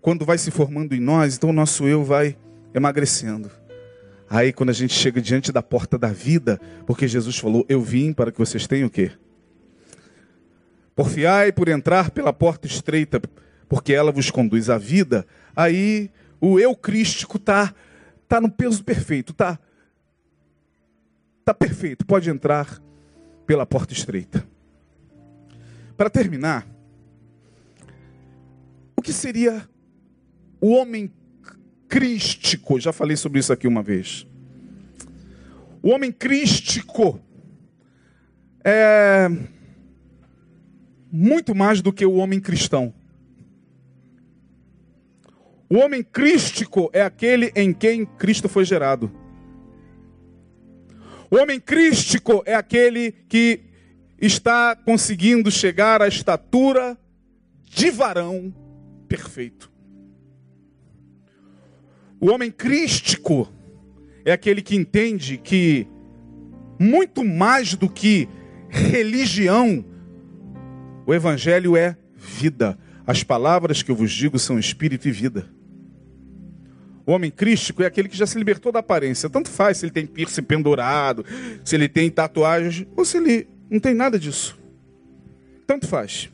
quando 0.00 0.24
vai 0.24 0.38
se 0.38 0.50
formando 0.50 0.94
em 0.94 1.00
nós, 1.00 1.36
então 1.36 1.50
o 1.50 1.52
nosso 1.52 1.84
eu 1.86 2.04
vai 2.04 2.36
emagrecendo. 2.72 3.50
Aí 4.28 4.52
quando 4.52 4.70
a 4.70 4.72
gente 4.72 4.94
chega 4.94 5.20
diante 5.20 5.50
da 5.50 5.60
porta 5.60 5.98
da 5.98 6.12
vida, 6.12 6.60
porque 6.86 7.08
Jesus 7.08 7.36
falou: 7.36 7.66
"Eu 7.68 7.82
vim 7.82 8.12
para 8.12 8.30
que 8.30 8.38
vocês 8.38 8.68
tenham 8.68 8.86
o 8.86 8.90
quê? 8.90 9.10
Porfiai 10.94 11.50
por 11.50 11.68
entrar 11.68 12.10
pela 12.12 12.32
porta 12.32 12.68
estreita, 12.68 13.20
porque 13.68 13.92
ela 13.92 14.12
vos 14.12 14.30
conduz 14.30 14.70
à 14.70 14.78
vida". 14.78 15.26
Aí 15.56 16.08
o 16.40 16.60
eu 16.60 16.76
crístico 16.76 17.36
tá 17.36 17.74
tá 18.28 18.40
no 18.40 18.48
peso 18.48 18.84
perfeito, 18.84 19.32
tá 19.32 19.58
tá 21.44 21.52
perfeito, 21.52 22.06
pode 22.06 22.30
entrar 22.30 22.80
pela 23.44 23.66
porta 23.66 23.92
estreita. 23.92 24.46
Para 26.00 26.08
terminar, 26.08 26.66
o 28.96 29.02
que 29.02 29.12
seria 29.12 29.68
o 30.58 30.70
homem 30.70 31.12
crístico? 31.86 32.80
Já 32.80 32.90
falei 32.90 33.18
sobre 33.18 33.38
isso 33.38 33.52
aqui 33.52 33.68
uma 33.68 33.82
vez. 33.82 34.26
O 35.82 35.90
homem 35.90 36.10
crístico 36.10 37.20
é 38.64 39.28
muito 41.12 41.54
mais 41.54 41.82
do 41.82 41.92
que 41.92 42.06
o 42.06 42.14
homem 42.14 42.40
cristão. 42.40 42.94
O 45.68 45.76
homem 45.76 46.02
crístico 46.02 46.88
é 46.94 47.02
aquele 47.02 47.52
em 47.54 47.74
quem 47.74 48.06
Cristo 48.06 48.48
foi 48.48 48.64
gerado. 48.64 49.12
O 51.30 51.36
homem 51.36 51.60
crístico 51.60 52.42
é 52.46 52.54
aquele 52.54 53.12
que 53.28 53.69
está 54.20 54.76
conseguindo 54.76 55.50
chegar 55.50 56.02
à 56.02 56.08
estatura 56.08 56.96
de 57.64 57.90
varão 57.90 58.54
perfeito. 59.08 59.70
O 62.20 62.30
homem 62.30 62.50
crístico 62.50 63.48
é 64.24 64.32
aquele 64.32 64.60
que 64.60 64.76
entende 64.76 65.38
que 65.38 65.86
muito 66.78 67.24
mais 67.24 67.74
do 67.74 67.88
que 67.88 68.28
religião, 68.68 69.84
o 71.06 71.14
evangelho 71.14 71.76
é 71.76 71.96
vida. 72.14 72.78
As 73.06 73.24
palavras 73.24 73.82
que 73.82 73.90
eu 73.90 73.96
vos 73.96 74.12
digo 74.12 74.38
são 74.38 74.58
espírito 74.58 75.08
e 75.08 75.10
vida. 75.10 75.48
O 77.06 77.12
homem 77.12 77.30
crístico 77.30 77.82
é 77.82 77.86
aquele 77.86 78.08
que 78.08 78.16
já 78.16 78.26
se 78.26 78.38
libertou 78.38 78.70
da 78.70 78.78
aparência. 78.78 79.28
Tanto 79.28 79.48
faz 79.48 79.78
se 79.78 79.86
ele 79.86 79.92
tem 79.92 80.06
piercing 80.06 80.42
pendurado, 80.42 81.24
se 81.64 81.74
ele 81.74 81.88
tem 81.88 82.08
tatuagens, 82.10 82.86
ou 82.94 83.04
se 83.04 83.16
ele 83.16 83.48
não 83.70 83.80
tem 83.80 83.94
nada 83.94 84.18
disso. 84.18 84.58
Tanto 85.66 85.86
faz. 85.86 86.30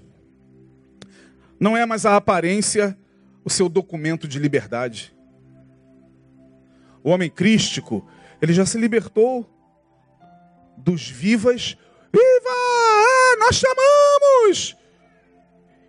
Não 1.61 1.77
é 1.77 1.85
mais 1.85 2.07
a 2.07 2.17
aparência 2.17 2.97
o 3.45 3.51
seu 3.51 3.69
documento 3.69 4.27
de 4.27 4.39
liberdade. 4.39 5.15
O 7.05 7.11
homem 7.11 7.31
crístico, 7.31 8.05
ele 8.43 8.53
já 8.53 8.67
se 8.67 8.77
libertou 8.77 9.49
dos 10.77 11.09
vivas. 11.09 11.77
Viva! 12.13 12.51
É, 12.51 13.37
nós 13.37 13.57
chamamos! 13.57 14.77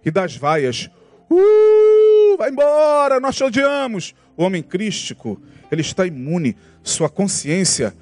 E 0.06 0.12
das 0.12 0.36
vaias. 0.36 0.90
Uh, 1.30 2.38
vai 2.38 2.52
embora, 2.52 3.20
nós 3.20 3.36
te 3.36 3.44
odiamos. 3.44 4.14
O 4.38 4.44
homem 4.44 4.62
crístico, 4.62 5.42
ele 5.72 5.82
está 5.82 6.06
imune. 6.06 6.56
Sua 6.84 7.10
consciência 7.10 7.96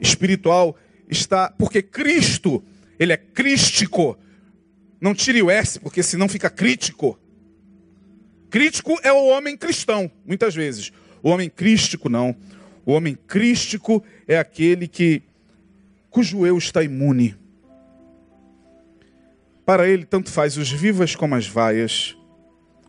espiritual 0.00 0.76
está. 1.08 1.50
Porque 1.50 1.82
Cristo, 1.82 2.62
ele 2.98 3.12
é 3.12 3.16
crístico. 3.16 4.18
Não 5.00 5.14
tire 5.14 5.42
o 5.42 5.50
S, 5.50 5.78
porque 5.78 6.02
senão 6.02 6.28
fica 6.28 6.50
crítico. 6.50 7.18
Crítico 8.50 8.98
é 9.02 9.12
o 9.12 9.26
homem 9.26 9.56
cristão, 9.56 10.10
muitas 10.24 10.54
vezes. 10.54 10.92
O 11.22 11.30
homem 11.30 11.48
crístico 11.50 12.08
não. 12.08 12.34
O 12.84 12.92
homem 12.92 13.14
crístico 13.14 14.02
é 14.26 14.38
aquele 14.38 14.88
que 14.88 15.22
cujo 16.10 16.46
eu 16.46 16.56
está 16.56 16.82
imune. 16.82 17.36
Para 19.64 19.86
ele, 19.86 20.06
tanto 20.06 20.30
faz 20.30 20.56
os 20.56 20.70
vivas 20.70 21.14
como 21.14 21.34
as 21.34 21.46
vaias, 21.46 22.16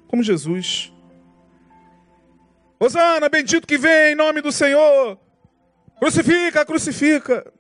como 0.07 0.23
Jesus. 0.23 0.93
Osana, 2.79 3.27
bendito 3.27 3.67
que 3.67 3.77
vem 3.77 4.13
em 4.13 4.15
nome 4.15 4.41
do 4.41 4.51
Senhor. 4.51 5.19
Crucifica, 5.99 6.65
crucifica. 6.65 7.51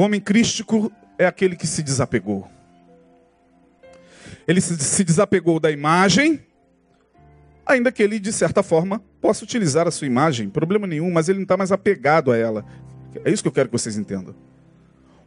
O 0.00 0.02
homem 0.02 0.18
crístico 0.18 0.90
é 1.18 1.26
aquele 1.26 1.54
que 1.54 1.66
se 1.66 1.82
desapegou. 1.82 2.50
Ele 4.48 4.58
se 4.58 5.04
desapegou 5.04 5.60
da 5.60 5.70
imagem, 5.70 6.40
ainda 7.66 7.92
que 7.92 8.02
ele, 8.02 8.18
de 8.18 8.32
certa 8.32 8.62
forma, 8.62 9.02
possa 9.20 9.44
utilizar 9.44 9.86
a 9.86 9.90
sua 9.90 10.06
imagem, 10.06 10.48
problema 10.48 10.86
nenhum, 10.86 11.10
mas 11.10 11.28
ele 11.28 11.40
não 11.40 11.42
está 11.42 11.54
mais 11.54 11.70
apegado 11.70 12.32
a 12.32 12.36
ela. 12.38 12.64
É 13.22 13.30
isso 13.30 13.42
que 13.42 13.48
eu 13.48 13.52
quero 13.52 13.68
que 13.68 13.74
vocês 13.74 13.98
entendam. 13.98 14.34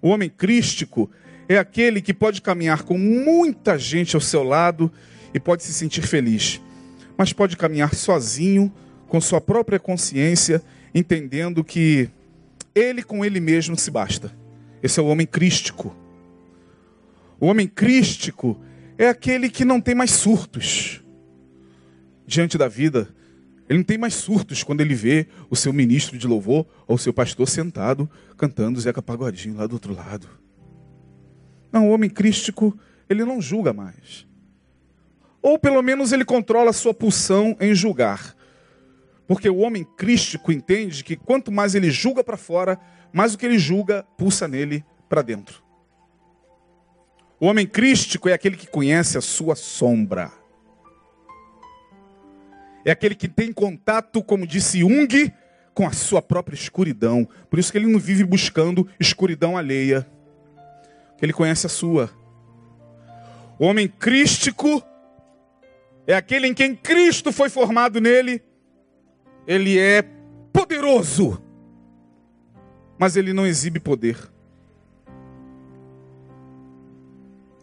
O 0.01 0.09
homem 0.09 0.28
crístico 0.28 1.07
é 1.47 1.59
aquele 1.59 2.01
que 2.01 2.11
pode 2.11 2.41
caminhar 2.41 2.82
com 2.82 2.97
muita 2.97 3.78
gente 3.78 4.15
ao 4.15 4.21
seu 4.21 4.41
lado 4.41 4.91
e 5.36 5.39
pode 5.39 5.61
se 5.61 5.71
sentir 5.71 6.01
feliz, 6.01 6.59
mas 7.15 7.32
pode 7.32 7.55
caminhar 7.55 7.93
sozinho, 7.93 8.74
com 9.07 9.21
sua 9.21 9.39
própria 9.39 9.78
consciência, 9.78 10.63
entendendo 10.95 11.63
que 11.63 12.09
ele 12.74 13.03
com 13.03 13.24
ele 13.24 13.39
mesmo 13.39 13.78
se 13.78 13.91
basta. 13.91 14.41
Esse 14.84 15.00
é 15.00 15.04
o 15.04 15.08
homem 15.08 15.26
crístico. 15.26 15.96
O 17.40 17.48
homem 17.48 17.68
crístico 17.68 18.60
é 18.98 19.08
aquele 19.08 19.50
que 19.50 19.64
não 19.64 19.80
tem 19.80 19.96
mais 19.96 20.12
surtos 20.12 21.02
diante 22.28 22.58
da 22.58 22.68
vida. 22.68 23.08
Ele 23.70 23.80
não 23.80 23.86
tem 23.86 23.98
mais 23.98 24.14
surtos 24.14 24.62
quando 24.62 24.82
ele 24.82 24.94
vê 24.94 25.26
o 25.50 25.56
seu 25.56 25.72
ministro 25.72 26.18
de 26.18 26.28
louvor 26.28 26.68
ou 26.86 26.98
o 26.98 27.00
seu 27.00 27.14
pastor 27.14 27.48
sentado 27.48 28.10
cantando 28.38 28.80
Zeca 28.80 29.02
Pagodinho 29.02 29.56
lá 29.56 29.66
do 29.66 29.74
outro 29.74 29.96
lado. 29.96 30.28
Não, 31.72 31.88
o 31.88 31.94
homem 31.94 32.10
crístico, 32.10 32.78
ele 33.10 33.24
não 33.24 33.42
julga 33.42 33.72
mais. 33.72 34.28
Ou 35.42 35.58
pelo 35.58 35.82
menos 35.82 36.12
ele 36.12 36.26
controla 36.26 36.70
a 36.70 36.74
sua 36.74 36.94
pulsão 36.94 37.56
em 37.60 37.74
julgar. 37.74 38.36
Porque 39.26 39.50
o 39.50 39.58
homem 39.58 39.86
crístico 39.98 40.52
entende 40.52 41.04
que 41.04 41.16
quanto 41.16 41.52
mais 41.52 41.74
ele 41.74 41.90
julga 41.90 42.24
para 42.24 42.38
fora, 42.38 42.80
mais 43.14 43.34
o 43.34 43.38
que 43.38 43.45
ele 43.45 43.59
julga 43.59 44.03
pulsa 44.18 44.47
nele 44.47 44.84
para 45.07 45.22
dentro. 45.22 45.64
O 47.39 47.45
homem 47.45 47.68
crístico 47.68 48.28
é 48.28 48.34
aquele 48.34 48.57
que 48.57 48.68
conhece 48.68 49.18
a 49.18 49.22
sua 49.22 49.55
sombra. 49.55 50.32
É 52.84 52.91
aquele 52.91 53.16
que 53.16 53.28
tem 53.28 53.53
contato, 53.53 54.24
como 54.24 54.47
disse 54.47 54.80
Jung, 54.80 55.32
com 55.74 55.86
a 55.88 55.91
sua 55.91 56.22
própria 56.22 56.55
escuridão. 56.55 57.28
Por 57.49 57.59
isso 57.59 57.72
que 57.72 57.78
ele 57.78 57.91
não 57.91 57.99
vive 57.99 58.24
buscando 58.24 58.88
escuridão 58.99 59.57
alheia. 59.57 60.07
Ele 61.22 61.34
conhece 61.34 61.66
a 61.66 61.70
sua. 61.70 62.09
O 63.59 63.66
homem 63.66 63.88
crístico 63.88 64.82
é 66.07 66.16
aquele 66.16 66.47
em 66.47 66.53
quem 66.53 66.76
Cristo 66.76 67.32
foi 67.32 67.49
formado 67.49 68.01
nele. 68.01 68.41
Ele 69.47 69.78
é 69.78 70.03
poderoso, 70.51 71.41
mas 72.98 73.16
ele 73.16 73.34
não 73.34 73.46
exibe 73.46 73.80
poder. 73.80 74.18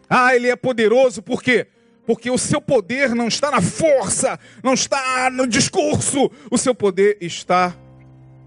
Ah, 0.09 0.35
ele 0.35 0.49
é 0.49 0.55
poderoso 0.55 1.21
por 1.21 1.41
quê? 1.41 1.67
Porque 2.05 2.29
o 2.29 2.37
seu 2.37 2.59
poder 2.59 3.15
não 3.15 3.27
está 3.27 3.49
na 3.49 3.61
força, 3.61 4.39
não 4.63 4.73
está 4.73 5.29
no 5.29 5.47
discurso, 5.47 6.29
o 6.49 6.57
seu 6.57 6.75
poder 6.75 7.17
está 7.21 7.75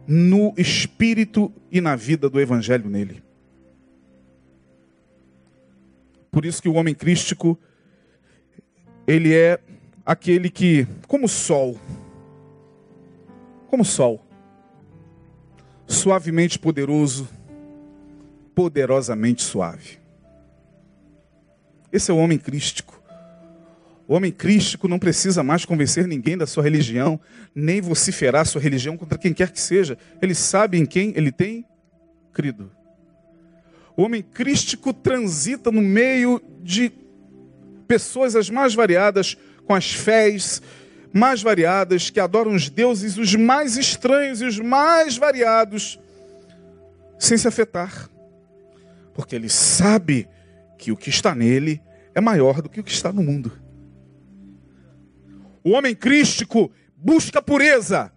no 0.06 0.52
espírito 0.56 1.52
e 1.70 1.80
na 1.80 1.96
vida 1.96 2.28
do 2.28 2.40
evangelho 2.40 2.90
nele. 2.90 3.22
Por 6.30 6.44
isso 6.44 6.60
que 6.60 6.68
o 6.68 6.74
homem 6.74 6.94
crístico 6.94 7.58
ele 9.06 9.34
é 9.34 9.58
aquele 10.04 10.50
que, 10.50 10.86
como 11.06 11.26
o 11.26 11.28
sol, 11.28 11.78
como 13.68 13.82
o 13.82 13.86
sol, 13.86 14.23
suavemente 15.86 16.58
poderoso, 16.58 17.28
poderosamente 18.54 19.42
suave. 19.42 19.98
Esse 21.92 22.10
é 22.10 22.14
o 22.14 22.18
homem 22.18 22.38
crístico. 22.38 23.02
O 24.06 24.14
homem 24.14 24.30
crístico 24.30 24.86
não 24.86 24.98
precisa 24.98 25.42
mais 25.42 25.64
convencer 25.64 26.06
ninguém 26.06 26.36
da 26.36 26.46
sua 26.46 26.62
religião, 26.62 27.18
nem 27.54 27.80
vociferar 27.80 28.46
sua 28.46 28.60
religião 28.60 28.96
contra 28.96 29.16
quem 29.16 29.32
quer 29.32 29.50
que 29.50 29.60
seja. 29.60 29.96
Ele 30.20 30.34
sabe 30.34 30.78
em 30.78 30.84
quem 30.84 31.12
ele 31.16 31.32
tem 31.32 31.64
crido. 32.32 32.70
O 33.96 34.02
homem 34.02 34.22
crístico 34.22 34.92
transita 34.92 35.70
no 35.70 35.80
meio 35.80 36.42
de 36.62 36.92
pessoas 37.86 38.34
as 38.34 38.50
mais 38.50 38.74
variadas, 38.74 39.36
com 39.64 39.74
as 39.74 39.92
fés 39.92 40.60
mais 41.14 41.40
variadas, 41.40 42.10
que 42.10 42.18
adoram 42.18 42.52
os 42.52 42.68
deuses 42.68 43.16
os 43.16 43.36
mais 43.36 43.76
estranhos 43.76 44.42
e 44.42 44.44
os 44.44 44.58
mais 44.58 45.16
variados, 45.16 45.96
sem 47.16 47.38
se 47.38 47.46
afetar. 47.46 48.10
Porque 49.14 49.36
ele 49.36 49.48
sabe 49.48 50.28
que 50.76 50.90
o 50.90 50.96
que 50.96 51.10
está 51.10 51.32
nele 51.32 51.80
é 52.16 52.20
maior 52.20 52.60
do 52.60 52.68
que 52.68 52.80
o 52.80 52.84
que 52.84 52.90
está 52.90 53.12
no 53.12 53.22
mundo. 53.22 53.52
O 55.62 55.70
homem 55.70 55.94
crístico 55.94 56.68
busca 56.96 57.40
pureza, 57.40 58.12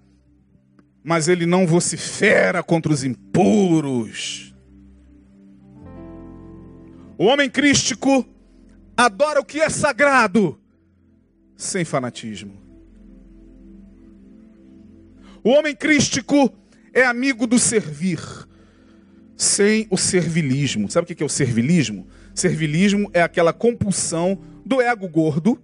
mas 1.03 1.27
ele 1.27 1.45
não 1.45 1.67
vocifera 1.67 2.63
contra 2.63 2.91
os 2.91 3.03
impuros. 3.03 4.55
O 7.15 7.25
homem 7.25 7.47
crístico 7.47 8.25
adora 8.97 9.39
o 9.39 9.45
que 9.45 9.61
é 9.61 9.69
sagrado, 9.69 10.59
sem 11.55 11.85
fanatismo. 11.85 12.66
O 15.47 15.51
homem 15.51 15.73
crístico 15.73 16.53
é 16.93 17.05
amigo 17.05 17.47
do 17.47 17.57
servir, 17.57 18.19
sem 19.37 19.87
o 19.89 19.95
servilismo. 19.95 20.91
Sabe 20.91 21.05
o 21.05 21.15
que 21.15 21.23
é 21.23 21.25
o 21.25 21.29
servilismo? 21.29 22.05
Servilismo 22.35 23.09
é 23.13 23.21
aquela 23.21 23.53
compulsão 23.53 24.41
do 24.65 24.81
ego 24.81 25.07
gordo 25.07 25.57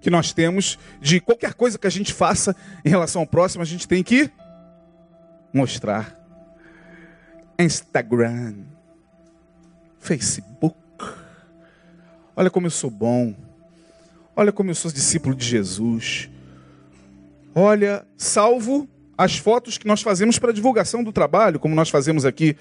que 0.00 0.08
nós 0.08 0.32
temos 0.32 0.78
de 1.02 1.20
qualquer 1.20 1.52
coisa 1.52 1.76
que 1.76 1.86
a 1.86 1.90
gente 1.90 2.14
faça 2.14 2.56
em 2.82 2.88
relação 2.88 3.20
ao 3.20 3.26
próximo, 3.26 3.60
a 3.60 3.66
gente 3.66 3.86
tem 3.86 4.02
que 4.02 4.30
mostrar. 5.52 6.18
Instagram, 7.58 8.54
Facebook. 9.98 10.78
Olha 12.34 12.48
como 12.48 12.68
eu 12.68 12.70
sou 12.70 12.88
bom. 12.88 13.34
Olha 14.34 14.50
como 14.50 14.70
eu 14.70 14.74
sou 14.74 14.90
discípulo 14.90 15.34
de 15.34 15.44
Jesus. 15.44 16.30
Olha, 17.54 18.06
salvo 18.16 18.88
as 19.16 19.36
fotos 19.36 19.78
que 19.78 19.86
nós 19.86 20.02
fazemos 20.02 20.38
para 20.38 20.52
divulgação 20.52 21.02
do 21.02 21.12
trabalho, 21.12 21.58
como 21.58 21.74
nós 21.74 21.88
fazemos 21.88 22.24
aqui 22.24 22.56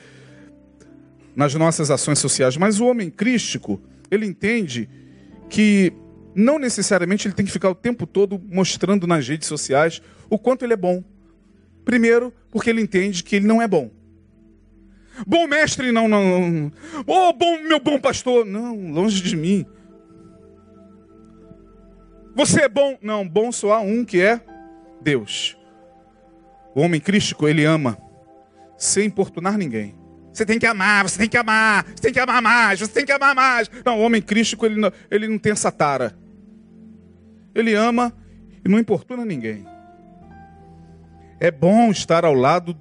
nas 1.36 1.54
nossas 1.56 1.90
ações 1.90 2.20
sociais. 2.20 2.58
Mas 2.58 2.80
o 2.80 2.86
homem 2.86 3.10
crístico, 3.10 3.82
ele 4.10 4.26
entende 4.26 4.90
que 5.50 5.94
não 6.36 6.58
necessariamente 6.60 7.28
ele 7.28 7.36
tem 7.36 7.46
que 7.46 7.52
ficar 7.52 7.70
o 7.70 7.76
tempo 7.76 8.06
todo 8.06 8.42
mostrando 8.50 9.08
nas 9.08 9.28
redes 9.28 9.48
sociais 9.48 10.02
o 10.30 10.38
quanto 10.38 10.64
ele 10.64 10.74
é 10.74 10.78
bom. 10.78 11.04
Primeiro, 11.84 12.34
porque 12.52 12.70
ele 12.70 12.82
entende 12.82 13.24
que 13.24 13.36
ele 13.36 13.48
não 13.48 13.62
é 13.62 13.68
bom. 13.68 13.92
Bom 15.28 15.48
mestre, 15.48 15.92
não, 15.92 16.08
não. 16.08 16.50
não. 16.50 16.72
Oh, 17.06 17.34
bom, 17.34 17.60
meu 17.62 17.80
bom 17.80 18.00
pastor. 18.00 18.46
Não, 18.46 18.92
longe 18.92 19.22
de 19.22 19.36
mim. 19.36 19.66
Você 22.36 22.62
é 22.62 22.70
bom? 22.70 22.98
Não, 23.02 23.28
bom 23.28 23.52
só 23.52 23.74
há 23.74 23.80
um 23.80 24.04
que 24.04 24.20
é 24.20 24.42
Deus. 25.02 25.56
O 26.76 26.82
homem 26.82 27.00
crístico, 27.00 27.48
ele 27.48 27.64
ama 27.64 27.98
sem 28.78 29.06
importunar 29.06 29.58
ninguém. 29.58 29.96
Você 30.32 30.46
tem 30.46 30.58
que 30.58 30.66
amar, 30.66 31.08
você 31.08 31.20
tem 31.20 31.30
que 31.30 31.38
amar, 31.38 31.86
você 31.86 32.02
tem 32.02 32.14
que 32.14 32.20
amar 32.20 32.42
mais, 32.42 32.80
você 32.80 32.92
tem 32.92 33.06
que 33.06 33.12
amar 33.12 33.36
mais. 33.36 33.70
Não, 33.86 34.00
o 34.00 34.02
homem 34.02 34.22
crístico, 34.22 34.66
ele 34.66 34.80
não, 34.80 34.92
ele 35.12 35.28
não 35.28 35.38
tem 35.38 35.52
essa 35.52 35.72
tara. 35.72 36.18
Ele 37.54 37.76
ama 37.76 38.12
e 38.66 38.70
não 38.70 38.80
importuna 38.80 39.24
ninguém. 39.24 39.66
É 41.40 41.52
bom 41.52 41.92
estar 41.92 42.26
ao 42.26 42.34
lado 42.34 42.76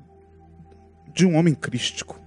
de 1.12 1.26
um 1.26 1.36
homem 1.36 1.54
crístico. 1.54 2.18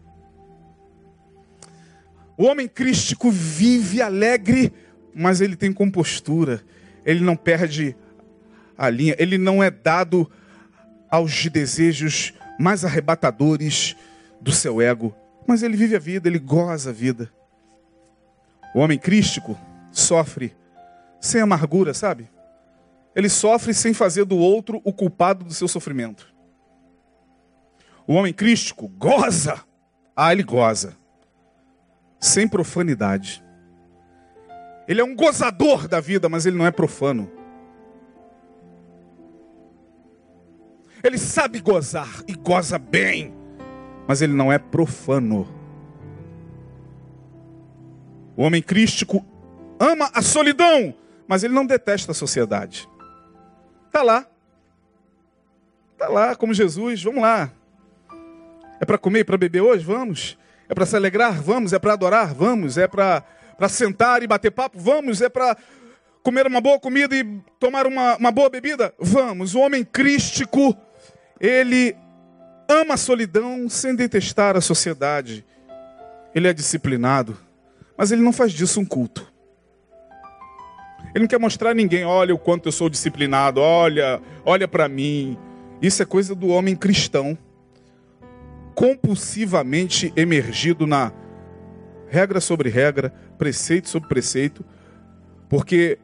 O 2.37 2.45
homem 2.45 2.67
crístico 2.67 3.31
vive 3.31 4.01
alegre, 4.01 4.71
mas 5.15 5.41
ele 5.41 5.55
tem 5.55 5.73
compostura 5.73 6.61
ele 7.05 7.23
não 7.23 7.35
perde 7.35 7.95
a 8.75 8.89
linha, 8.89 9.15
ele 9.19 9.37
não 9.37 9.63
é 9.63 9.69
dado 9.69 10.29
aos 11.15 11.45
desejos 11.47 12.33
mais 12.59 12.83
arrebatadores 12.83 13.95
do 14.41 14.51
seu 14.51 14.81
ego, 14.81 15.15
mas 15.47 15.63
ele 15.63 15.77
vive 15.77 15.95
a 15.95 15.99
vida, 15.99 16.27
ele 16.27 16.39
goza 16.39 16.89
a 16.89 16.93
vida. 16.93 17.31
O 18.73 18.79
homem 18.79 18.99
crístico 18.99 19.57
sofre 19.91 20.55
sem 21.19 21.41
amargura, 21.41 21.93
sabe? 21.93 22.29
Ele 23.15 23.29
sofre 23.29 23.73
sem 23.73 23.93
fazer 23.93 24.25
do 24.25 24.37
outro 24.37 24.81
o 24.83 24.91
culpado 24.91 25.45
do 25.45 25.53
seu 25.53 25.67
sofrimento. 25.67 26.33
O 28.05 28.13
homem 28.13 28.33
crístico 28.33 28.89
goza, 28.89 29.63
ah, 30.15 30.33
ele 30.33 30.43
goza, 30.43 30.97
sem 32.19 32.47
profanidade. 32.47 33.41
Ele 34.85 34.99
é 34.99 35.03
um 35.03 35.15
gozador 35.15 35.87
da 35.87 36.01
vida, 36.01 36.27
mas 36.27 36.45
ele 36.45 36.57
não 36.57 36.65
é 36.67 36.71
profano. 36.71 37.31
Ele 41.05 41.19
sabe 41.19 41.59
gozar 41.59 42.09
e 42.27 42.33
goza 42.33 42.79
bem, 42.79 43.31
mas 44.07 44.21
ele 44.23 44.33
não 44.33 44.51
é 44.51 44.57
profano. 44.57 45.47
O 48.35 48.41
homem 48.41 48.61
crístico 48.61 49.23
ama 49.79 50.09
a 50.13 50.21
solidão, 50.21 50.95
mas 51.27 51.43
ele 51.43 51.53
não 51.53 51.65
detesta 51.65 52.11
a 52.11 52.15
sociedade. 52.15 52.89
Está 53.85 54.01
lá. 54.01 54.25
Está 55.93 56.07
lá, 56.09 56.35
como 56.35 56.53
Jesus, 56.53 57.03
vamos 57.03 57.21
lá. 57.21 57.51
É 58.79 58.85
para 58.85 58.97
comer 58.97 59.19
e 59.19 59.23
para 59.23 59.37
beber 59.37 59.61
hoje? 59.61 59.85
Vamos. 59.85 60.37
É 60.67 60.73
para 60.73 60.85
se 60.85 60.95
alegrar? 60.95 61.41
Vamos. 61.41 61.71
É 61.71 61.79
para 61.79 61.93
adorar? 61.93 62.33
Vamos. 62.33 62.77
É 62.77 62.87
para 62.87 63.23
para 63.57 63.69
sentar 63.69 64.21
e 64.21 64.27
bater 64.27 64.51
papo? 64.51 64.77
Vamos. 64.79 65.21
É 65.21 65.29
para 65.29 65.55
comer 66.23 66.47
uma 66.47 66.59
boa 66.59 66.79
comida 66.79 67.15
e 67.15 67.23
tomar 67.59 67.87
uma, 67.87 68.17
uma 68.17 68.31
boa 68.31 68.49
bebida? 68.49 68.93
Vamos. 68.99 69.55
O 69.55 69.59
homem 69.59 69.83
crístico, 69.83 70.75
ele 71.39 71.95
ama 72.67 72.95
a 72.95 72.97
solidão 72.97 73.69
sem 73.69 73.95
detestar 73.95 74.55
a 74.55 74.61
sociedade. 74.61 75.45
Ele 76.33 76.47
é 76.47 76.53
disciplinado, 76.53 77.37
mas 77.97 78.11
ele 78.11 78.21
não 78.21 78.33
faz 78.33 78.51
disso 78.51 78.79
um 78.79 78.85
culto. 78.85 79.31
Ele 81.13 81.23
não 81.23 81.27
quer 81.27 81.39
mostrar 81.39 81.71
a 81.71 81.73
ninguém, 81.73 82.03
olha 82.03 82.35
o 82.35 82.37
quanto 82.37 82.67
eu 82.67 82.71
sou 82.71 82.89
disciplinado, 82.89 83.61
olha, 83.61 84.21
olha 84.43 84.67
para 84.67 84.89
mim. 84.89 85.37
Isso 85.81 86.03
é 86.03 86.05
coisa 86.05 86.35
do 86.35 86.47
homem 86.49 86.75
cristão, 86.75 87.37
compulsivamente 88.73 90.11
emergido 90.15 90.85
na 90.85 91.13
regra 92.07 92.41
sobre 92.41 92.69
regra, 92.69 93.13
preceito 93.37 93.87
sobre 93.87 94.09
preceito, 94.09 94.65
porque 95.47 95.97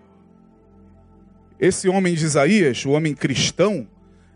esse 1.59 1.89
homem 1.89 2.13
de 2.13 2.25
Isaías, 2.25 2.85
o 2.85 2.91
homem 2.91 3.13
cristão, 3.13 3.87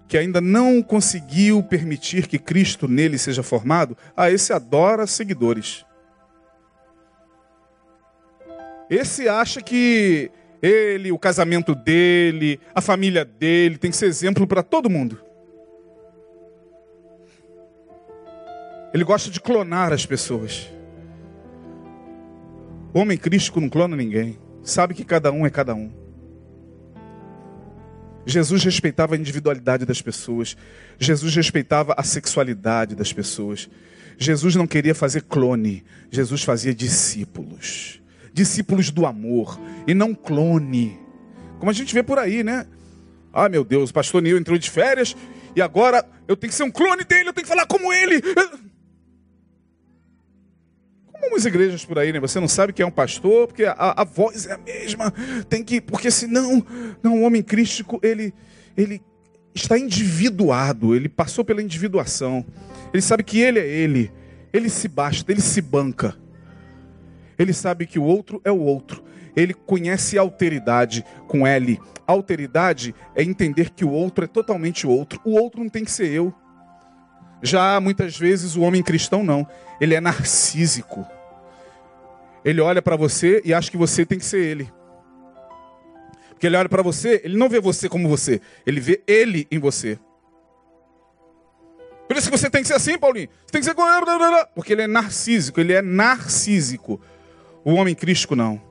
que 0.08 0.18
ainda 0.18 0.40
não 0.40 0.82
conseguiu 0.82 1.64
permitir 1.64 2.28
que 2.28 2.38
Cristo 2.38 2.88
nele 2.88 3.18
seja 3.18 3.42
formado, 3.42 3.98
a 4.16 4.30
esse 4.30 4.54
adora 4.54 5.08
seguidores. 5.08 5.86
Esse 8.90 9.28
acha 9.28 9.62
que 9.62 10.32
ele, 10.62 11.12
o 11.12 11.18
casamento 11.18 11.74
dele, 11.74 12.60
a 12.74 12.82
família 12.82 13.26
dele 13.26 13.78
tem 13.78 13.90
que 13.90 13.98
ser 13.98 14.06
exemplo 14.06 14.46
para 14.46 14.62
todo 14.62 14.90
mundo. 14.90 15.20
Ele 18.94 19.04
gosta 19.04 19.30
de 19.30 19.42
clonar 19.42 19.92
as 19.92 20.06
pessoas. 20.06 20.72
O 22.94 23.00
homem 23.00 23.18
crístico 23.18 23.60
não 23.60 23.70
clona 23.70 23.96
ninguém. 23.96 24.40
Sabe 24.64 24.94
que 24.94 25.04
cada 25.04 25.32
um 25.32 25.46
é 25.46 25.50
cada 25.50 25.76
um. 25.76 26.05
Jesus 28.26 28.64
respeitava 28.64 29.16
a 29.16 29.18
individualidade 29.18 29.86
das 29.86 30.02
pessoas. 30.02 30.58
Jesus 30.98 31.36
respeitava 31.36 31.94
a 31.98 32.04
sexualidade 32.04 32.96
das 32.96 33.14
pessoas. 33.14 33.70
Jesus 34.18 34.56
não 34.56 34.66
queria 34.66 34.96
fazer 34.96 35.22
clone. 35.24 35.84
Jesus 36.10 36.44
fazia 36.44 36.74
discípulos. 36.74 38.02
Discípulos 38.34 38.90
do 38.90 39.06
amor 39.06 39.60
e 39.86 39.94
não 39.94 40.16
clone. 40.16 41.00
Como 41.60 41.70
a 41.70 41.74
gente 41.74 41.94
vê 41.94 42.02
por 42.02 42.18
aí, 42.18 42.44
né? 42.44 42.66
Ah, 43.32 43.50
meu 43.50 43.64
Deus, 43.64 43.90
o 43.90 43.94
pastor 43.94 44.22
Neil 44.22 44.38
entrou 44.38 44.58
de 44.58 44.70
férias 44.70 45.16
e 45.56 45.62
agora 45.62 46.06
eu 46.28 46.36
tenho 46.36 46.52
que 46.52 46.58
ser 46.58 46.64
um 46.64 46.72
clone 46.72 47.04
dele, 47.04 47.30
eu 47.30 47.34
tenho 47.34 47.46
que 47.46 47.54
falar 47.54 47.66
como 47.66 47.94
ele. 47.94 48.22
Como 51.26 51.36
umas 51.36 51.46
igrejas 51.46 51.84
por 51.84 51.98
aí, 51.98 52.14
né? 52.14 52.20
Você 52.20 52.40
não 52.40 52.48
sabe 52.48 52.72
quem 52.72 52.84
é 52.84 52.88
um 52.88 52.92
pastor, 52.92 53.48
porque 53.48 53.66
a, 53.66 54.02
a 54.02 54.04
voz 54.04 54.46
é 54.46 54.54
a 54.54 54.58
mesma. 54.60 55.12
Tem 55.50 55.64
que. 55.64 55.82
Porque 55.82 56.12
senão. 56.12 56.64
Não, 57.02 57.16
o 57.16 57.22
homem 57.24 57.42
crístico, 57.42 58.00
ele, 58.04 58.32
ele 58.78 59.02
está 59.54 59.78
individuado, 59.78 60.96
ele 60.96 61.10
passou 61.10 61.44
pela 61.44 61.64
individuação. 61.64 62.46
Ele 62.94 63.02
sabe 63.02 63.24
que 63.24 63.40
ele 63.40 63.60
é 63.60 63.68
ele. 63.68 64.12
Ele 64.54 64.70
se 64.70 64.88
basta, 64.88 65.32
ele 65.32 65.42
se 65.42 65.62
banca. 65.62 66.16
Ele 67.40 67.54
sabe 67.54 67.88
que 67.88 67.98
o 67.98 68.04
outro 68.04 68.40
é 68.46 68.52
o 68.52 68.60
outro. 68.60 69.04
Ele 69.36 69.54
conhece 69.54 70.20
alteridade 70.20 71.04
com 71.28 71.46
L. 71.46 71.80
Alteridade 72.06 72.94
é 73.16 73.24
entender 73.24 73.72
que 73.72 73.84
o 73.84 73.90
outro 73.90 74.26
é 74.26 74.28
totalmente 74.28 74.86
outro. 74.86 75.20
O 75.26 75.32
outro 75.32 75.60
não 75.60 75.70
tem 75.70 75.84
que 75.84 75.92
ser 75.92 76.12
eu. 76.12 76.32
Já 77.42 77.82
muitas 77.82 78.16
vezes 78.16 78.56
o 78.56 78.62
homem 78.62 78.84
cristão 78.84 79.24
não, 79.24 79.46
ele 79.82 79.96
é 79.96 80.00
narcísico. 80.00 81.15
Ele 82.46 82.62
olha 82.62 82.82
para 82.82 82.96
você 82.96 83.42
e 83.44 83.54
acha 83.54 83.72
que 83.72 83.76
você 83.76 84.06
tem 84.06 84.20
que 84.20 84.26
ser 84.26 84.40
ele. 84.40 84.72
Porque 86.30 86.46
ele 86.46 86.56
olha 86.56 86.70
para 86.70 86.84
você, 86.84 87.20
ele 87.24 87.36
não 87.38 87.50
vê 87.50 87.60
você 87.60 87.90
como 87.90 88.08
você, 88.08 88.40
ele 88.68 88.80
vê 88.80 89.02
ele 89.08 89.48
em 89.50 89.58
você. 89.58 89.98
Por 92.08 92.16
isso 92.16 92.30
que 92.30 92.38
você 92.38 92.50
tem 92.50 92.62
que 92.62 92.68
ser 92.68 92.76
assim, 92.76 93.00
Paulinho. 93.00 93.30
Você 93.46 93.52
tem 93.52 93.62
que 93.62 93.66
ser 93.66 93.76
porque 94.54 94.74
ele 94.74 94.84
é 94.84 94.88
narcísico, 94.88 95.60
ele 95.60 95.74
é 95.74 95.82
narcísico. 95.82 97.02
O 97.64 97.74
homem 97.74 97.96
crístico 97.96 98.36
não. 98.36 98.62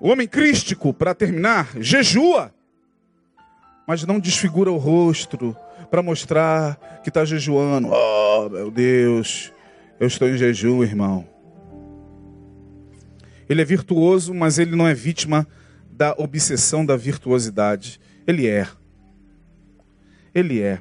O 0.00 0.10
homem 0.10 0.28
crístico, 0.28 0.94
para 0.94 1.12
terminar, 1.14 1.70
jejua, 1.80 2.54
mas 3.88 4.04
não 4.04 4.20
desfigura 4.20 4.70
o 4.70 4.76
rosto, 4.76 5.56
para 5.90 6.00
mostrar 6.00 7.00
que 7.02 7.08
está 7.08 7.24
jejuando. 7.24 7.88
Oh, 7.90 8.48
meu 8.48 8.70
Deus, 8.70 9.52
eu 9.98 10.06
estou 10.06 10.28
em 10.28 10.36
jejum, 10.36 10.84
irmão. 10.84 11.26
Ele 13.48 13.62
é 13.62 13.64
virtuoso, 13.64 14.34
mas 14.34 14.58
ele 14.58 14.76
não 14.76 14.86
é 14.86 14.94
vítima 14.94 15.46
da 15.90 16.14
obsessão 16.18 16.84
da 16.84 16.96
virtuosidade. 16.96 18.00
Ele 18.26 18.46
é. 18.46 18.68
Ele 20.34 20.60
é. 20.60 20.78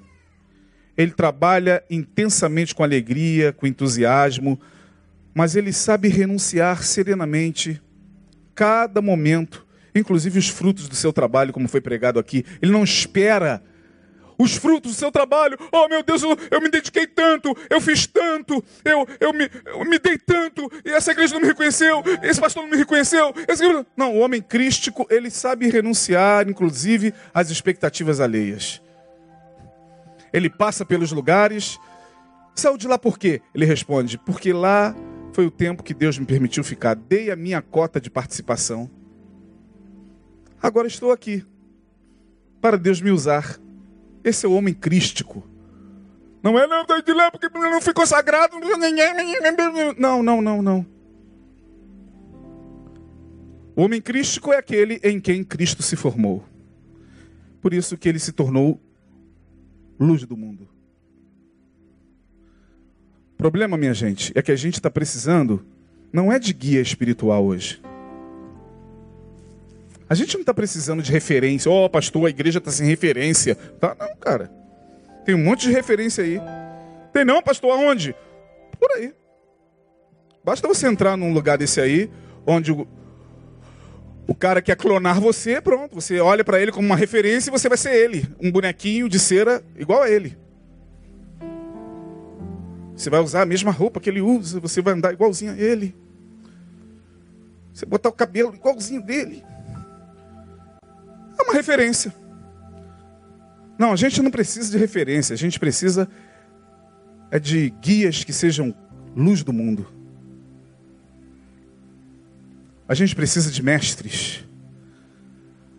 Ele 0.97 1.11
trabalha 1.11 1.83
intensamente 1.89 2.75
com 2.75 2.83
alegria, 2.83 3.53
com 3.53 3.67
entusiasmo, 3.67 4.59
mas 5.33 5.55
ele 5.55 5.71
sabe 5.71 6.07
renunciar 6.07 6.83
serenamente 6.83 7.81
cada 8.55 9.01
momento, 9.01 9.65
inclusive 9.93 10.39
os 10.39 10.49
frutos 10.49 10.89
do 10.89 10.95
seu 10.95 11.13
trabalho, 11.13 11.53
como 11.53 11.67
foi 11.67 11.79
pregado 11.79 12.19
aqui. 12.19 12.43
Ele 12.59 12.71
não 12.71 12.83
espera 12.83 13.63
os 14.37 14.55
frutos 14.55 14.91
do 14.91 14.97
seu 14.97 15.11
trabalho. 15.11 15.57
Oh, 15.71 15.87
meu 15.87 16.03
Deus, 16.03 16.21
eu, 16.21 16.37
eu 16.51 16.61
me 16.61 16.69
dediquei 16.69 17.07
tanto, 17.07 17.55
eu 17.69 17.81
fiz 17.81 18.05
tanto, 18.05 18.63
eu, 18.85 19.07
eu, 19.19 19.33
me, 19.33 19.49
eu 19.65 19.85
me 19.85 19.97
dei 19.99 20.17
tanto, 20.17 20.69
e 20.85 20.91
essa 20.91 21.11
igreja 21.11 21.33
não 21.33 21.41
me 21.41 21.47
reconheceu, 21.47 22.03
esse 22.21 22.39
pastor 22.39 22.63
não 22.63 22.69
me 22.69 22.77
reconheceu. 22.77 23.33
Esse... 23.47 23.63
Não, 23.95 24.15
o 24.15 24.19
homem 24.19 24.41
crístico, 24.41 25.07
ele 25.09 25.29
sabe 25.29 25.69
renunciar, 25.69 26.47
inclusive, 26.47 27.13
às 27.33 27.49
expectativas 27.49 28.19
alheias. 28.19 28.81
Ele 30.31 30.49
passa 30.49 30.85
pelos 30.85 31.11
lugares. 31.11 31.79
Saiu 32.53 32.77
de 32.77 32.87
lá 32.87 32.97
por 32.97 33.17
quê? 33.17 33.41
Ele 33.53 33.65
responde: 33.65 34.17
porque 34.17 34.51
lá 34.51 34.95
foi 35.33 35.45
o 35.45 35.51
tempo 35.51 35.83
que 35.83 35.93
Deus 35.93 36.17
me 36.17 36.25
permitiu 36.25 36.63
ficar. 36.63 36.95
Dei 36.95 37.31
a 37.31 37.35
minha 37.35 37.61
cota 37.61 37.99
de 38.01 38.09
participação. 38.09 38.89
Agora 40.61 40.87
estou 40.87 41.11
aqui 41.11 41.45
para 42.59 42.77
Deus 42.77 42.99
me 42.99 43.11
usar. 43.11 43.59
Esse 44.27 44.45
é 44.45 44.49
o 44.49 44.51
homem 44.51 44.73
crístico. 44.73 45.41
Não 46.43 46.59
é, 46.59 46.67
não, 46.67 46.85
de 46.85 47.13
lá 47.13 47.31
porque 47.31 47.47
não 47.57 47.79
ficou 47.79 48.05
sagrado. 48.05 48.57
Não, 49.97 50.21
não, 50.21 50.41
não, 50.41 50.61
não. 50.61 50.85
O 53.73 53.83
homem 53.83 54.01
crístico 54.01 54.51
é 54.51 54.57
aquele 54.57 54.99
em 55.01 55.17
quem 55.17 55.45
Cristo 55.45 55.81
se 55.81 55.95
formou. 55.95 56.43
Por 57.61 57.73
isso 57.73 57.97
que 57.97 58.09
ele 58.09 58.19
se 58.19 58.33
tornou 58.33 58.81
luz 59.97 60.25
do 60.25 60.35
mundo. 60.35 60.67
O 63.33 63.37
problema, 63.37 63.77
minha 63.77 63.93
gente, 63.93 64.33
é 64.35 64.41
que 64.41 64.51
a 64.51 64.57
gente 64.57 64.73
está 64.73 64.89
precisando 64.89 65.65
não 66.11 66.33
é 66.33 66.37
de 66.37 66.51
guia 66.51 66.81
espiritual 66.81 67.45
hoje. 67.45 67.81
A 70.09 70.15
gente 70.15 70.33
não 70.35 70.41
está 70.41 70.53
precisando 70.53 71.03
de 71.03 71.11
referência. 71.11 71.69
Ó, 71.69 71.85
oh, 71.85 71.89
pastor, 71.89 72.27
a 72.27 72.29
igreja 72.29 72.59
está 72.59 72.71
sem 72.71 72.87
referência. 72.87 73.55
Tá, 73.55 73.95
não, 73.99 74.15
cara. 74.17 74.49
Tem 75.25 75.35
um 75.35 75.43
monte 75.43 75.67
de 75.67 75.71
referência 75.71 76.23
aí. 76.23 76.39
Tem 77.11 77.25
não, 77.25 77.41
pastor, 77.41 77.71
aonde? 77.71 78.15
Por 78.79 78.89
aí. 78.91 79.13
Basta 80.43 80.67
você 80.67 80.87
entrar 80.87 81.17
num 81.17 81.33
lugar 81.33 81.57
desse 81.57 81.81
aí, 81.81 82.09
onde 82.45 82.71
o, 82.71 82.87
o 84.25 84.33
cara 84.33 84.61
quer 84.61 84.77
clonar 84.77 85.19
você, 85.19 85.59
pronto. 85.59 85.95
Você 85.95 86.21
olha 86.21 86.43
para 86.43 86.61
ele 86.61 86.71
como 86.71 86.85
uma 86.85 86.95
referência 86.95 87.49
e 87.49 87.51
você 87.51 87.67
vai 87.67 87.77
ser 87.77 87.93
ele. 87.93 88.25
Um 88.41 88.49
bonequinho 88.49 89.09
de 89.09 89.19
cera 89.19 89.61
igual 89.75 90.03
a 90.03 90.09
ele. 90.09 90.37
Você 92.95 93.09
vai 93.09 93.19
usar 93.19 93.41
a 93.41 93.45
mesma 93.45 93.71
roupa 93.71 93.99
que 93.99 94.09
ele 94.09 94.21
usa, 94.21 94.61
você 94.61 94.81
vai 94.81 94.93
andar 94.93 95.11
igualzinho 95.11 95.51
a 95.51 95.57
ele. 95.57 95.93
Você 97.73 97.85
botar 97.85 98.07
o 98.07 98.13
cabelo 98.13 98.55
igualzinho 98.55 99.01
dele 99.01 99.43
uma 101.43 101.53
referência. 101.53 102.13
Não, 103.77 103.91
a 103.91 103.95
gente 103.95 104.21
não 104.21 104.31
precisa 104.31 104.71
de 104.71 104.77
referência, 104.77 105.33
a 105.33 105.37
gente 105.37 105.59
precisa 105.59 106.09
é 107.29 107.39
de 107.39 107.69
guias 107.81 108.23
que 108.23 108.31
sejam 108.31 108.73
luz 109.15 109.43
do 109.43 109.51
mundo. 109.51 109.85
A 112.87 112.93
gente 112.93 113.15
precisa 113.15 113.51
de 113.51 113.61
mestres. 113.61 114.45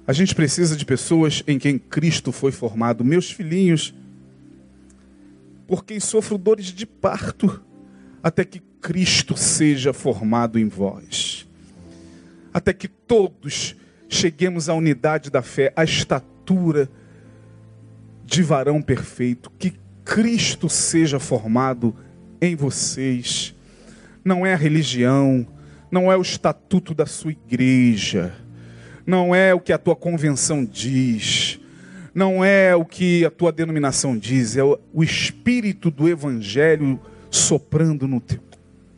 A 0.06 0.12
gente 0.12 0.34
precisa 0.34 0.76
de 0.76 0.84
pessoas 0.84 1.42
em 1.46 1.59
quem 1.59 1.78
Cristo 1.78 2.32
foi 2.32 2.52
formado. 2.52 3.04
Meus 3.04 3.30
filhinhos, 3.30 3.94
por 5.66 5.84
quem 5.84 5.98
sofro 6.00 6.36
dores 6.36 6.66
de 6.66 6.86
parto, 6.86 7.62
até 8.22 8.44
que 8.44 8.61
Cristo 8.80 9.36
seja 9.36 9.92
formado 9.92 10.59
em 10.59 10.68
vós. 10.68 11.48
Até 12.52 12.72
que 12.72 12.88
todos 12.88 13.74
cheguemos 14.09 14.68
à 14.68 14.74
unidade 14.74 15.30
da 15.30 15.42
fé, 15.42 15.72
à 15.76 15.84
estatura 15.84 16.88
de 18.24 18.42
varão 18.42 18.80
perfeito, 18.80 19.50
que 19.59 19.74
Cristo 20.04 20.68
seja 20.68 21.20
formado 21.20 21.94
em 22.40 22.56
vocês. 22.56 23.54
Não 24.24 24.44
é 24.44 24.54
a 24.54 24.56
religião, 24.56 25.46
não 25.90 26.11
é 26.11 26.16
o 26.16 26.22
estatuto 26.22 26.94
da 26.94 27.06
sua 27.06 27.32
igreja, 27.32 28.34
não 29.06 29.34
é 29.34 29.54
o 29.54 29.61
que 29.61 29.72
a 29.72 29.78
tua 29.78 29.96
convenção 29.96 30.64
diz, 30.64 31.61
não 32.14 32.44
é 32.44 32.74
o 32.74 32.84
que 32.84 33.24
a 33.24 33.30
tua 33.30 33.52
denominação 33.52 34.16
diz, 34.16 34.56
é 34.56 34.62
o 34.62 35.02
espírito 35.02 35.90
do 35.90 36.09
evangelho 36.09 37.00
soprando 37.30 38.09
no 38.09 38.20
teu, 38.20 38.40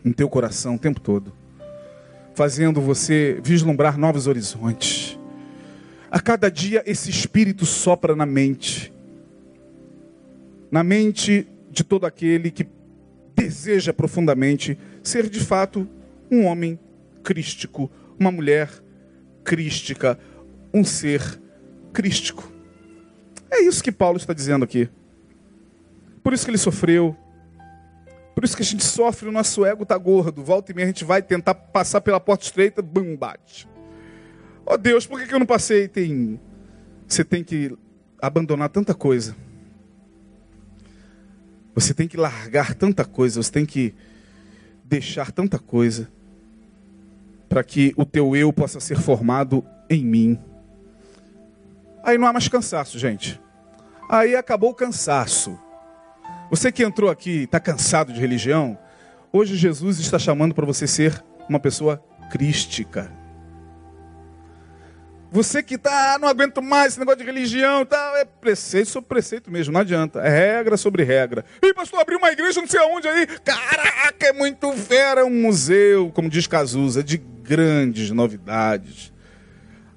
no 0.02 0.14
teu 0.14 0.28
coração 0.28 0.76
o 0.76 0.78
tempo 0.78 1.00
todo 1.00 1.39
fazendo 2.40 2.80
você 2.80 3.38
vislumbrar 3.44 3.98
novos 3.98 4.26
horizontes. 4.26 5.18
A 6.10 6.18
cada 6.18 6.50
dia 6.50 6.82
esse 6.86 7.10
espírito 7.10 7.66
sopra 7.66 8.16
na 8.16 8.24
mente. 8.24 8.90
Na 10.70 10.82
mente 10.82 11.46
de 11.70 11.84
todo 11.84 12.06
aquele 12.06 12.50
que 12.50 12.66
deseja 13.36 13.92
profundamente 13.92 14.78
ser 15.02 15.28
de 15.28 15.38
fato 15.38 15.86
um 16.30 16.46
homem 16.46 16.80
crístico, 17.22 17.90
uma 18.18 18.32
mulher 18.32 18.70
crística, 19.44 20.18
um 20.72 20.82
ser 20.82 21.20
crístico. 21.92 22.50
É 23.50 23.60
isso 23.60 23.84
que 23.84 23.92
Paulo 23.92 24.16
está 24.16 24.32
dizendo 24.32 24.64
aqui. 24.64 24.88
Por 26.22 26.32
isso 26.32 26.46
que 26.46 26.50
ele 26.50 26.56
sofreu. 26.56 27.14
Por 28.34 28.44
isso 28.44 28.56
que 28.56 28.62
a 28.62 28.66
gente 28.66 28.84
sofre, 28.84 29.28
o 29.28 29.32
nosso 29.32 29.64
ego 29.64 29.82
está 29.82 29.98
gordo. 29.98 30.42
Volta 30.42 30.72
e 30.72 30.74
meia 30.74 30.86
a 30.86 30.88
gente 30.88 31.04
vai 31.04 31.20
tentar 31.22 31.54
passar 31.54 32.00
pela 32.00 32.20
porta 32.20 32.44
estreita, 32.44 32.80
bum, 32.80 33.16
bate. 33.16 33.68
Oh 34.64 34.76
Deus, 34.76 35.06
por 35.06 35.20
que 35.22 35.34
eu 35.34 35.38
não 35.38 35.46
passei? 35.46 35.88
Tem... 35.88 36.40
Você 37.06 37.24
tem 37.24 37.42
que 37.42 37.76
abandonar 38.20 38.68
tanta 38.68 38.94
coisa. 38.94 39.34
Você 41.74 41.92
tem 41.94 42.06
que 42.06 42.16
largar 42.16 42.74
tanta 42.74 43.04
coisa, 43.04 43.42
você 43.42 43.50
tem 43.50 43.66
que 43.66 43.94
deixar 44.84 45.30
tanta 45.32 45.58
coisa 45.58 46.08
para 47.48 47.64
que 47.64 47.92
o 47.96 48.04
teu 48.04 48.36
eu 48.36 48.52
possa 48.52 48.78
ser 48.78 48.96
formado 48.96 49.64
em 49.88 50.04
mim. 50.04 50.38
Aí 52.02 52.16
não 52.16 52.26
há 52.26 52.32
mais 52.32 52.48
cansaço, 52.48 52.98
gente. 52.98 53.40
Aí 54.08 54.36
acabou 54.36 54.70
o 54.70 54.74
cansaço. 54.74 55.58
Você 56.50 56.72
que 56.72 56.82
entrou 56.82 57.08
aqui 57.08 57.44
está 57.44 57.60
cansado 57.60 58.12
de 58.12 58.18
religião, 58.18 58.76
hoje 59.32 59.54
Jesus 59.54 60.00
está 60.00 60.18
chamando 60.18 60.52
para 60.52 60.66
você 60.66 60.84
ser 60.84 61.22
uma 61.48 61.60
pessoa 61.60 62.02
crística. 62.28 63.08
Você 65.30 65.62
que 65.62 65.76
está, 65.76 66.14
ah, 66.14 66.18
não 66.18 66.26
aguento 66.26 66.60
mais 66.60 66.88
esse 66.88 66.98
negócio 66.98 67.20
de 67.20 67.24
religião, 67.24 67.86
tá, 67.86 68.14
é 68.16 68.24
preceito 68.24 68.88
sobre 68.88 69.08
preceito 69.08 69.48
mesmo, 69.48 69.72
não 69.72 69.80
adianta. 69.80 70.18
É 70.22 70.56
regra 70.56 70.76
sobre 70.76 71.04
regra. 71.04 71.44
E 71.62 71.72
pastor, 71.72 72.00
abriu 72.00 72.18
uma 72.18 72.32
igreja 72.32 72.60
não 72.60 72.66
sei 72.66 72.80
aonde 72.80 73.06
aí. 73.06 73.28
Caraca, 73.28 74.26
é 74.26 74.32
muito 74.32 74.72
fera, 74.72 75.20
é 75.20 75.24
um 75.24 75.42
museu, 75.42 76.10
como 76.12 76.28
diz 76.28 76.48
Cazuza, 76.48 77.00
de 77.00 77.16
grandes 77.16 78.10
novidades. 78.10 79.12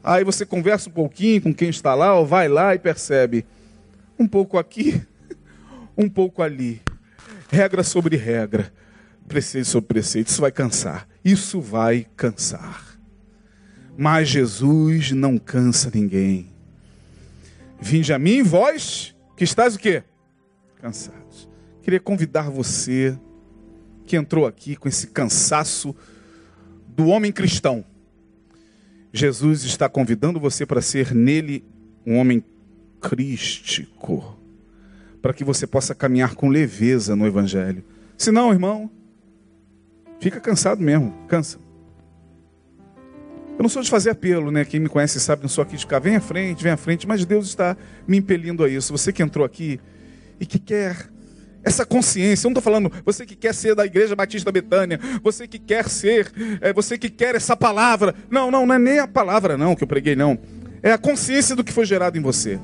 Aí 0.04 0.24
você 0.24 0.46
conversa 0.46 0.88
um 0.88 0.94
pouquinho 0.94 1.42
com 1.42 1.54
quem 1.54 1.70
está 1.70 1.96
lá, 1.96 2.14
ou 2.14 2.28
vai 2.28 2.48
lá 2.48 2.76
e 2.76 2.80
percebe 2.80 3.44
um 4.20 4.28
pouco 4.28 4.60
aqui, 4.60 5.02
um 5.98 6.10
pouco 6.10 6.42
ali. 6.42 6.82
Regra 7.50 7.84
sobre 7.84 8.16
regra, 8.16 8.74
preceito 9.28 9.68
sobre 9.68 9.88
preceito. 9.88 10.28
Isso 10.28 10.42
vai 10.42 10.52
cansar. 10.52 11.08
Isso 11.24 11.62
vai 11.62 12.08
cansar. 12.16 13.00
Mas 13.98 14.28
Jesus 14.28 15.12
não 15.12 15.38
cansa 15.38 15.92
ninguém. 15.94 16.52
Vinde 17.80 18.14
a 18.14 18.20
mim, 18.20 18.42
vós, 18.42 19.16
que 19.36 19.44
estás 19.44 19.76
o 19.76 19.80
quê? 19.80 20.04
Cansados. 20.82 21.50
Queria 21.82 22.00
convidar 22.00 22.50
você 22.50 23.18
que 24.06 24.16
entrou 24.16 24.48
aqui 24.48 24.76
com 24.76 24.88
esse 24.88 25.08
cansaço 25.08 25.96
do 26.88 27.08
homem 27.08 27.32
cristão. 27.32 27.84
Jesus 29.12 29.64
está 29.64 29.88
convidando 29.88 30.40
você 30.40 30.66
para 30.66 30.82
ser 30.82 31.14
nele 31.14 31.64
um 32.06 32.18
homem 32.18 32.44
crístico, 33.00 34.38
para 35.24 35.34
que 35.34 35.46
você 35.46 35.66
possa 35.66 35.96
caminhar 35.96 36.36
com 36.36 36.50
leveza 36.50 37.16
no 37.16 37.26
evangelho. 37.26 37.82
Se 38.18 38.30
não, 38.30 38.52
irmão, 38.52 38.92
fica 40.20 40.38
cansado 40.38 40.84
mesmo, 40.84 41.14
cansa. 41.30 41.58
Eu 43.58 43.64
não 43.64 43.70
sou 43.70 43.82
de 43.82 43.90
fazer 43.90 44.10
apelo, 44.10 44.52
né? 44.52 44.66
Quem 44.66 44.82
me 44.82 44.90
conhece 44.90 45.22
sabe, 45.22 45.42
não 45.42 45.48
sou 45.48 45.62
aqui 45.62 45.78
de 45.78 45.84
ficar, 45.84 46.00
vem 46.00 46.18
à 46.18 46.20
frente, 46.20 46.62
vem 46.62 46.74
à 46.74 46.78
frente, 46.78 47.08
mas 47.08 47.24
Deus 47.24 47.48
está 47.48 47.78
me 48.06 48.18
impelindo 48.18 48.66
a 48.66 48.70
isso. 48.70 48.92
Você 48.92 49.14
que 49.14 49.24
entrou 49.24 49.46
aqui 49.46 49.80
e 50.42 50.46
que 50.46 50.60
quer 50.60 51.10
essa 51.64 51.86
consciência, 51.86 52.46
eu 52.46 52.50
não 52.50 52.60
estou 52.60 52.64
falando 52.64 52.92
você 53.06 53.26
que 53.26 53.38
quer 53.38 53.56
ser 53.56 53.76
da 53.76 53.86
Igreja 53.86 54.18
Batista 54.18 54.52
Betânia, 54.52 55.00
você 55.24 55.48
que 55.48 55.58
quer 55.58 55.88
ser, 55.88 56.34
é, 56.60 56.74
você 56.74 56.98
que 56.98 57.10
quer 57.10 57.34
essa 57.36 57.56
palavra. 57.56 58.14
Não, 58.30 58.52
não, 58.52 58.66
não 58.66 58.76
é 58.76 58.80
nem 58.80 59.00
a 59.00 59.08
palavra 59.08 59.58
não 59.58 59.74
que 59.74 59.86
eu 59.86 59.88
preguei, 59.88 60.18
não. 60.18 60.38
É 60.82 60.92
a 60.92 60.98
consciência 60.98 61.56
do 61.56 61.64
que 61.64 61.72
foi 61.72 61.86
gerado 61.86 62.18
em 62.18 62.22
você. 62.22 62.60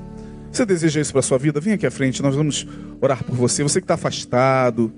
Você 0.50 0.66
deseja 0.66 1.00
isso 1.00 1.12
para 1.12 1.22
sua 1.22 1.38
vida? 1.38 1.60
Vem 1.60 1.74
aqui 1.74 1.86
à 1.86 1.90
frente, 1.90 2.22
nós 2.22 2.34
vamos 2.34 2.66
orar 3.00 3.22
por 3.22 3.34
você. 3.34 3.62
Você 3.62 3.80
que 3.80 3.84
está 3.84 3.94
afastado, 3.94 4.92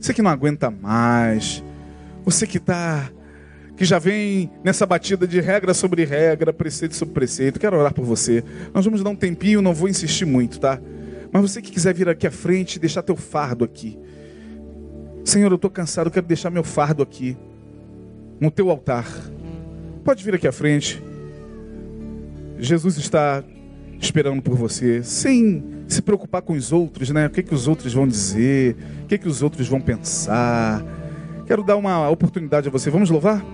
você 0.00 0.14
que 0.14 0.22
não 0.22 0.30
aguenta 0.30 0.70
mais, 0.70 1.62
você 2.24 2.46
que 2.46 2.58
está 2.58 3.10
que 3.76 3.84
já 3.84 4.00
vem 4.00 4.50
nessa 4.64 4.84
batida 4.84 5.24
de 5.24 5.40
regra 5.40 5.72
sobre 5.72 6.04
regra, 6.04 6.52
preceito 6.52 6.96
sobre 6.96 7.14
preceito. 7.14 7.60
Quero 7.60 7.78
orar 7.78 7.94
por 7.94 8.04
você. 8.04 8.42
Nós 8.74 8.84
vamos 8.84 9.04
dar 9.04 9.10
um 9.10 9.14
tempinho, 9.14 9.62
não 9.62 9.72
vou 9.72 9.88
insistir 9.88 10.24
muito, 10.24 10.58
tá? 10.58 10.80
Mas 11.30 11.42
você 11.42 11.62
que 11.62 11.70
quiser 11.70 11.94
vir 11.94 12.08
aqui 12.08 12.26
à 12.26 12.30
frente 12.30 12.78
deixar 12.78 13.02
teu 13.02 13.14
fardo 13.14 13.64
aqui. 13.64 13.96
Senhor, 15.24 15.52
eu 15.52 15.56
estou 15.56 15.70
cansado, 15.70 16.10
quero 16.10 16.26
deixar 16.26 16.50
meu 16.50 16.64
fardo 16.64 17.04
aqui, 17.04 17.36
no 18.40 18.50
teu 18.50 18.68
altar. 18.68 19.06
Pode 20.02 20.24
vir 20.24 20.34
aqui 20.34 20.48
à 20.48 20.52
frente. 20.52 21.00
Jesus 22.58 22.96
está 22.96 23.44
esperando 24.00 24.40
por 24.42 24.54
você, 24.56 25.02
sem 25.02 25.64
se 25.86 26.00
preocupar 26.02 26.42
com 26.42 26.52
os 26.52 26.72
outros, 26.72 27.10
né? 27.10 27.26
O 27.26 27.30
que, 27.30 27.42
que 27.42 27.54
os 27.54 27.66
outros 27.66 27.92
vão 27.92 28.06
dizer, 28.06 28.76
o 29.04 29.06
que, 29.06 29.18
que 29.18 29.28
os 29.28 29.42
outros 29.42 29.66
vão 29.68 29.80
pensar. 29.80 30.84
Quero 31.46 31.62
dar 31.64 31.76
uma 31.76 32.08
oportunidade 32.10 32.68
a 32.68 32.70
você. 32.70 32.90
Vamos 32.90 33.10
louvar? 33.10 33.44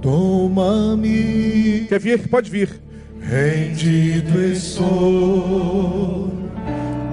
Toma-me. 0.00 1.86
Quer 1.88 1.98
vir? 1.98 2.28
Pode 2.28 2.50
vir. 2.50 2.68
Rendido 3.20 4.40
estou 4.42 6.30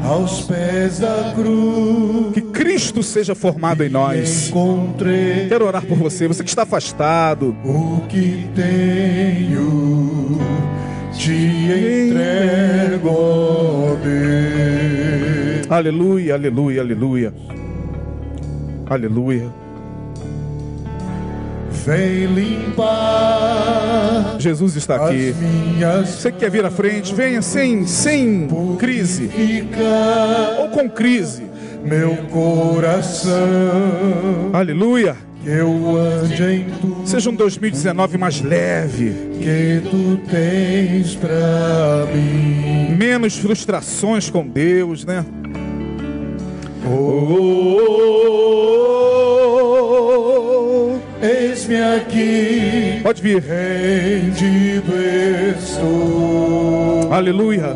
aos 0.03 0.41
pés 0.41 0.99
da 0.99 1.31
cruz. 1.33 2.33
Que 2.33 2.41
Cristo 2.41 3.01
seja 3.01 3.33
formado 3.33 3.83
em 3.83 3.89
nós. 3.89 4.49
Encontrei 4.49 5.47
Quero 5.47 5.65
orar 5.65 5.85
por 5.85 5.97
você, 5.97 6.27
você 6.27 6.43
que 6.43 6.49
está 6.49 6.63
afastado. 6.63 7.55
o 7.63 8.01
que 8.09 8.47
tenho, 8.53 10.37
te 11.21 12.09
entrego, 12.09 13.09
ó 13.09 13.95
Deus. 14.03 15.69
Aleluia, 15.69 16.33
aleluia, 16.33 16.81
aleluia. 16.81 17.31
Aleluia. 18.89 19.53
Vem 21.85 22.25
limpar 22.25 23.81
Jesus 24.39 24.75
está 24.75 24.95
aqui. 25.07 25.33
Você 26.03 26.31
que 26.31 26.39
quer 26.39 26.49
vir 26.49 26.65
à 26.65 26.71
frente, 26.71 27.13
venha 27.13 27.43
sem, 27.43 27.85
sem 27.85 28.47
crise. 28.79 29.29
Ou 30.59 30.69
com 30.69 30.89
crise. 30.89 31.43
meu 31.83 32.15
coração. 32.31 33.31
Aleluia. 34.53 35.15
Que 35.43 35.49
eu 35.49 35.97
ande 35.97 36.43
em 36.43 36.65
tudo 36.79 37.01
Seja 37.07 37.29
um 37.29 37.35
2019 37.35 38.17
mais 38.17 38.41
leve. 38.41 39.11
que 39.41 39.81
tu 39.89 40.19
tens 40.29 41.15
pra 41.15 42.05
mim. 42.13 42.95
Menos 42.95 43.37
frustrações 43.37 44.29
com 44.29 44.45
Deus, 44.47 45.03
né? 45.03 45.25
Oh, 49.61 50.97
eis-me 51.21 51.75
aqui, 51.81 52.99
Pode 53.03 53.21
vir. 53.21 53.41
rendido 53.41 54.91
estou. 55.57 57.11
Aleluia. 57.11 57.75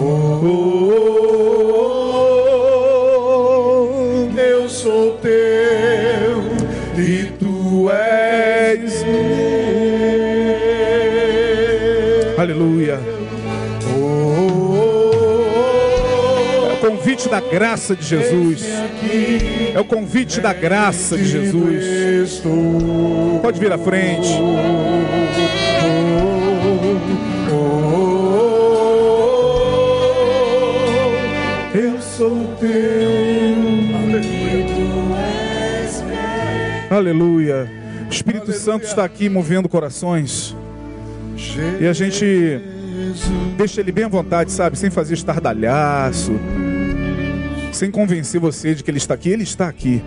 Oh, 0.00 0.87
Aleluia. 12.58 12.98
É 16.68 16.72
o 16.72 16.76
convite 16.80 17.28
da 17.28 17.40
graça 17.40 17.94
de 17.94 18.04
Jesus. 18.04 18.66
É 19.72 19.78
o 19.78 19.84
convite 19.84 20.40
da 20.40 20.52
graça 20.52 21.16
de 21.16 21.24
Jesus. 21.24 22.42
Pode 23.40 23.60
vir 23.60 23.72
à 23.72 23.78
frente. 23.78 24.28
Eu 31.74 32.02
sou 32.02 32.56
teu. 32.58 33.08
Aleluia. 36.90 37.70
O 38.04 38.12
Espírito 38.12 38.52
Santo 38.52 38.84
está 38.84 39.04
aqui 39.04 39.28
movendo 39.28 39.68
corações. 39.68 40.56
E 41.80 41.86
a 41.86 41.92
gente 41.92 42.60
deixa 43.56 43.80
ele 43.80 43.92
bem 43.92 44.04
à 44.04 44.08
vontade, 44.08 44.52
sabe? 44.52 44.78
Sem 44.78 44.90
fazer 44.90 45.14
estardalhaço. 45.14 46.32
Sem 47.72 47.90
convencer 47.90 48.40
você 48.40 48.74
de 48.74 48.82
que 48.82 48.90
ele 48.90 48.98
está 48.98 49.14
aqui. 49.14 49.30
Ele 49.30 49.42
está 49.42 49.68
aqui. 49.68 50.02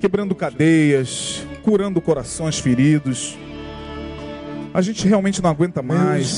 Quebrando 0.00 0.34
cadeias, 0.34 1.46
curando 1.62 2.00
corações 2.00 2.58
feridos. 2.58 3.38
A 4.74 4.82
gente 4.82 5.06
realmente 5.06 5.40
não 5.40 5.50
aguenta 5.50 5.82
mais. 5.82 6.36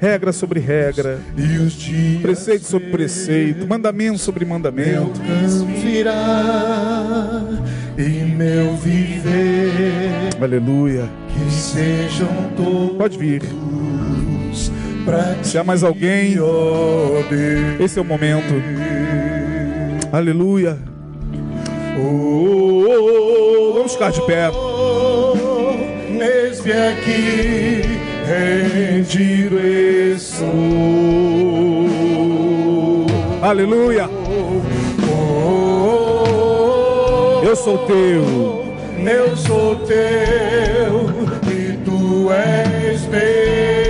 Regra 0.00 0.32
sobre 0.32 0.60
regra, 0.60 1.20
preceito 2.22 2.64
sobre 2.64 2.88
preceito, 2.88 3.66
mandamento 3.68 4.16
sobre 4.16 4.46
mandamento. 4.46 5.20
virá 5.82 7.44
e 7.98 8.24
meu 8.34 8.74
viver 8.76 10.30
Aleluia. 10.40 11.27
Que 11.44 11.50
sejam 11.52 12.28
todos 12.56 12.96
Pode 12.96 13.18
vir. 13.18 13.42
pra 15.04 15.36
Se 15.42 15.58
há 15.58 15.64
mais 15.64 15.82
alguém, 15.82 16.36
esse 17.80 17.98
é 17.98 18.02
o 18.02 18.04
momento. 18.04 18.54
Aleluia. 20.12 20.78
Oh, 21.98 22.02
oh, 22.02 22.86
oh, 22.88 23.70
oh. 23.70 23.74
Vamos 23.74 23.92
ficar 23.92 24.10
de 24.10 24.22
pé. 24.22 24.50
Eis-me 26.20 26.72
aqui, 26.72 27.82
rendido 28.26 29.58
estou. 29.58 30.48
Aleluia. 33.42 34.08
Eu 37.42 37.56
sou 37.56 37.78
teu. 37.86 38.57
Eu 39.10 39.34
sou 39.38 39.74
teu 39.86 41.08
e 41.50 41.78
tu 41.82 42.30
és 42.30 43.06
meu. 43.06 43.87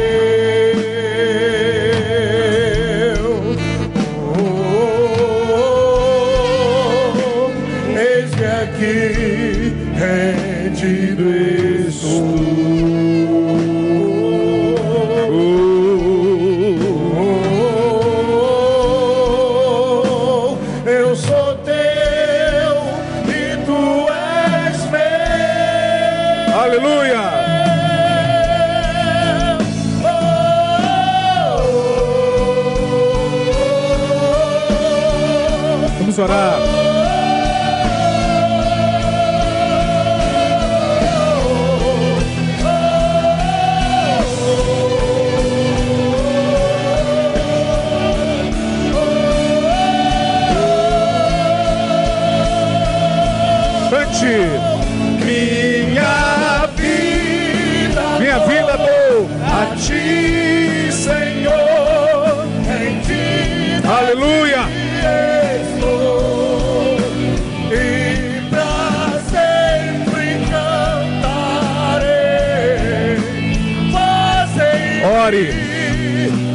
Ore. 75.28 75.46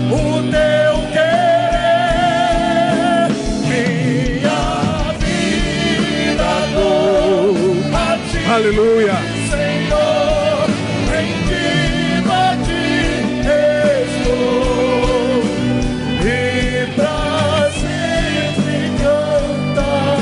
o 0.10 0.42
teu 0.50 0.96
querer, 1.14 1.78
minha 3.68 4.66
vida 5.22 6.52
dou 6.74 7.54
a 7.94 8.18
ti. 8.32 8.40
Aleluia. 8.52 9.16
Senhor, 9.52 10.66
rendido 11.12 12.32
a 12.32 12.34
ti 12.66 12.88
estou 14.08 15.44
e 16.26 16.28
pra 16.96 17.70
sempre 17.80 18.78
cantarei. 19.68 20.18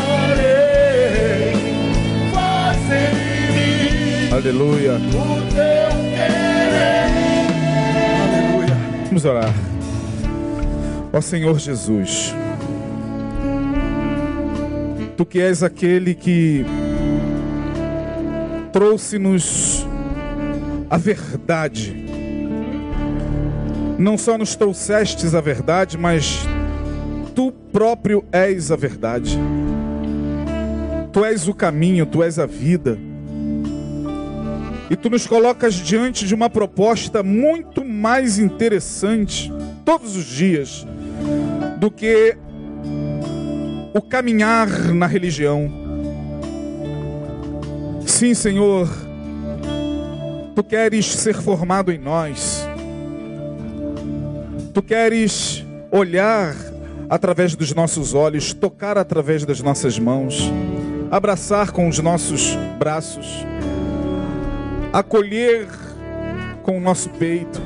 Aleluia. 4.33 4.95
Vamos 9.21 9.25
orar. 9.25 9.53
Ó 11.13 11.21
Senhor 11.21 11.59
Jesus, 11.59 12.33
Tu 15.15 15.25
que 15.25 15.39
és 15.39 15.61
aquele 15.61 16.15
que 16.15 16.65
trouxe-nos 18.71 19.85
a 20.89 20.97
verdade. 20.97 22.05
Não 23.99 24.17
só 24.17 24.37
nos 24.37 24.55
trouxestes 24.55 25.35
a 25.35 25.41
verdade, 25.41 25.97
mas 25.97 26.47
Tu 27.35 27.51
próprio 27.71 28.23
és 28.31 28.71
a 28.71 28.75
verdade. 28.75 29.37
Tu 31.13 31.25
és 31.25 31.47
o 31.47 31.53
caminho, 31.53 32.05
Tu 32.05 32.23
és 32.23 32.39
a 32.39 32.45
vida. 32.47 32.97
E 34.91 34.95
Tu 34.97 35.09
nos 35.09 35.25
colocas 35.25 35.75
diante 35.75 36.27
de 36.27 36.35
uma 36.35 36.49
proposta 36.49 37.23
muito 37.23 37.85
mais 37.85 38.37
interessante 38.37 39.49
todos 39.85 40.17
os 40.17 40.25
dias 40.25 40.85
do 41.77 41.89
que 41.89 42.35
o 43.93 44.01
caminhar 44.01 44.67
na 44.93 45.07
religião. 45.07 45.71
Sim, 48.05 48.33
Senhor, 48.33 48.89
Tu 50.53 50.61
queres 50.61 51.05
ser 51.05 51.35
formado 51.35 51.89
em 51.89 51.97
nós. 51.97 52.67
Tu 54.73 54.81
queres 54.83 55.65
olhar 55.89 56.53
através 57.09 57.55
dos 57.55 57.73
nossos 57.73 58.13
olhos, 58.13 58.53
tocar 58.53 58.97
através 58.97 59.45
das 59.45 59.61
nossas 59.61 59.97
mãos, 59.97 60.51
abraçar 61.09 61.71
com 61.71 61.87
os 61.87 61.97
nossos 61.99 62.57
braços, 62.77 63.45
acolher 64.93 65.67
com 66.63 66.77
o 66.77 66.81
nosso 66.81 67.09
peito, 67.11 67.61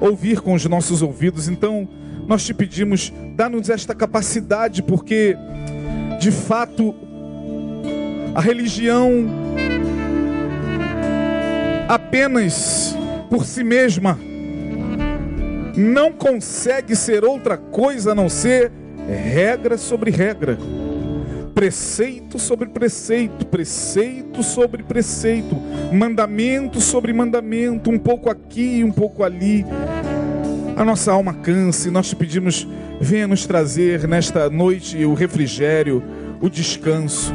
ouvir 0.00 0.40
com 0.40 0.54
os 0.54 0.64
nossos 0.66 1.02
ouvidos. 1.02 1.48
Então, 1.48 1.88
nós 2.26 2.44
te 2.44 2.52
pedimos, 2.52 3.12
dá-nos 3.34 3.70
esta 3.70 3.94
capacidade, 3.94 4.82
porque 4.82 5.36
de 6.18 6.30
fato 6.30 6.94
a 8.34 8.40
religião 8.40 9.26
apenas 11.88 12.96
por 13.30 13.44
si 13.44 13.62
mesma 13.62 14.18
não 15.76 16.10
consegue 16.10 16.96
ser 16.96 17.24
outra 17.24 17.56
coisa 17.56 18.12
a 18.12 18.14
não 18.14 18.28
ser 18.28 18.72
regra 19.06 19.78
sobre 19.78 20.10
regra, 20.10 20.58
preceito 21.56 22.38
sobre 22.38 22.68
preceito, 22.68 23.46
preceito 23.46 24.42
sobre 24.42 24.82
preceito, 24.82 25.56
mandamento 25.90 26.82
sobre 26.82 27.14
mandamento, 27.14 27.88
um 27.88 27.98
pouco 27.98 28.28
aqui, 28.28 28.84
um 28.84 28.92
pouco 28.92 29.24
ali. 29.24 29.64
A 30.76 30.84
nossa 30.84 31.10
alma 31.10 31.32
cansa 31.32 31.88
e 31.88 31.90
nós 31.90 32.10
te 32.10 32.14
pedimos, 32.14 32.68
venha 33.00 33.26
nos 33.26 33.46
trazer 33.46 34.06
nesta 34.06 34.50
noite 34.50 35.02
o 35.06 35.14
refrigério, 35.14 36.02
o 36.42 36.50
descanso, 36.50 37.32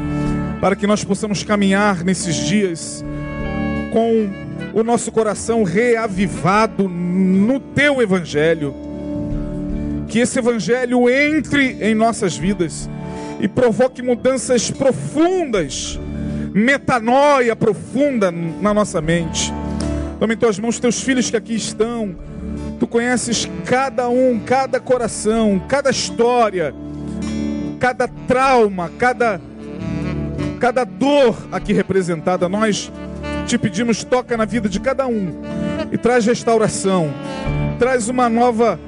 para 0.60 0.76
que 0.76 0.86
nós 0.86 1.02
possamos 1.02 1.42
caminhar 1.42 2.04
nesses 2.04 2.36
dias 2.36 3.04
com 3.92 4.30
o 4.72 4.84
nosso 4.84 5.10
coração 5.10 5.64
reavivado 5.64 6.88
no 6.88 7.58
teu 7.58 8.00
evangelho. 8.00 8.72
Que 10.06 10.20
esse 10.20 10.38
evangelho 10.38 11.10
entre 11.10 11.76
em 11.80 11.92
nossas 11.92 12.36
vidas 12.36 12.88
e 13.42 13.48
provoque 13.48 14.00
mudanças 14.00 14.70
profundas, 14.70 15.98
metanoia 16.54 17.56
profunda 17.56 18.30
na 18.30 18.72
nossa 18.72 19.00
mente. 19.00 19.52
Toma 20.20 20.32
em 20.32 20.36
tuas 20.36 20.60
mãos 20.60 20.78
teus 20.78 21.02
filhos 21.02 21.28
que 21.28 21.36
aqui 21.36 21.56
estão. 21.56 22.14
Tu 22.78 22.86
conheces 22.86 23.50
cada 23.64 24.08
um, 24.08 24.38
cada 24.38 24.78
coração, 24.78 25.60
cada 25.68 25.90
história, 25.90 26.72
cada 27.80 28.06
trauma, 28.06 28.88
cada 28.96 29.40
cada 30.60 30.84
dor 30.84 31.36
aqui 31.50 31.72
representada. 31.72 32.48
Nós 32.48 32.92
te 33.48 33.58
pedimos, 33.58 34.04
toca 34.04 34.36
na 34.36 34.44
vida 34.44 34.68
de 34.68 34.78
cada 34.78 35.08
um 35.08 35.42
e 35.90 35.98
traz 35.98 36.24
restauração, 36.24 37.12
traz 37.80 38.08
uma 38.08 38.28
nova 38.28 38.78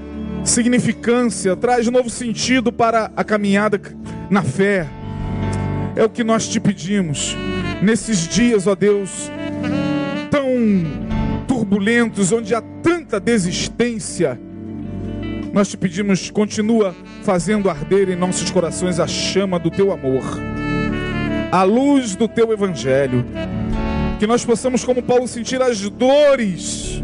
significância, 0.45 1.57
traz 1.57 1.89
novo 1.89 2.09
sentido 2.09 2.71
para 2.71 3.11
a 3.17 3.25
caminhada 3.25 3.81
na 4.31 4.43
fé. 4.43 4.87
É 5.97 6.05
o 6.05 6.09
que 6.09 6.25
nós 6.25 6.49
te 6.49 6.59
pedimos. 6.59 7.37
Nesses 7.83 8.27
dias, 8.27 8.67
ó 8.67 8.75
Deus, 8.75 9.31
tão 10.31 10.47
turbulentos, 11.47 12.33
onde 12.33 12.55
há 12.55 12.63
tanta 12.83 13.21
desistência, 13.21 14.39
nós 15.53 15.69
te 15.69 15.77
pedimos, 15.77 16.31
continua 16.31 16.95
fazendo 17.23 17.71
arder 17.71 18.11
em 18.11 18.17
nossos 18.17 18.51
corações 18.51 18.99
a 18.99 19.07
chama 19.07 19.59
do 19.59 19.71
teu 19.71 19.93
amor, 19.93 20.25
a 21.53 21.63
luz 21.63 22.17
do 22.17 22.27
teu 22.27 22.53
evangelho, 22.53 23.25
que 24.19 24.27
nós 24.27 24.45
possamos, 24.45 24.85
como 24.85 25.03
Paulo, 25.03 25.29
sentir 25.29 25.63
as 25.63 25.89
dores 25.89 27.03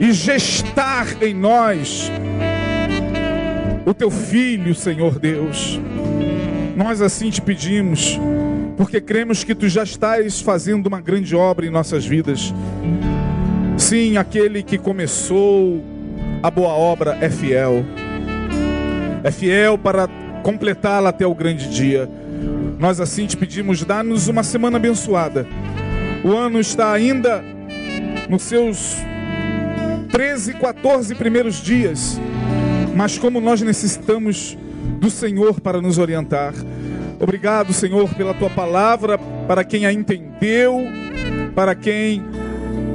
e 0.00 0.12
gestar 0.12 1.22
em 1.22 1.34
nós 1.34 2.10
o 3.84 3.92
teu 3.92 4.10
filho, 4.10 4.74
Senhor 4.74 5.18
Deus. 5.18 5.80
Nós 6.76 7.00
assim 7.00 7.30
te 7.30 7.40
pedimos, 7.40 8.18
porque 8.76 9.00
cremos 9.00 9.44
que 9.44 9.54
tu 9.54 9.68
já 9.68 9.82
estás 9.82 10.40
fazendo 10.40 10.86
uma 10.86 11.00
grande 11.00 11.36
obra 11.36 11.66
em 11.66 11.70
nossas 11.70 12.04
vidas. 12.04 12.52
Sim, 13.76 14.16
aquele 14.16 14.62
que 14.62 14.78
começou 14.78 15.84
a 16.42 16.50
boa 16.50 16.72
obra 16.72 17.18
é 17.20 17.30
fiel. 17.30 17.84
É 19.22 19.30
fiel 19.30 19.78
para 19.78 20.08
completá-la 20.42 21.10
até 21.10 21.26
o 21.26 21.34
grande 21.34 21.68
dia. 21.68 22.08
Nós 22.78 23.00
assim 23.00 23.26
te 23.26 23.36
pedimos, 23.36 23.84
dá-nos 23.84 24.28
uma 24.28 24.42
semana 24.42 24.76
abençoada. 24.76 25.46
O 26.24 26.32
ano 26.32 26.58
está 26.58 26.92
ainda 26.92 27.42
nos 28.28 28.42
seus 28.42 28.96
13, 30.10 30.54
14 30.54 31.14
primeiros 31.14 31.62
dias. 31.62 32.20
Mas 32.94 33.18
como 33.18 33.40
nós 33.40 33.60
necessitamos 33.60 34.56
do 35.00 35.10
Senhor 35.10 35.60
para 35.60 35.80
nos 35.80 35.98
orientar. 35.98 36.54
Obrigado, 37.20 37.72
Senhor, 37.72 38.12
pela 38.14 38.34
tua 38.34 38.50
palavra, 38.50 39.18
para 39.48 39.64
quem 39.64 39.86
a 39.86 39.92
entendeu, 39.92 40.80
para 41.54 41.74
quem 41.74 42.22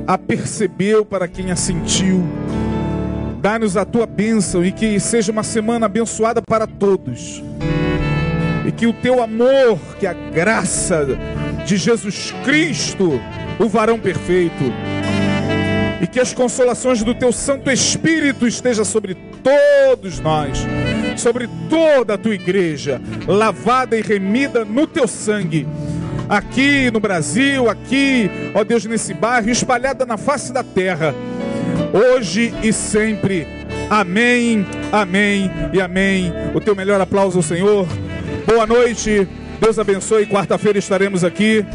a 0.08 0.18
percebeu, 0.18 1.06
para 1.06 1.28
quem 1.28 1.52
a 1.52 1.56
sentiu. 1.56 2.24
Dá-nos 3.42 3.78
a 3.78 3.86
tua 3.86 4.06
bênção 4.06 4.66
e 4.66 4.72
que 4.72 5.00
seja 5.00 5.32
uma 5.32 5.44
semana 5.44 5.86
abençoada 5.86 6.42
para 6.42 6.68
todos. 6.68 7.44
E 8.66 8.72
que 8.72 8.86
o 8.86 8.94
teu 8.94 9.24
amor, 9.24 9.80
que 10.00 10.06
a 10.06 10.14
graça 10.14 11.08
de 11.66 11.78
Jesus 11.78 12.34
Cristo, 12.44 13.20
o 13.58 13.68
varão 13.68 14.00
perfeito, 14.00 14.64
e 16.02 16.08
que 16.08 16.20
as 16.20 16.34
consolações 16.34 17.04
do 17.04 17.14
teu 17.14 17.32
Santo 17.32 17.70
Espírito 17.72 18.48
esteja 18.48 18.84
sobre 18.84 19.16
todos 19.44 20.20
nós, 20.20 20.66
sobre 21.18 21.50
toda 21.70 22.14
a 22.14 22.18
tua 22.18 22.36
igreja, 22.36 23.02
lavada 23.28 23.98
e 23.98 24.02
remida 24.02 24.64
no 24.66 24.86
teu 24.88 25.08
sangue. 25.08 25.68
Aqui 26.28 26.92
no 26.92 27.00
Brasil, 27.00 27.70
aqui, 27.70 28.30
ó 28.54 28.64
Deus, 28.64 28.86
nesse 28.86 29.14
bairro, 29.14 29.50
espalhada 29.50 30.06
na 30.06 30.18
face 30.18 30.54
da 30.54 30.64
terra, 30.64 31.16
hoje 31.92 32.54
e 32.62 32.72
sempre. 32.72 33.48
Amém, 33.90 34.66
amém 34.92 35.50
e 35.74 35.82
amém. 35.82 36.32
O 36.54 36.62
teu 36.62 36.76
melhor 36.76 37.02
aplauso 37.02 37.40
ao 37.40 37.44
Senhor. 37.44 37.88
Boa 38.46 38.68
noite, 38.68 39.28
Deus 39.60 39.80
abençoe. 39.80 40.28
Quarta-feira 40.28 40.78
estaremos 40.78 41.24
aqui. 41.24 41.66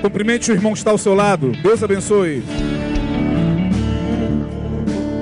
Cumprimente 0.00 0.50
o 0.50 0.54
irmão 0.54 0.72
que 0.72 0.78
está 0.78 0.90
ao 0.90 0.98
seu 0.98 1.14
lado. 1.14 1.52
Deus 1.62 1.82
abençoe. 1.82 2.42